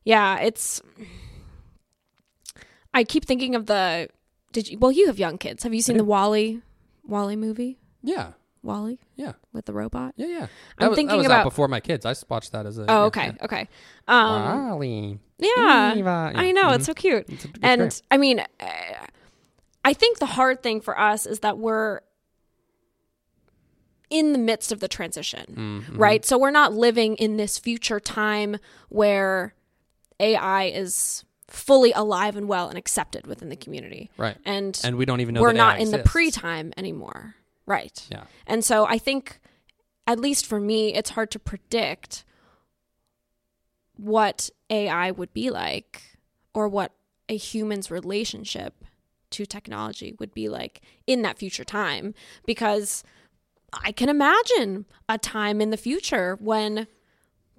yeah, 0.05 0.37
it's. 0.39 0.81
I 2.93 3.03
keep 3.03 3.25
thinking 3.25 3.55
of 3.55 3.65
the. 3.65 4.07
Did 4.53 4.69
you? 4.69 4.77
Well, 4.79 4.91
you 4.91 5.07
have 5.07 5.19
young 5.19 5.37
kids. 5.37 5.63
Have 5.63 5.73
you 5.73 5.81
seen 5.81 5.97
the 5.97 6.05
WALL-E, 6.05 6.61
WALL-E 7.07 7.35
movie? 7.35 7.79
Yeah, 8.03 8.33
WALL-E. 8.63 8.99
Yeah. 9.15 9.33
With 9.53 9.65
the 9.65 9.73
robot. 9.73 10.13
yeah, 10.17 10.27
yeah. 10.27 10.47
I'm 10.77 10.89
was, 10.89 10.95
thinking 10.95 11.09
that 11.09 11.17
was 11.17 11.25
about- 11.25 11.39
out 11.39 11.43
before 11.45 11.67
my 11.67 11.79
kids. 11.79 12.05
I 12.05 12.13
watched 12.29 12.51
that 12.51 12.65
as 12.65 12.77
a. 12.77 12.83
Oh, 12.89 13.01
yeah, 13.01 13.05
okay, 13.05 13.25
yeah. 13.25 13.45
okay. 13.45 13.69
Um, 14.07 14.69
WALL-E. 14.69 15.19
yeah, 15.39 15.95
Eva. 15.95 16.31
I 16.35 16.51
know 16.51 16.65
mhm. 16.65 16.75
it's 16.75 16.85
so 16.85 16.93
cute. 16.93 17.23
It's- 17.29 17.45
it's 17.45 17.59
and 17.63 17.81
great. 17.81 18.01
I 18.11 18.17
mean, 18.17 18.43
I 19.85 19.93
think 19.93 20.19
the 20.19 20.25
hard 20.25 20.61
thing 20.61 20.81
for 20.81 20.99
us 20.99 21.25
is 21.25 21.39
that 21.39 21.57
we're 21.57 22.01
in 24.09 24.31
the 24.33 24.39
midst 24.39 24.71
of 24.71 24.79
the 24.79 24.87
transition, 24.87 25.45
Mm, 25.85 25.85
mhm. 25.85 25.99
right? 25.99 26.23
So 26.25 26.37
we're 26.37 26.51
not 26.51 26.73
living 26.73 27.15
in 27.15 27.35
this 27.37 27.57
future 27.59 27.99
time 27.99 28.57
where 28.89 29.53
AI 30.19 30.65
is 30.65 31.25
fully 31.47 31.91
alive 31.93 32.35
and 32.35 32.47
well 32.47 32.69
and 32.69 32.77
accepted 32.77 33.25
within 33.25 33.49
the 33.49 33.55
community. 33.55 34.09
Right. 34.17 34.37
And, 34.45 34.79
And 34.83 34.97
we 34.97 35.05
don't 35.05 35.21
even 35.21 35.35
know 35.35 35.41
we're 35.41 35.53
not 35.53 35.79
in 35.79 35.91
the 35.91 35.99
pre 35.99 36.31
time 36.31 36.73
anymore. 36.77 37.35
Right. 37.65 38.05
Yeah. 38.11 38.23
And 38.45 38.63
so 38.63 38.85
I 38.85 38.97
think, 38.97 39.39
at 40.05 40.19
least 40.19 40.45
for 40.45 40.59
me, 40.59 40.93
it's 40.93 41.11
hard 41.11 41.31
to 41.31 41.39
predict 41.39 42.23
what 43.95 44.49
AI 44.69 45.11
would 45.11 45.33
be 45.33 45.49
like 45.49 46.17
or 46.53 46.67
what 46.67 46.93
a 47.29 47.35
human's 47.35 47.91
relationship 47.91 48.85
to 49.31 49.45
technology 49.45 50.15
would 50.19 50.33
be 50.33 50.47
like 50.47 50.81
in 51.05 51.21
that 51.23 51.37
future 51.37 51.65
time 51.65 52.13
because 52.45 53.03
I 53.73 53.91
can 53.91 54.07
imagine 54.07 54.85
a 55.09 55.17
time 55.17 55.59
in 55.59 55.71
the 55.71 55.77
future 55.77 56.37
when 56.39 56.87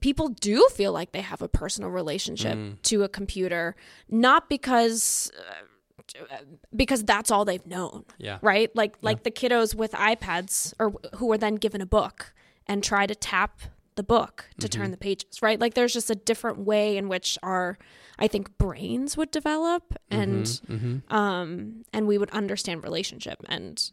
people 0.01 0.29
do 0.29 0.67
feel 0.73 0.93
like 0.93 1.13
they 1.13 1.21
have 1.21 1.43
a 1.43 1.49
personal 1.49 1.91
relationship 1.91 2.57
Mm. 2.57 2.81
to 2.83 3.03
a 3.05 3.09
computer 3.09 3.75
not 4.09 4.49
because 4.49 5.31
uh, 5.39 6.37
because 6.75 7.05
that's 7.05 7.31
all 7.31 7.45
they've 7.45 7.67
known 7.67 8.05
Yeah. 8.19 8.39
right? 8.43 8.75
Like 8.75 8.97
like 9.03 9.23
the 9.25 9.31
kiddos 9.31 9.75
with 9.75 9.93
ipads 9.93 10.73
or 10.79 10.93
who 11.17 11.27
were 11.27 11.39
then 11.39 11.57
given 11.57 11.81
a 11.81 11.87
book 11.87 12.33
and 12.67 12.83
try 12.83 13.07
to 13.07 13.15
tap 13.15 13.61
the 13.97 14.03
book 14.03 14.49
to 14.61 14.69
turn 14.69 14.91
the 14.91 14.97
pages 14.97 15.43
right? 15.43 15.59
Like 15.61 15.75
there's 15.75 15.93
just 15.93 16.09
a 16.11 16.15
different 16.15 16.59
way 16.61 16.97
in 16.97 17.09
which 17.09 17.37
our 17.43 17.77
i 18.19 18.27
think 18.29 18.57
brains 18.59 19.17
would 19.17 19.31
develop 19.31 19.95
and 20.11 20.45
Mm-hmm. 20.47 21.15
um 21.15 21.85
and 21.93 22.07
we 22.07 22.17
would 22.19 22.31
understand 22.31 22.83
relationship. 22.85 23.39
And 23.49 23.91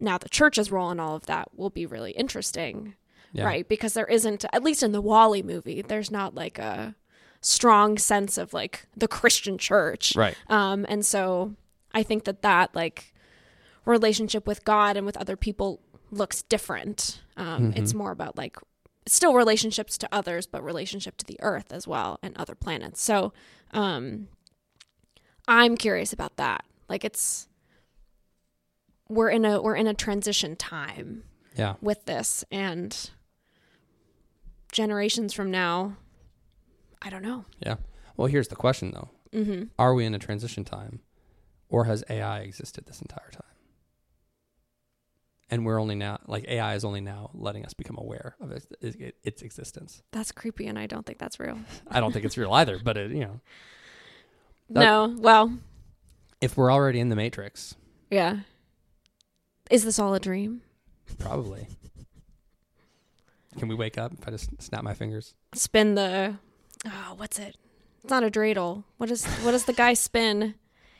now 0.00 0.18
the 0.18 0.28
church's 0.28 0.70
role 0.72 0.90
in 0.90 0.98
all 1.00 1.14
of 1.16 1.26
that 1.26 1.48
will 1.56 1.70
be 1.70 1.86
really 1.86 2.10
interesting 2.12 2.94
Yeah. 3.34 3.44
right 3.44 3.68
because 3.68 3.92
there 3.94 4.06
isn't 4.06 4.44
at 4.52 4.62
least 4.62 4.82
in 4.82 4.92
the 4.92 5.00
WALL-E 5.02 5.42
movie 5.42 5.82
there's 5.82 6.10
not 6.10 6.34
like 6.34 6.58
a 6.58 6.94
strong 7.40 7.98
sense 7.98 8.38
of 8.38 8.54
like 8.54 8.86
the 8.96 9.08
christian 9.08 9.58
church 9.58 10.14
Right. 10.16 10.36
um, 10.48 10.86
and 10.88 11.04
so 11.04 11.54
I 11.92 12.02
think 12.02 12.24
that 12.24 12.42
that 12.42 12.74
like 12.74 13.12
relationship 13.84 14.46
with 14.46 14.64
God 14.64 14.96
and 14.96 15.04
with 15.04 15.16
other 15.16 15.36
people 15.36 15.80
looks 16.10 16.42
different. 16.42 17.20
Um, 17.36 17.72
It's 17.76 17.92
more 17.94 18.10
about 18.12 18.36
like 18.36 18.56
still 19.06 19.34
relationships 19.34 19.98
to 19.98 20.08
others, 20.10 20.46
but 20.46 20.64
relationship 20.64 21.16
to 21.18 21.24
the 21.26 21.36
earth 21.40 21.72
as 21.72 21.86
well 21.86 22.18
and 22.22 22.36
other 22.36 22.54
planets. 22.54 23.02
So 23.02 23.32
um, 23.72 24.28
I'm 25.46 25.76
curious 25.76 26.12
about 26.12 26.36
that. 26.36 26.64
Like 26.88 27.04
it's 27.04 27.46
we're 29.08 29.28
in 29.30 29.44
a 29.44 29.60
we're 29.60 29.76
in 29.76 29.86
a 29.86 29.94
transition 29.94 30.56
time 30.56 31.24
Yeah. 31.56 31.74
with 31.80 32.06
this, 32.06 32.44
and 32.50 33.10
generations 34.74 35.32
from 35.32 35.50
now, 35.50 35.96
I 37.00 37.08
don't 37.08 37.22
know. 37.22 37.46
Yeah. 37.64 37.76
Well, 38.18 38.26
here's 38.26 38.48
the 38.48 38.56
question 38.56 38.90
though: 38.92 39.10
hmm 39.32 39.62
Are 39.78 39.94
we 39.94 40.04
in 40.04 40.14
a 40.14 40.18
transition 40.18 40.64
time, 40.64 41.00
or 41.70 41.84
has 41.86 42.04
AI 42.10 42.40
existed 42.40 42.84
this 42.86 43.00
entire 43.00 43.30
time? 43.30 43.40
And 45.50 45.64
we're 45.64 45.80
only 45.80 45.94
now, 45.94 46.18
like 46.26 46.46
AI 46.48 46.74
is 46.74 46.84
only 46.84 47.00
now 47.00 47.30
letting 47.34 47.64
us 47.64 47.74
become 47.74 47.96
aware 47.98 48.34
of 48.40 48.50
its, 48.50 48.66
its 49.22 49.42
existence. 49.42 50.02
That's 50.10 50.32
creepy, 50.32 50.66
and 50.66 50.78
I 50.78 50.86
don't 50.86 51.06
think 51.06 51.18
that's 51.18 51.38
real. 51.38 51.58
I 51.90 52.00
don't 52.00 52.12
think 52.12 52.24
it's 52.24 52.36
real 52.38 52.52
either, 52.52 52.78
but 52.82 52.96
it, 52.96 53.10
you 53.12 53.20
know, 53.20 53.40
That- 54.70 54.80
no, 54.84 55.14
well, 55.18 55.56
if 56.40 56.56
we're 56.56 56.72
already 56.72 56.98
in 57.00 57.08
the 57.08 57.16
matrix, 57.16 57.74
Yeah. 58.10 58.38
Is 59.70 59.82
this 59.84 59.98
all 59.98 60.12
a 60.14 60.20
dream? 60.20 60.60
probably. 61.18 61.68
Can 63.58 63.68
we 63.68 63.74
wake 63.74 63.98
up 63.98 64.12
if 64.12 64.26
I 64.26 64.30
just 64.30 64.50
snap 64.62 64.82
my 64.84 64.94
fingers? 64.94 65.34
Spin 65.54 65.94
the 65.94 66.36
oh, 66.86 67.14
what's 67.16 67.38
it? 67.38 67.56
It's 68.02 68.10
not 68.10 68.22
a 68.24 68.30
dreidel. 68.30 68.84
What 68.98 69.10
is 69.10 69.24
what 69.42 69.52
does 69.52 69.64
the 69.64 69.72
guy 69.72 69.94
spin 69.94 70.54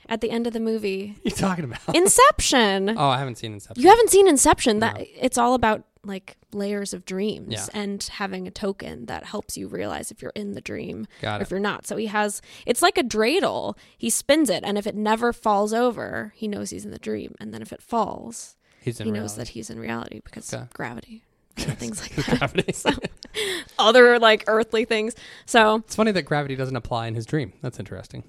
at 0.09 0.21
the 0.21 0.31
end 0.31 0.47
of 0.47 0.53
the 0.53 0.61
movie? 0.61 1.17
you 1.25 1.31
talking 1.31 1.65
about? 1.65 1.95
Inception. 1.95 2.91
oh, 2.99 3.09
I 3.09 3.19
haven't 3.19 3.37
seen 3.39 3.53
Inception. 3.55 3.83
You 3.83 3.89
haven't 3.91 4.11
seen 4.11 4.29
Inception. 4.29 4.79
That 4.81 4.97
No. 4.99 5.05
it's 5.21 5.39
all 5.39 5.55
about 5.55 5.85
like 6.07 6.37
layers 6.53 6.93
of 6.93 7.07
dreams 7.07 7.49
Yeah. 7.51 7.67
and 7.73 8.03
having 8.03 8.47
a 8.47 8.51
token 8.51 9.07
that 9.07 9.25
helps 9.25 9.57
you 9.57 9.69
realize 9.69 10.11
if 10.11 10.21
you're 10.21 10.33
in 10.35 10.53
the 10.53 10.61
dream 10.61 11.07
Got 11.23 11.39
or 11.39 11.41
it. 11.41 11.43
if 11.43 11.51
you're 11.51 11.61
not. 11.61 11.87
So 11.87 11.97
he 11.97 12.07
has 12.07 12.43
it's 12.67 12.83
like 12.83 12.99
a 12.99 13.03
dreidel. 13.03 13.77
He 13.97 14.11
spins 14.11 14.51
it 14.51 14.63
and 14.65 14.77
if 14.79 14.87
it 14.87 14.95
never 14.95 15.33
falls 15.33 15.73
over, 15.73 16.33
he 16.37 16.47
knows 16.47 16.71
he's 16.71 16.85
in 16.85 16.91
the 16.91 16.99
dream. 16.99 17.35
And 17.41 17.53
then 17.55 17.63
if 17.63 17.73
it 17.73 17.83
falls, 17.83 18.57
He's 18.81 19.01
in 19.01 19.07
he 19.07 19.13
knows 19.13 19.33
reality. 19.33 19.37
that 19.39 19.49
he's 19.49 19.71
in 19.71 19.79
reality 19.81 20.21
because 20.23 20.53
Okay. 20.53 20.65
gravity. 20.75 21.25
Things 21.57 22.01
like 22.01 22.15
that. 22.27 22.39
gravity. 22.39 22.75
Other 23.79 24.19
like 24.19 24.45
earthly 24.47 24.85
things. 24.85 25.15
So 25.47 25.77
it's 25.77 25.97
funny 25.97 26.13
that 26.13 26.23
gravity 26.23 26.57
doesn't 26.57 26.77
apply 26.77 27.07
in 27.07 27.15
his 27.15 27.27
dream. 27.27 27.53
That's 27.63 27.79
interesting. 27.79 28.25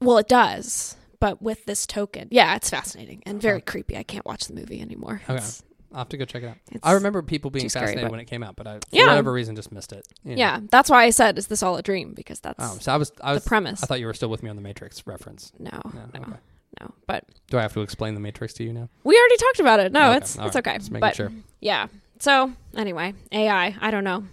well 0.00 0.18
it 0.18 0.28
does. 0.28 0.96
But 1.20 1.42
with 1.42 1.64
this 1.64 1.84
token. 1.86 2.28
Yeah, 2.30 2.54
it's 2.54 2.70
fascinating 2.70 3.22
and 3.26 3.42
very 3.42 3.60
creepy. 3.60 3.96
I 3.96 4.04
can't 4.04 4.24
watch 4.24 4.44
the 4.46 4.54
movie 4.54 4.80
anymore. 4.80 5.20
Okay. 5.24 5.34
It's- 5.34 5.62
I'll 5.90 6.00
have 6.00 6.10
to 6.10 6.18
go 6.18 6.26
check 6.26 6.42
it 6.42 6.48
out. 6.48 6.56
it's- 6.66 6.80
I 6.82 6.92
remember 6.92 7.22
people 7.22 7.50
being 7.50 7.70
scary, 7.70 7.86
fascinated 7.86 8.04
but- 8.04 8.10
when 8.10 8.20
it 8.20 8.26
came 8.26 8.42
out, 8.42 8.56
but 8.56 8.66
I, 8.66 8.74
for 8.74 8.80
Yeah. 8.90 9.06
whatever 9.06 9.32
reason, 9.32 9.56
just 9.56 9.72
missed 9.72 9.92
it. 9.94 10.06
you 10.22 10.32
know. 10.32 10.38
Yeah, 10.38 10.60
that's 10.70 10.90
why 10.90 11.04
I 11.04 11.10
said, 11.10 11.38
"Is 11.38 11.46
this 11.46 11.62
all 11.62 11.78
a 11.78 11.82
dream?" 11.82 12.12
Because 12.12 12.40
that's 12.40 12.58
Oh, 12.62 12.76
so 12.78 12.92
I 12.92 12.98
was, 12.98 13.10
I 13.22 13.32
was, 13.32 13.42
the 13.42 13.48
premise. 13.48 13.82
I 13.82 13.86
thought 13.86 13.98
you 13.98 14.04
were 14.04 14.12
still 14.12 14.28
with 14.28 14.42
me 14.42 14.50
on 14.50 14.56
the 14.56 14.60
Matrix 14.62 15.06
reference. 15.06 15.50
no, 15.58 15.70
No, 15.94 16.00
no, 16.14 16.20
okay. 16.20 16.92
But 17.06 17.24
Do 17.50 17.56
I 17.58 17.62
have 17.62 17.72
to 17.72 17.80
explain 17.80 18.12
the 18.12 18.20
Matrix 18.20 18.52
to 18.54 18.64
you 18.64 18.72
now? 18.74 18.90
we 19.02 19.18
already 19.18 19.36
talked 19.38 19.60
about 19.60 19.80
it. 19.80 19.90
No, 19.90 20.08
Okay, 20.10 20.16
it's 20.18 20.38
all 20.38 20.46
it's 20.48 20.54
right. 20.56 20.66
okay. 20.68 20.78
Just 20.78 20.90
making 20.90 21.00
But 21.00 21.16
sure. 21.16 21.32
yeah. 21.60 21.86
So 22.20 22.52
anyway, 22.76 23.14
AI. 23.32 23.76
I 23.80 23.90
don't 23.90 24.04
know. 24.04 24.24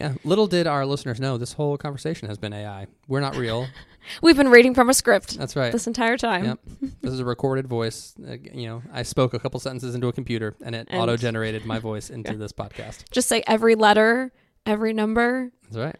Yeah. 0.00 0.14
Little 0.24 0.46
did 0.46 0.66
our 0.66 0.86
listeners 0.86 1.20
know 1.20 1.38
this 1.38 1.52
whole 1.54 1.76
conversation 1.76 2.28
has 2.28 2.38
been 2.38 2.52
AI. 2.52 2.86
We're 3.08 3.20
not 3.20 3.36
real. 3.36 3.66
We've 4.22 4.36
been 4.36 4.48
reading 4.48 4.72
from 4.74 4.88
a 4.88 4.94
script 4.94 5.36
That's 5.36 5.54
right. 5.56 5.70
this 5.72 5.86
entire 5.86 6.16
time. 6.16 6.44
Yep. 6.44 6.58
this 7.02 7.12
is 7.12 7.20
a 7.20 7.24
recorded 7.24 7.66
voice. 7.66 8.14
Uh, 8.26 8.36
you 8.54 8.66
know, 8.66 8.82
I 8.92 9.02
spoke 9.02 9.34
a 9.34 9.38
couple 9.38 9.60
sentences 9.60 9.94
into 9.94 10.06
a 10.08 10.12
computer, 10.12 10.54
and 10.62 10.74
it 10.74 10.86
And- 10.90 11.00
auto-generated 11.00 11.66
my 11.66 11.78
voice 11.78 12.08
into 12.16 12.34
this 12.36 12.52
podcast. 12.52 13.10
Just 13.10 13.28
say 13.28 13.42
every 13.46 13.74
letter, 13.74 14.32
every 14.64 14.92
number 14.94 15.50
That's 15.64 15.76
right. 15.76 15.96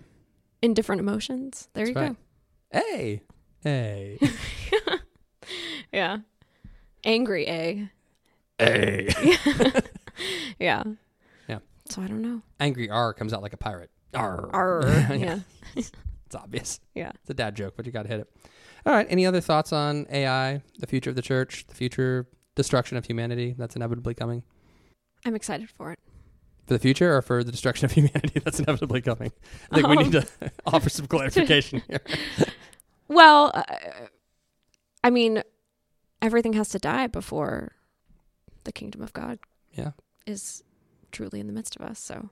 in 0.62 0.72
different 0.74 1.00
emotions. 1.00 1.68
There 1.74 1.84
That's 1.86 1.96
you 1.96 2.02
right. 2.02 2.16
Hey, 2.72 3.22
hey, 3.62 4.18
go. 4.70 4.96
Yeah. 5.92 6.18
Angry 7.04 7.46
A. 7.48 7.90
hey. 8.58 9.08
Yeah. 10.58 10.82
So 11.90 12.02
I 12.02 12.06
don't 12.06 12.22
know. 12.22 12.42
Angry 12.60 12.88
R 12.90 13.12
comes 13.14 13.32
out 13.32 13.42
like 13.42 13.52
a 13.52 13.56
pirate. 13.56 13.90
R. 14.14 14.48
R. 14.52 14.82
yeah. 14.86 15.12
yeah. 15.14 15.38
It's 16.26 16.34
obvious. 16.34 16.78
Yeah. 16.94 17.12
It's 17.22 17.30
a 17.30 17.34
dad 17.34 17.56
joke, 17.56 17.72
but 17.74 17.86
you 17.86 17.92
got 17.92 18.02
to 18.02 18.08
hit 18.10 18.20
it. 18.20 18.28
All 18.84 18.92
right. 18.92 19.06
Any 19.08 19.24
other 19.24 19.40
thoughts 19.40 19.72
on 19.72 20.06
AI, 20.10 20.60
the 20.78 20.86
future 20.86 21.08
of 21.08 21.16
the 21.16 21.22
church, 21.22 21.66
the 21.68 21.74
future 21.74 22.26
destruction 22.54 22.98
of 22.98 23.06
humanity 23.06 23.54
that's 23.56 23.76
inevitably 23.76 24.12
coming? 24.12 24.42
I'm 25.24 25.34
excited 25.34 25.70
for 25.70 25.90
it. 25.92 25.98
For 26.66 26.74
the 26.74 26.78
future 26.80 27.16
or 27.16 27.22
for 27.22 27.42
the 27.42 27.50
destruction 27.50 27.86
of 27.86 27.92
humanity 27.98 28.40
that's 28.44 28.60
inevitably 28.60 29.00
coming? 29.00 29.32
I 29.72 29.76
think 29.76 29.88
we 29.88 29.96
Um. 29.96 30.02
need 30.02 30.12
to 30.12 30.26
offer 30.66 30.90
some 30.90 31.06
clarification 31.06 31.80
here. 31.88 32.00
Well, 33.08 33.50
uh, 33.54 33.62
I 35.02 35.08
mean, 35.08 35.42
everything 36.20 36.52
has 36.52 36.68
to 36.70 36.78
die 36.78 37.06
before 37.06 37.72
the 38.64 38.72
kingdom 38.72 39.00
of 39.00 39.14
God 39.14 39.38
Yeah. 39.72 39.92
is 40.26 40.62
truly 41.12 41.40
in 41.40 41.46
the 41.46 41.52
midst 41.52 41.76
of 41.76 41.82
us. 41.82 41.98
So 41.98 42.30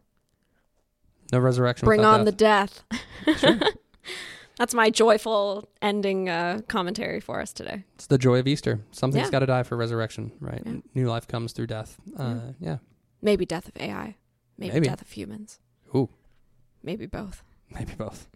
No 1.33 1.39
resurrection. 1.39 1.87
bring 1.87 2.05
on 2.05 2.24
death. 2.24 2.83
the 3.24 3.33
death. 3.35 3.72
That's 4.59 4.72
my 4.72 4.89
joyful 4.89 5.68
ending 5.83 6.31
uh, 6.31 6.61
commentary 6.66 7.20
for 7.20 7.41
us 7.43 7.53
today. 7.53 7.85
It's 7.97 8.07
the 8.07 8.16
joy 8.16 8.39
of 8.39 8.47
Easter. 8.49 8.81
Something's 8.91 9.27
Yeah. 9.27 9.31
got 9.31 9.39
to 9.41 9.47
die 9.47 9.62
for 9.64 9.77
resurrection, 9.77 10.33
right? 10.41 10.62
Yeah. 10.64 10.77
New 10.95 11.09
life 11.09 11.29
comes 11.29 11.53
through 11.53 11.66
death. 11.66 11.99
Uh, 12.16 12.53
yeah. 12.59 12.79
Maybe 13.20 13.45
death 13.45 13.68
of 13.68 13.77
AI. 13.77 14.16
Maybe, 14.57 14.72
Maybe. 14.72 14.87
death 14.89 15.03
of 15.03 15.11
humans. 15.11 15.59
Ooh. 15.95 16.09
Maybe 16.83 17.05
both. 17.05 17.43
Maybe 17.70 17.93
both. 17.99 18.29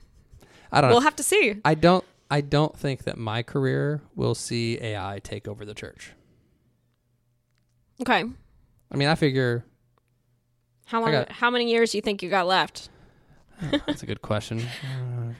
I 0.70 0.80
don't 0.82 0.90
We'll 0.90 1.00
know. 1.00 1.04
have 1.04 1.16
to 1.16 1.22
see. 1.22 1.54
I 1.64 1.74
don't. 1.74 2.04
I 2.30 2.42
don't 2.42 2.76
think 2.76 3.04
that 3.04 3.16
my 3.18 3.42
career 3.42 4.02
will 4.14 4.34
see 4.36 4.78
AI 4.80 5.20
take 5.24 5.48
over 5.48 5.64
the 5.64 5.74
church. 5.74 6.12
Okay. 8.02 8.24
I 8.92 8.96
mean, 8.96 9.08
I 9.08 9.14
figure 9.14 9.64
How 10.90 11.00
long? 11.00 11.12
got- 11.12 11.30
How 11.30 11.50
many 11.50 11.70
years 11.70 11.92
do 11.92 11.98
you 11.98 12.02
think 12.02 12.22
you 12.22 12.28
got 12.30 12.46
left? 12.46 12.88
oh, 13.62 13.78
that's 13.86 14.02
a 14.02 14.06
good 14.06 14.22
question. 14.22 14.62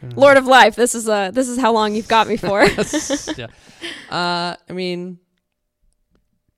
Uh, 0.03 0.07
Lord 0.17 0.37
of 0.39 0.47
Life. 0.47 0.77
This 0.77 0.95
is 0.95 1.09
uh 1.09 1.31
This 1.31 1.49
is 1.49 1.59
how 1.59 1.73
long 1.73 1.95
you've 1.95 2.09
got 2.09 2.27
me 2.27 2.37
for. 2.39 2.65
yeah. 3.37 3.49
Uh, 4.09 4.57
I 4.69 4.73
mean, 4.73 5.19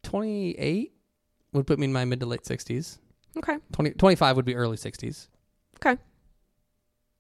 twenty-eight 0.03 0.93
would 1.53 1.67
put 1.67 1.79
me 1.79 1.87
in 1.87 1.93
my 1.93 2.05
mid 2.05 2.21
to 2.21 2.27
late 2.27 2.47
sixties. 2.47 2.99
okay. 3.37 3.57
20, 3.73 3.91
25 3.93 4.37
would 4.37 4.45
be 4.45 4.55
early 4.55 4.77
sixties. 4.77 5.29
Okay. 5.85 6.01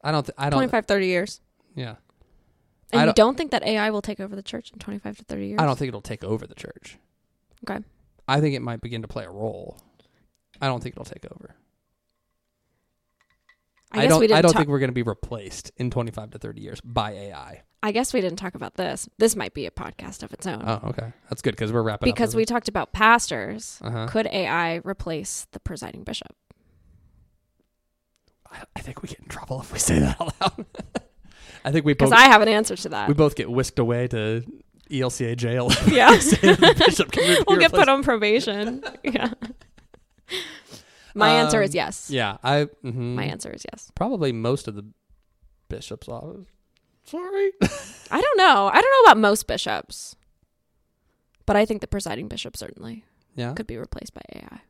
I 0.04 0.10
don't. 0.12 0.24
Th- 0.24 0.34
I 0.38 0.44
don't. 0.50 0.58
25, 0.58 0.86
30 0.86 1.06
years. 1.06 1.40
Yeah. 1.74 1.96
And 2.92 3.00
I 3.00 3.04
you 3.04 3.06
don't- 3.06 3.16
don't 3.16 3.36
think 3.36 3.50
that 3.52 3.62
AI 3.64 3.90
will 3.90 4.02
take 4.02 4.20
over 4.20 4.36
the 4.36 4.42
church 4.42 4.70
in 4.72 4.78
25 4.78 5.18
to 5.18 5.24
30 5.24 5.46
years? 5.46 5.60
I 5.60 5.64
don't 5.66 5.78
think 5.78 5.88
it'll 5.88 6.00
take 6.02 6.22
over 6.24 6.46
the 6.46 6.54
church. 6.54 6.98
Okay. 7.68 7.82
I 8.28 8.40
think 8.40 8.54
it 8.54 8.60
might 8.62 8.80
begin 8.80 9.02
to 9.02 9.08
play 9.08 9.24
a 9.24 9.30
role. 9.30 9.78
I 10.60 10.66
don't 10.66 10.82
think 10.82 10.94
it'll 10.94 11.04
take 11.04 11.24
over. 11.32 11.54
I, 13.92 14.02
I, 14.02 14.06
don't. 14.06 14.32
I 14.32 14.40
don't 14.42 14.52
ta- 14.52 14.58
think 14.58 14.68
we're 14.68 14.78
going 14.78 14.88
to 14.90 14.94
be 14.94 15.02
replaced 15.02 15.70
in 15.76 15.90
25 15.90 16.30
to 16.30 16.38
30 16.38 16.60
years 16.60 16.80
by 16.82 17.12
AI. 17.12 17.62
I 17.82 17.92
guess 17.92 18.12
we 18.14 18.20
didn't 18.20 18.38
talk 18.38 18.54
about 18.54 18.74
this. 18.76 19.08
This 19.18 19.34
might 19.36 19.54
be 19.54 19.66
a 19.66 19.70
podcast 19.70 20.22
of 20.22 20.32
its 20.32 20.46
own. 20.46 20.62
Oh, 20.64 20.80
okay. 20.90 21.12
That's 21.28 21.42
good 21.42 21.50
because 21.52 21.72
we're 21.72 21.82
wrapping 21.82 22.08
up. 22.08 22.14
because 22.14 22.34
we 22.36 22.44
talked 22.44 22.68
about 22.68 22.92
pastors. 22.92 23.78
Uh-huh. 23.82 24.06
Could 24.08 24.26
AI 24.28 24.76
replace 24.84 25.46
the 25.52 25.58
presiding 25.60 26.04
bishop? 26.04 26.34
I, 28.50 28.62
I 28.76 28.80
think 28.80 29.02
we 29.02 29.08
get 29.08 29.18
in 29.18 29.26
trouble 29.26 29.60
if 29.60 29.72
we 29.72 29.78
say 29.78 29.98
that 29.98 30.20
out 30.20 30.32
loud. 30.40 30.66
I 31.64 31.72
think 31.72 31.84
we 31.84 31.92
Because 31.94 32.12
I 32.12 32.22
have 32.22 32.42
an 32.42 32.48
answer 32.48 32.76
to 32.76 32.88
that. 32.90 33.08
we 33.08 33.14
both 33.14 33.34
get 33.34 33.50
whisked 33.50 33.78
away 33.78 34.08
to 34.08 34.44
ELCA 34.90 35.36
jail. 35.36 35.70
yeah. 35.88 36.16
Say 36.20 36.54
that 36.54 36.60
the 36.60 36.84
bishop 36.86 37.10
can 37.12 37.22
we'll 37.48 37.58
get 37.58 37.66
replaced. 37.66 37.74
put 37.74 37.88
on 37.88 38.02
probation. 38.02 38.82
yeah. 39.02 39.32
My 41.14 41.30
answer 41.30 41.58
Um, 41.58 41.64
is 41.64 41.74
yes. 41.74 42.10
Yeah, 42.10 42.38
I 42.42 42.66
mhm. 42.84 43.14
My 43.14 43.24
answer 43.24 43.50
is 43.50 43.64
yes. 43.72 43.90
probably 43.94 44.32
most 44.32 44.68
of 44.68 44.74
the 44.74 44.84
bishop's 45.68 46.08
office. 46.08 46.46
Sorry. 47.04 47.52
I 48.10 48.20
don't 48.20 48.38
know. 48.38 48.68
I 48.72 48.80
don't 48.80 48.90
know 49.04 49.10
about 49.10 49.18
most 49.18 49.46
bishops. 49.46 50.16
But 51.46 51.56
I 51.56 51.64
think 51.66 51.80
the 51.80 51.86
presiding 51.88 52.28
bishop 52.28 52.56
certainly 52.56 53.04
Yeah. 53.34 53.54
could 53.54 53.66
be 53.66 53.76
replaced 53.76 54.14
by 54.14 54.22
AI. 54.34 54.60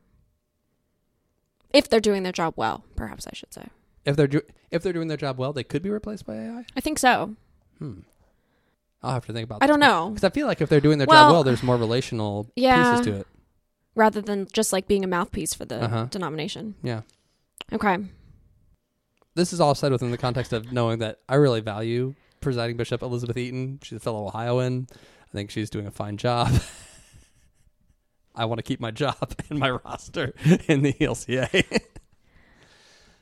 If 1.71 1.89
they're 1.89 1.99
doing 1.99 2.23
their 2.23 2.31
job 2.31 2.53
well, 2.55 2.83
perhaps 2.95 3.27
I 3.27 3.31
should 3.33 3.53
say. 3.53 3.67
If 4.05 4.15
they're 4.15 4.27
do- 4.27 4.41
if 4.71 4.83
they're 4.83 4.93
doing 4.93 5.07
their 5.07 5.17
job 5.17 5.37
well, 5.37 5.53
they 5.53 5.63
could 5.63 5.81
be 5.81 5.89
replaced 5.89 6.25
by 6.25 6.35
AI. 6.35 6.65
I 6.75 6.79
think 6.81 6.99
so. 6.99 7.35
Hmm. 7.79 7.99
I'll 9.01 9.11
have 9.13 9.25
to 9.25 9.33
think 9.33 9.45
about. 9.45 9.59
That. 9.59 9.65
I 9.65 9.67
don't 9.67 9.79
know. 9.79 10.09
because 10.09 10.23
I 10.23 10.29
feel 10.29 10.47
like 10.47 10.61
if 10.61 10.69
they're 10.69 10.79
doing 10.79 10.97
their 10.97 11.07
Well, 11.07 11.25
job 11.27 11.31
well, 11.33 11.43
there's 11.43 11.61
more 11.63 11.77
relational 11.77 12.49
Yeah. 12.55 12.91
pieces 12.97 13.05
to 13.07 13.19
it. 13.21 13.27
Rather 13.95 14.21
than 14.21 14.47
just 14.53 14.73
like 14.73 14.87
being 14.87 15.03
a 15.03 15.07
mouthpiece 15.07 15.53
for 15.53 15.65
the 15.65 15.83
Uh-huh. 15.83 16.05
denomination. 16.09 16.75
Yeah. 16.83 17.01
Okay. 17.71 17.97
This 19.35 19.53
is 19.53 19.59
all 19.59 19.75
said 19.75 19.91
within 19.91 20.11
the 20.11 20.17
context 20.17 20.53
of 20.53 20.71
knowing 20.71 20.99
that 20.99 21.19
I 21.29 21.35
really 21.35 21.61
value 21.61 22.15
presiding 22.41 22.77
bishop 22.77 23.01
Elizabeth 23.01 23.37
Eaton. 23.37 23.79
She's 23.83 23.97
a 23.97 23.99
fellow 23.99 24.25
Ohioan. 24.27 24.87
I 24.91 25.31
think 25.31 25.49
she's 25.51 25.69
doing 25.69 25.87
a 25.87 25.91
fine 25.91 26.17
job. 26.17 26.51
I 28.35 28.45
want 28.45 28.59
to 28.59 28.63
keep 28.63 28.79
my 28.79 28.91
job 28.91 29.35
and 29.49 29.59
my 29.59 29.69
roster 29.69 30.33
in 30.67 30.81
the 30.81 30.93
ELCA. 30.93 31.81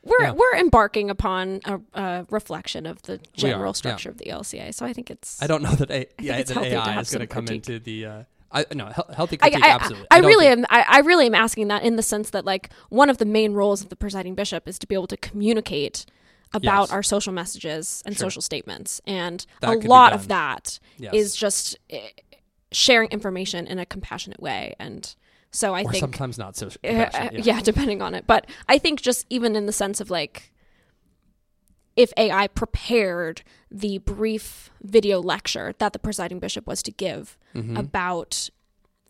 We're 0.03 0.15
Yeah. 0.21 0.31
we're 0.31 0.55
embarking 0.55 1.09
upon 1.09 1.59
a, 1.65 1.79
a 1.93 2.25
reflection 2.29 2.85
of 2.85 3.01
the 3.03 3.19
general 3.33 3.69
yeah. 3.69 3.73
structure 3.73 4.09
of 4.09 4.17
the 4.17 4.25
ELCA. 4.25 4.73
So 4.73 4.85
I 4.85 4.93
think 4.93 5.11
it's 5.11 5.41
I 5.41 5.47
don't 5.47 5.61
know 5.61 5.75
that, 5.75 5.91
a- 5.91 6.07
yeah, 6.19 6.37
it's 6.37 6.51
that 6.53 6.63
AI 6.63 6.99
is 6.99 7.11
going 7.11 7.19
to 7.21 7.27
come 7.27 7.45
critique. 7.45 7.69
into 7.69 7.79
the. 7.79 8.05
Uh, 8.05 8.23
I 8.53 8.65
no 8.73 8.91
healthy 9.15 9.37
critique. 9.37 9.63
I, 9.63 9.69
absolutely. 9.69 10.07
I, 10.11 10.17
I 10.17 10.19
really 10.19 10.45
think- 10.47 10.59
am. 10.59 10.65
I, 10.69 10.85
I 10.87 10.99
really 10.99 11.25
am 11.25 11.35
asking 11.35 11.67
that 11.69 11.83
in 11.83 11.95
the 11.95 12.03
sense 12.03 12.29
that 12.31 12.45
like 12.45 12.69
one 12.89 13.09
of 13.09 13.17
the 13.17 13.25
main 13.25 13.53
roles 13.53 13.81
of 13.81 13.89
the 13.89 13.95
presiding 13.95 14.35
bishop 14.35 14.67
is 14.67 14.77
to 14.79 14.87
be 14.87 14.95
able 14.95 15.07
to 15.07 15.17
communicate 15.17 16.05
about 16.53 16.83
Yes. 16.89 16.91
our 16.91 17.03
social 17.03 17.31
messages 17.31 18.03
and 18.05 18.15
Sure. 18.15 18.25
social 18.29 18.41
statements, 18.41 18.99
and 19.07 19.45
That 19.61 19.69
a 19.85 19.87
lot 19.87 20.11
of 20.13 20.27
that 20.27 20.79
Yes. 20.97 21.13
is 21.13 21.35
just 21.35 21.77
eh, 21.89 21.99
sharing 22.73 23.09
information 23.09 23.67
in 23.67 23.79
a 23.79 23.85
compassionate 23.85 24.41
way. 24.41 24.75
And 24.79 25.15
so 25.51 25.73
I 25.73 25.83
or 25.83 25.91
think 25.91 26.01
sometimes 26.01 26.37
not 26.37 26.55
so. 26.57 26.67
Uh, 26.67 26.71
compassionate, 26.83 27.45
yeah. 27.45 27.61
depending 27.61 28.01
on 28.01 28.13
it. 28.15 28.25
But 28.27 28.47
I 28.67 28.77
think 28.77 29.01
just 29.01 29.25
even 29.29 29.55
in 29.55 29.65
the 29.65 29.71
sense 29.73 30.01
of 30.01 30.09
like, 30.09 30.51
if 31.95 32.11
AI 32.17 32.47
prepared 32.47 33.41
the 33.69 33.97
brief 33.99 34.71
video 34.81 35.21
lecture 35.21 35.73
that 35.79 35.93
the 35.93 35.99
presiding 35.99 36.39
bishop 36.39 36.65
was 36.67 36.81
to 36.83 36.91
give 36.91 37.37
Mhm. 37.53 37.77
about 37.77 38.49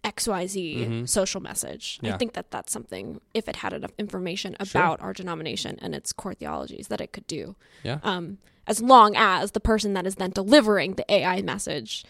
XYZ 0.04 0.78
Mhm. 0.78 1.08
social 1.10 1.40
message. 1.42 2.00
I 2.02 2.18
think 2.18 2.34
that 2.34 2.50
that's 2.50 2.74
something, 2.74 3.22
if 3.36 3.48
it 3.48 3.58
had 3.58 3.72
enough 3.72 3.92
information 4.00 4.56
Sure. 4.64 4.82
about 4.82 5.00
our 5.00 5.14
denomination 5.14 5.78
and 5.80 5.94
its 5.94 6.12
core 6.12 6.34
theologies, 6.34 6.88
that 6.88 7.00
it 7.02 7.14
could 7.14 7.28
do. 7.28 7.56
Yeah. 7.84 8.00
Um, 8.02 8.40
as 8.66 8.82
long 8.82 9.16
as 9.16 9.52
the 9.52 9.60
person 9.60 9.94
that 9.94 10.08
is 10.08 10.16
then 10.16 10.32
delivering 10.32 10.94
the 10.96 11.06
AI 11.12 11.44
message 11.44 12.04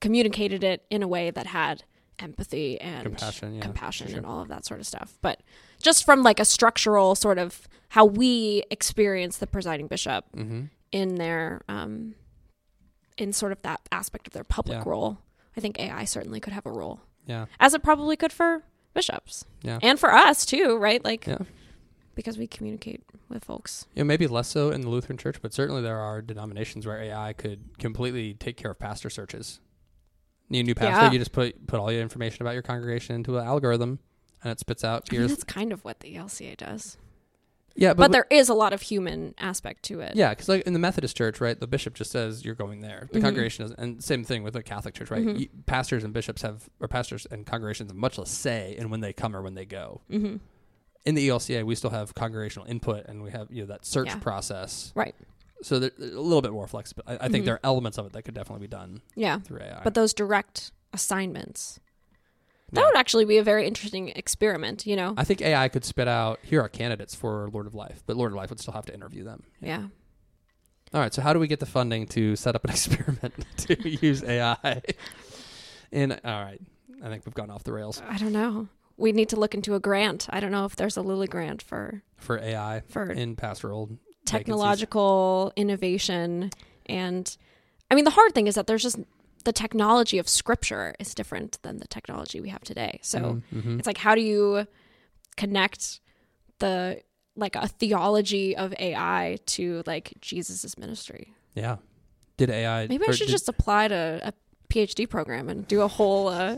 communicated 0.00 0.62
it 0.62 0.84
in 0.90 1.02
a 1.02 1.08
way 1.08 1.30
that 1.30 1.46
had 1.46 1.84
empathy 2.18 2.80
and 2.80 3.02
Compassion, 3.04 3.54
yeah, 3.56 3.60
compassion 3.62 4.08
sure. 4.08 4.16
and 4.18 4.26
all 4.26 4.40
of 4.40 4.48
that 4.48 4.64
sort 4.64 4.80
of 4.80 4.86
stuff. 4.86 5.18
But 5.20 5.40
just 5.82 6.04
from 6.04 6.22
like 6.22 6.40
a 6.40 6.44
structural 6.44 7.14
sort 7.14 7.38
of 7.38 7.68
how 7.90 8.04
we 8.04 8.62
experience 8.70 9.38
the 9.38 9.46
presiding 9.46 9.86
bishop 9.86 10.24
Mm-hmm. 10.36 10.64
in 10.92 11.14
their 11.16 11.62
um 11.68 12.14
in 13.16 13.32
sort 13.32 13.52
of 13.52 13.62
that 13.62 13.80
aspect 13.92 14.26
of 14.26 14.32
their 14.32 14.44
public 14.44 14.78
Yeah. 14.78 14.90
role 14.90 15.18
i 15.56 15.60
think 15.60 15.78
ai 15.80 16.04
certainly 16.04 16.40
could 16.40 16.52
have 16.52 16.66
a 16.66 16.70
role 16.70 17.00
Yeah. 17.26 17.46
as 17.60 17.74
it 17.74 17.82
probably 17.82 18.16
could 18.16 18.32
for 18.32 18.62
bishops 18.94 19.44
Yeah. 19.62 19.78
and 19.82 19.98
for 19.98 20.12
us 20.12 20.44
too 20.46 20.76
right 20.76 21.02
like 21.04 21.26
Yeah. 21.26 21.38
because 22.14 22.38
we 22.38 22.46
communicate 22.46 23.02
with 23.28 23.44
folks 23.44 23.86
know, 23.96 24.04
maybe 24.04 24.26
less 24.26 24.48
so 24.48 24.70
in 24.70 24.80
the 24.82 24.88
Lutheran 24.88 25.18
Church, 25.18 25.42
but 25.42 25.52
certainly 25.52 25.82
there 25.82 25.98
are 25.98 26.22
denominations 26.22 26.86
where 26.86 26.96
AI 27.02 27.32
could 27.32 27.76
completely 27.78 28.34
take 28.34 28.56
care 28.56 28.70
of 28.70 28.78
pastor 28.78 29.10
searches. 29.10 29.58
Need 30.48 30.60
a 30.60 30.62
new 30.62 30.74
pastor, 30.76 31.06
Yeah. 31.06 31.12
you 31.12 31.18
just 31.18 31.32
put 31.32 31.66
put 31.66 31.80
all 31.80 31.90
your 31.90 32.02
information 32.02 32.42
about 32.44 32.52
your 32.52 32.62
congregation 32.62 33.16
into 33.16 33.36
an 33.36 33.44
algorithm, 33.44 33.98
and 34.44 34.52
it 34.52 34.60
spits 34.60 34.84
out 34.84 35.08
I 35.10 35.12
mean, 35.14 35.20
here's 35.22 35.32
that's 35.32 35.42
kind 35.44 35.72
of 35.72 35.84
what 35.84 35.98
the 36.00 36.14
ELCA 36.14 36.56
does 36.56 36.96
yeah, 37.76 37.90
but, 37.94 37.96
but, 37.98 38.12
there 38.12 38.26
is 38.30 38.48
a 38.48 38.54
lot 38.54 38.72
of 38.72 38.82
human 38.82 39.34
aspect 39.38 39.82
to 39.84 40.00
it 40.00 40.16
yeah, 40.16 40.30
because 40.30 40.48
like 40.48 40.62
in 40.62 40.72
the 40.72 40.78
Methodist 40.78 41.16
Church, 41.16 41.40
right, 41.40 41.58
the 41.58 41.66
bishop 41.66 41.94
just 41.94 42.10
says 42.10 42.44
you're 42.44 42.54
going 42.54 42.80
there. 42.80 43.08
The 43.12 43.18
Mhm. 43.18 43.22
congregation 43.22 43.64
is, 43.66 43.70
and 43.72 44.02
same 44.02 44.24
thing 44.24 44.42
with 44.42 44.54
the 44.54 44.62
Catholic 44.62 44.94
Church, 44.94 45.10
right? 45.10 45.24
Mhm. 45.24 45.40
You, 45.40 45.48
pastors 45.66 46.02
and 46.04 46.12
bishops 46.12 46.42
have, 46.42 46.68
or 46.80 46.88
pastors 46.88 47.26
and 47.30 47.46
congregations 47.46 47.90
have 47.90 47.96
much 47.96 48.18
less 48.18 48.30
say 48.30 48.74
in 48.78 48.90
when 48.90 49.00
they 49.00 49.12
come 49.12 49.34
or 49.36 49.42
when 49.42 49.54
they 49.54 49.64
go. 49.66 50.00
hmm 50.10 50.36
In 51.04 51.14
the 51.14 51.28
ELCA, 51.28 51.64
we 51.64 51.74
still 51.76 51.90
have 51.90 52.14
congregational 52.14 52.66
input, 52.66 53.06
and 53.06 53.22
we 53.22 53.30
have 53.30 53.46
you 53.50 53.62
know 53.62 53.66
that 53.68 53.84
search 53.86 54.08
Yeah. 54.08 54.16
process, 54.16 54.92
Right. 54.96 55.14
So 55.62 55.76
a 55.76 55.90
little 56.00 56.42
bit 56.42 56.52
more 56.52 56.66
flexible. 56.66 57.02
I, 57.06 57.14
I 57.14 57.28
think 57.28 57.42
Mhm. 57.42 57.46
there 57.46 57.54
are 57.54 57.60
elements 57.64 57.96
of 57.96 58.06
it 58.06 58.12
that 58.12 58.22
could 58.22 58.34
definitely 58.34 58.66
be 58.66 58.70
done 58.70 59.00
yeah 59.14 59.38
through 59.38 59.60
AI. 59.60 59.80
but 59.84 59.94
those 59.94 60.12
direct 60.12 60.70
assignments 60.92 61.78
that 62.72 62.80
Yeah. 62.80 62.86
would 62.86 62.96
actually 62.96 63.24
be 63.24 63.38
a 63.38 63.42
very 63.44 63.66
interesting 63.66 64.08
experiment 64.08 64.86
you 64.86 64.96
know 64.96 65.14
I 65.16 65.24
think 65.24 65.40
AI 65.42 65.68
could 65.68 65.84
spit 65.84 66.08
out 66.08 66.40
here 66.42 66.60
are 66.62 66.68
candidates 66.68 67.14
for 67.14 67.48
Lord 67.52 67.66
of 67.66 67.74
Life, 67.74 68.02
but 68.06 68.16
Lord 68.16 68.32
of 68.32 68.36
Life 68.36 68.50
would 68.50 68.60
still 68.60 68.74
have 68.74 68.86
to 68.86 68.94
interview 68.94 69.24
them. 69.24 69.42
yeah 69.60 69.84
All 70.94 71.00
right, 71.00 71.12
so 71.14 71.20
how 71.22 71.32
do 71.32 71.38
we 71.38 71.46
get 71.48 71.60
the 71.60 71.66
funding 71.66 72.06
to 72.08 72.36
set 72.36 72.54
up 72.56 72.64
an 72.64 72.70
experiment 72.76 73.34
to 73.58 73.88
use 73.88 74.22
AI? 74.22 74.82
In 75.92 76.12
all 76.24 76.42
right, 76.44 76.60
I 77.02 77.08
think 77.08 77.24
we've 77.26 77.34
gone 77.34 77.50
off 77.50 77.62
the 77.64 77.72
rails 77.72 78.02
i 78.08 78.16
don't 78.18 78.32
know 78.32 78.68
we 78.98 79.12
need 79.12 79.28
to 79.28 79.36
look 79.36 79.54
into 79.54 79.74
a 79.74 79.80
grant 79.80 80.26
i 80.30 80.40
don't 80.40 80.50
know 80.50 80.64
if 80.64 80.74
there's 80.76 80.96
a 80.96 81.02
Lilly 81.02 81.26
grant 81.28 81.60
for 81.62 82.02
for 82.16 82.38
AI 82.38 82.82
for 82.88 83.10
in 83.10 83.36
pastoral. 83.36 83.86
vacancies. 83.86 84.00
technological 84.24 85.52
innovation 85.56 86.50
and 86.86 87.36
i 87.90 87.94
mean 87.94 88.04
the 88.04 88.10
hard 88.10 88.34
thing 88.34 88.46
is 88.46 88.54
that 88.56 88.66
there's 88.66 88.82
just 88.82 88.98
the 89.48 89.52
technology 89.64 90.18
of 90.22 90.26
scripture 90.28 90.86
is 90.98 91.14
different 91.14 91.50
than 91.64 91.74
the 91.78 91.86
technology 91.96 92.38
we 92.46 92.50
have 92.54 92.62
today 92.72 92.94
so 93.02 93.18
Mhm, 93.18 93.42
mhm. 93.62 93.78
it's 93.78 93.86
like 93.86 93.98
how 94.06 94.14
do 94.18 94.20
you 94.32 94.66
connect 95.42 96.00
the 96.58 97.00
like 97.36 97.54
a 97.64 97.66
theology 97.80 98.56
of 98.56 98.68
ai 98.88 99.38
to 99.54 99.82
like 99.86 100.06
jesus's 100.20 100.74
ministry 100.84 101.24
yeah, 101.54 101.76
did 102.36 102.50
AI? 102.50 102.86
maybe 102.88 103.04
i 103.08 103.12
should 103.12 103.26
did- 103.28 103.38
just 103.38 103.48
apply 103.54 103.82
to 103.88 104.02
a 104.30 104.32
phd 104.72 105.08
program 105.08 105.48
and 105.48 105.66
do 105.68 105.78
a 105.82 105.88
whole 105.98 106.28
uh, 106.28 106.56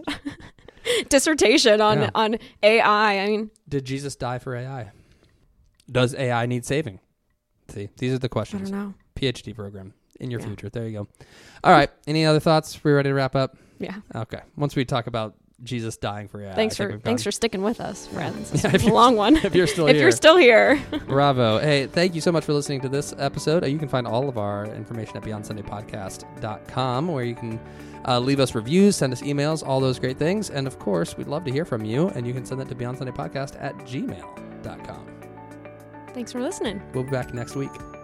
dissertation 1.09 1.81
on 1.81 1.99
Yeah. 2.03 2.11
on 2.15 2.37
ai 2.63 3.19
i 3.25 3.27
mean 3.29 3.51
did 3.69 3.85
Jesus 3.85 4.17
die 4.17 4.39
for 4.39 4.57
AI? 4.57 4.91
Does 5.91 6.15
AI 6.15 6.47
need 6.47 6.65
saving? 6.65 7.01
See, 7.69 7.91
these 7.99 8.13
are 8.15 8.19
the 8.19 8.29
questions. 8.31 8.69
i 8.69 8.75
don't 8.75 8.81
know 8.89 8.95
PhD 9.15 9.55
program 9.55 9.93
in 10.21 10.31
your 10.31 10.41
Yeah. 10.41 10.47
future. 10.47 10.69
There 10.69 10.87
you 10.87 10.93
go. 11.01 11.09
All 11.65 11.73
right. 11.73 11.91
Any 12.07 12.25
other 12.27 12.41
thoughts? 12.41 12.83
We 12.83 12.93
ready 12.93 13.11
to 13.11 13.15
wrap 13.15 13.35
up? 13.37 13.57
yeah 13.81 13.95
Okay. 14.15 14.41
Once 14.57 14.75
we 14.77 14.85
talk 14.85 15.07
about 15.07 15.35
Jesus 15.65 15.97
dying 15.97 16.29
for 16.29 16.41
you. 16.41 16.51
thanks 16.55 16.77
for 16.77 16.99
thanks 16.99 17.23
gone- 17.23 17.25
for 17.25 17.33
sticking 17.33 17.63
with 17.63 17.81
us 17.81 18.07
friends 18.09 18.53
Yeah, 18.65 18.71
if 18.75 18.83
a 18.83 18.85
you're- 18.87 18.93
long 18.95 19.17
one 19.17 19.37
If 19.45 19.55
you're 19.57 19.67
still 19.67 19.87
if 19.89 19.95
here, 19.97 20.03
you're 20.05 20.13
still 20.13 20.37
here 20.37 20.81
bravo. 21.09 21.59
Hey, 21.59 21.87
thank 21.89 22.15
you 22.15 22.21
so 22.21 22.31
much 22.31 22.45
for 22.45 22.53
listening 22.53 22.81
to 22.83 22.89
this 22.89 23.13
episode. 23.19 23.65
Uh, 23.65 23.67
You 23.67 23.79
can 23.79 23.89
find 23.89 24.07
all 24.07 24.29
of 24.29 24.39
our 24.39 24.67
information 24.67 25.17
at 25.17 25.25
BeyondSundayPodcast.com, 25.25 27.09
where 27.09 27.25
you 27.25 27.35
can 27.35 27.59
uh, 28.07 28.21
leave 28.21 28.39
us 28.41 28.55
reviews, 28.55 28.95
send 28.97 29.13
us 29.13 29.21
emails, 29.23 29.67
all 29.67 29.81
those 29.81 29.99
great 29.99 30.17
things. 30.19 30.51
And 30.51 30.67
of 30.69 30.79
course, 30.79 31.17
we'd 31.17 31.27
love 31.27 31.45
to 31.47 31.51
hear 31.53 31.65
from 31.65 31.85
you. 31.85 32.09
And 32.11 32.25
you 32.27 32.33
can 32.33 32.45
send 32.45 32.61
that 32.61 32.69
to 32.69 32.75
BeyondSundayPodcast 32.77 33.61
at 33.61 33.77
gmail.com. 33.79 35.07
thanks 36.15 36.31
for 36.33 36.41
listening 36.41 36.81
We'll 36.95 37.05
be 37.05 37.11
back 37.11 37.35
next 37.35 37.57
week. 37.57 37.98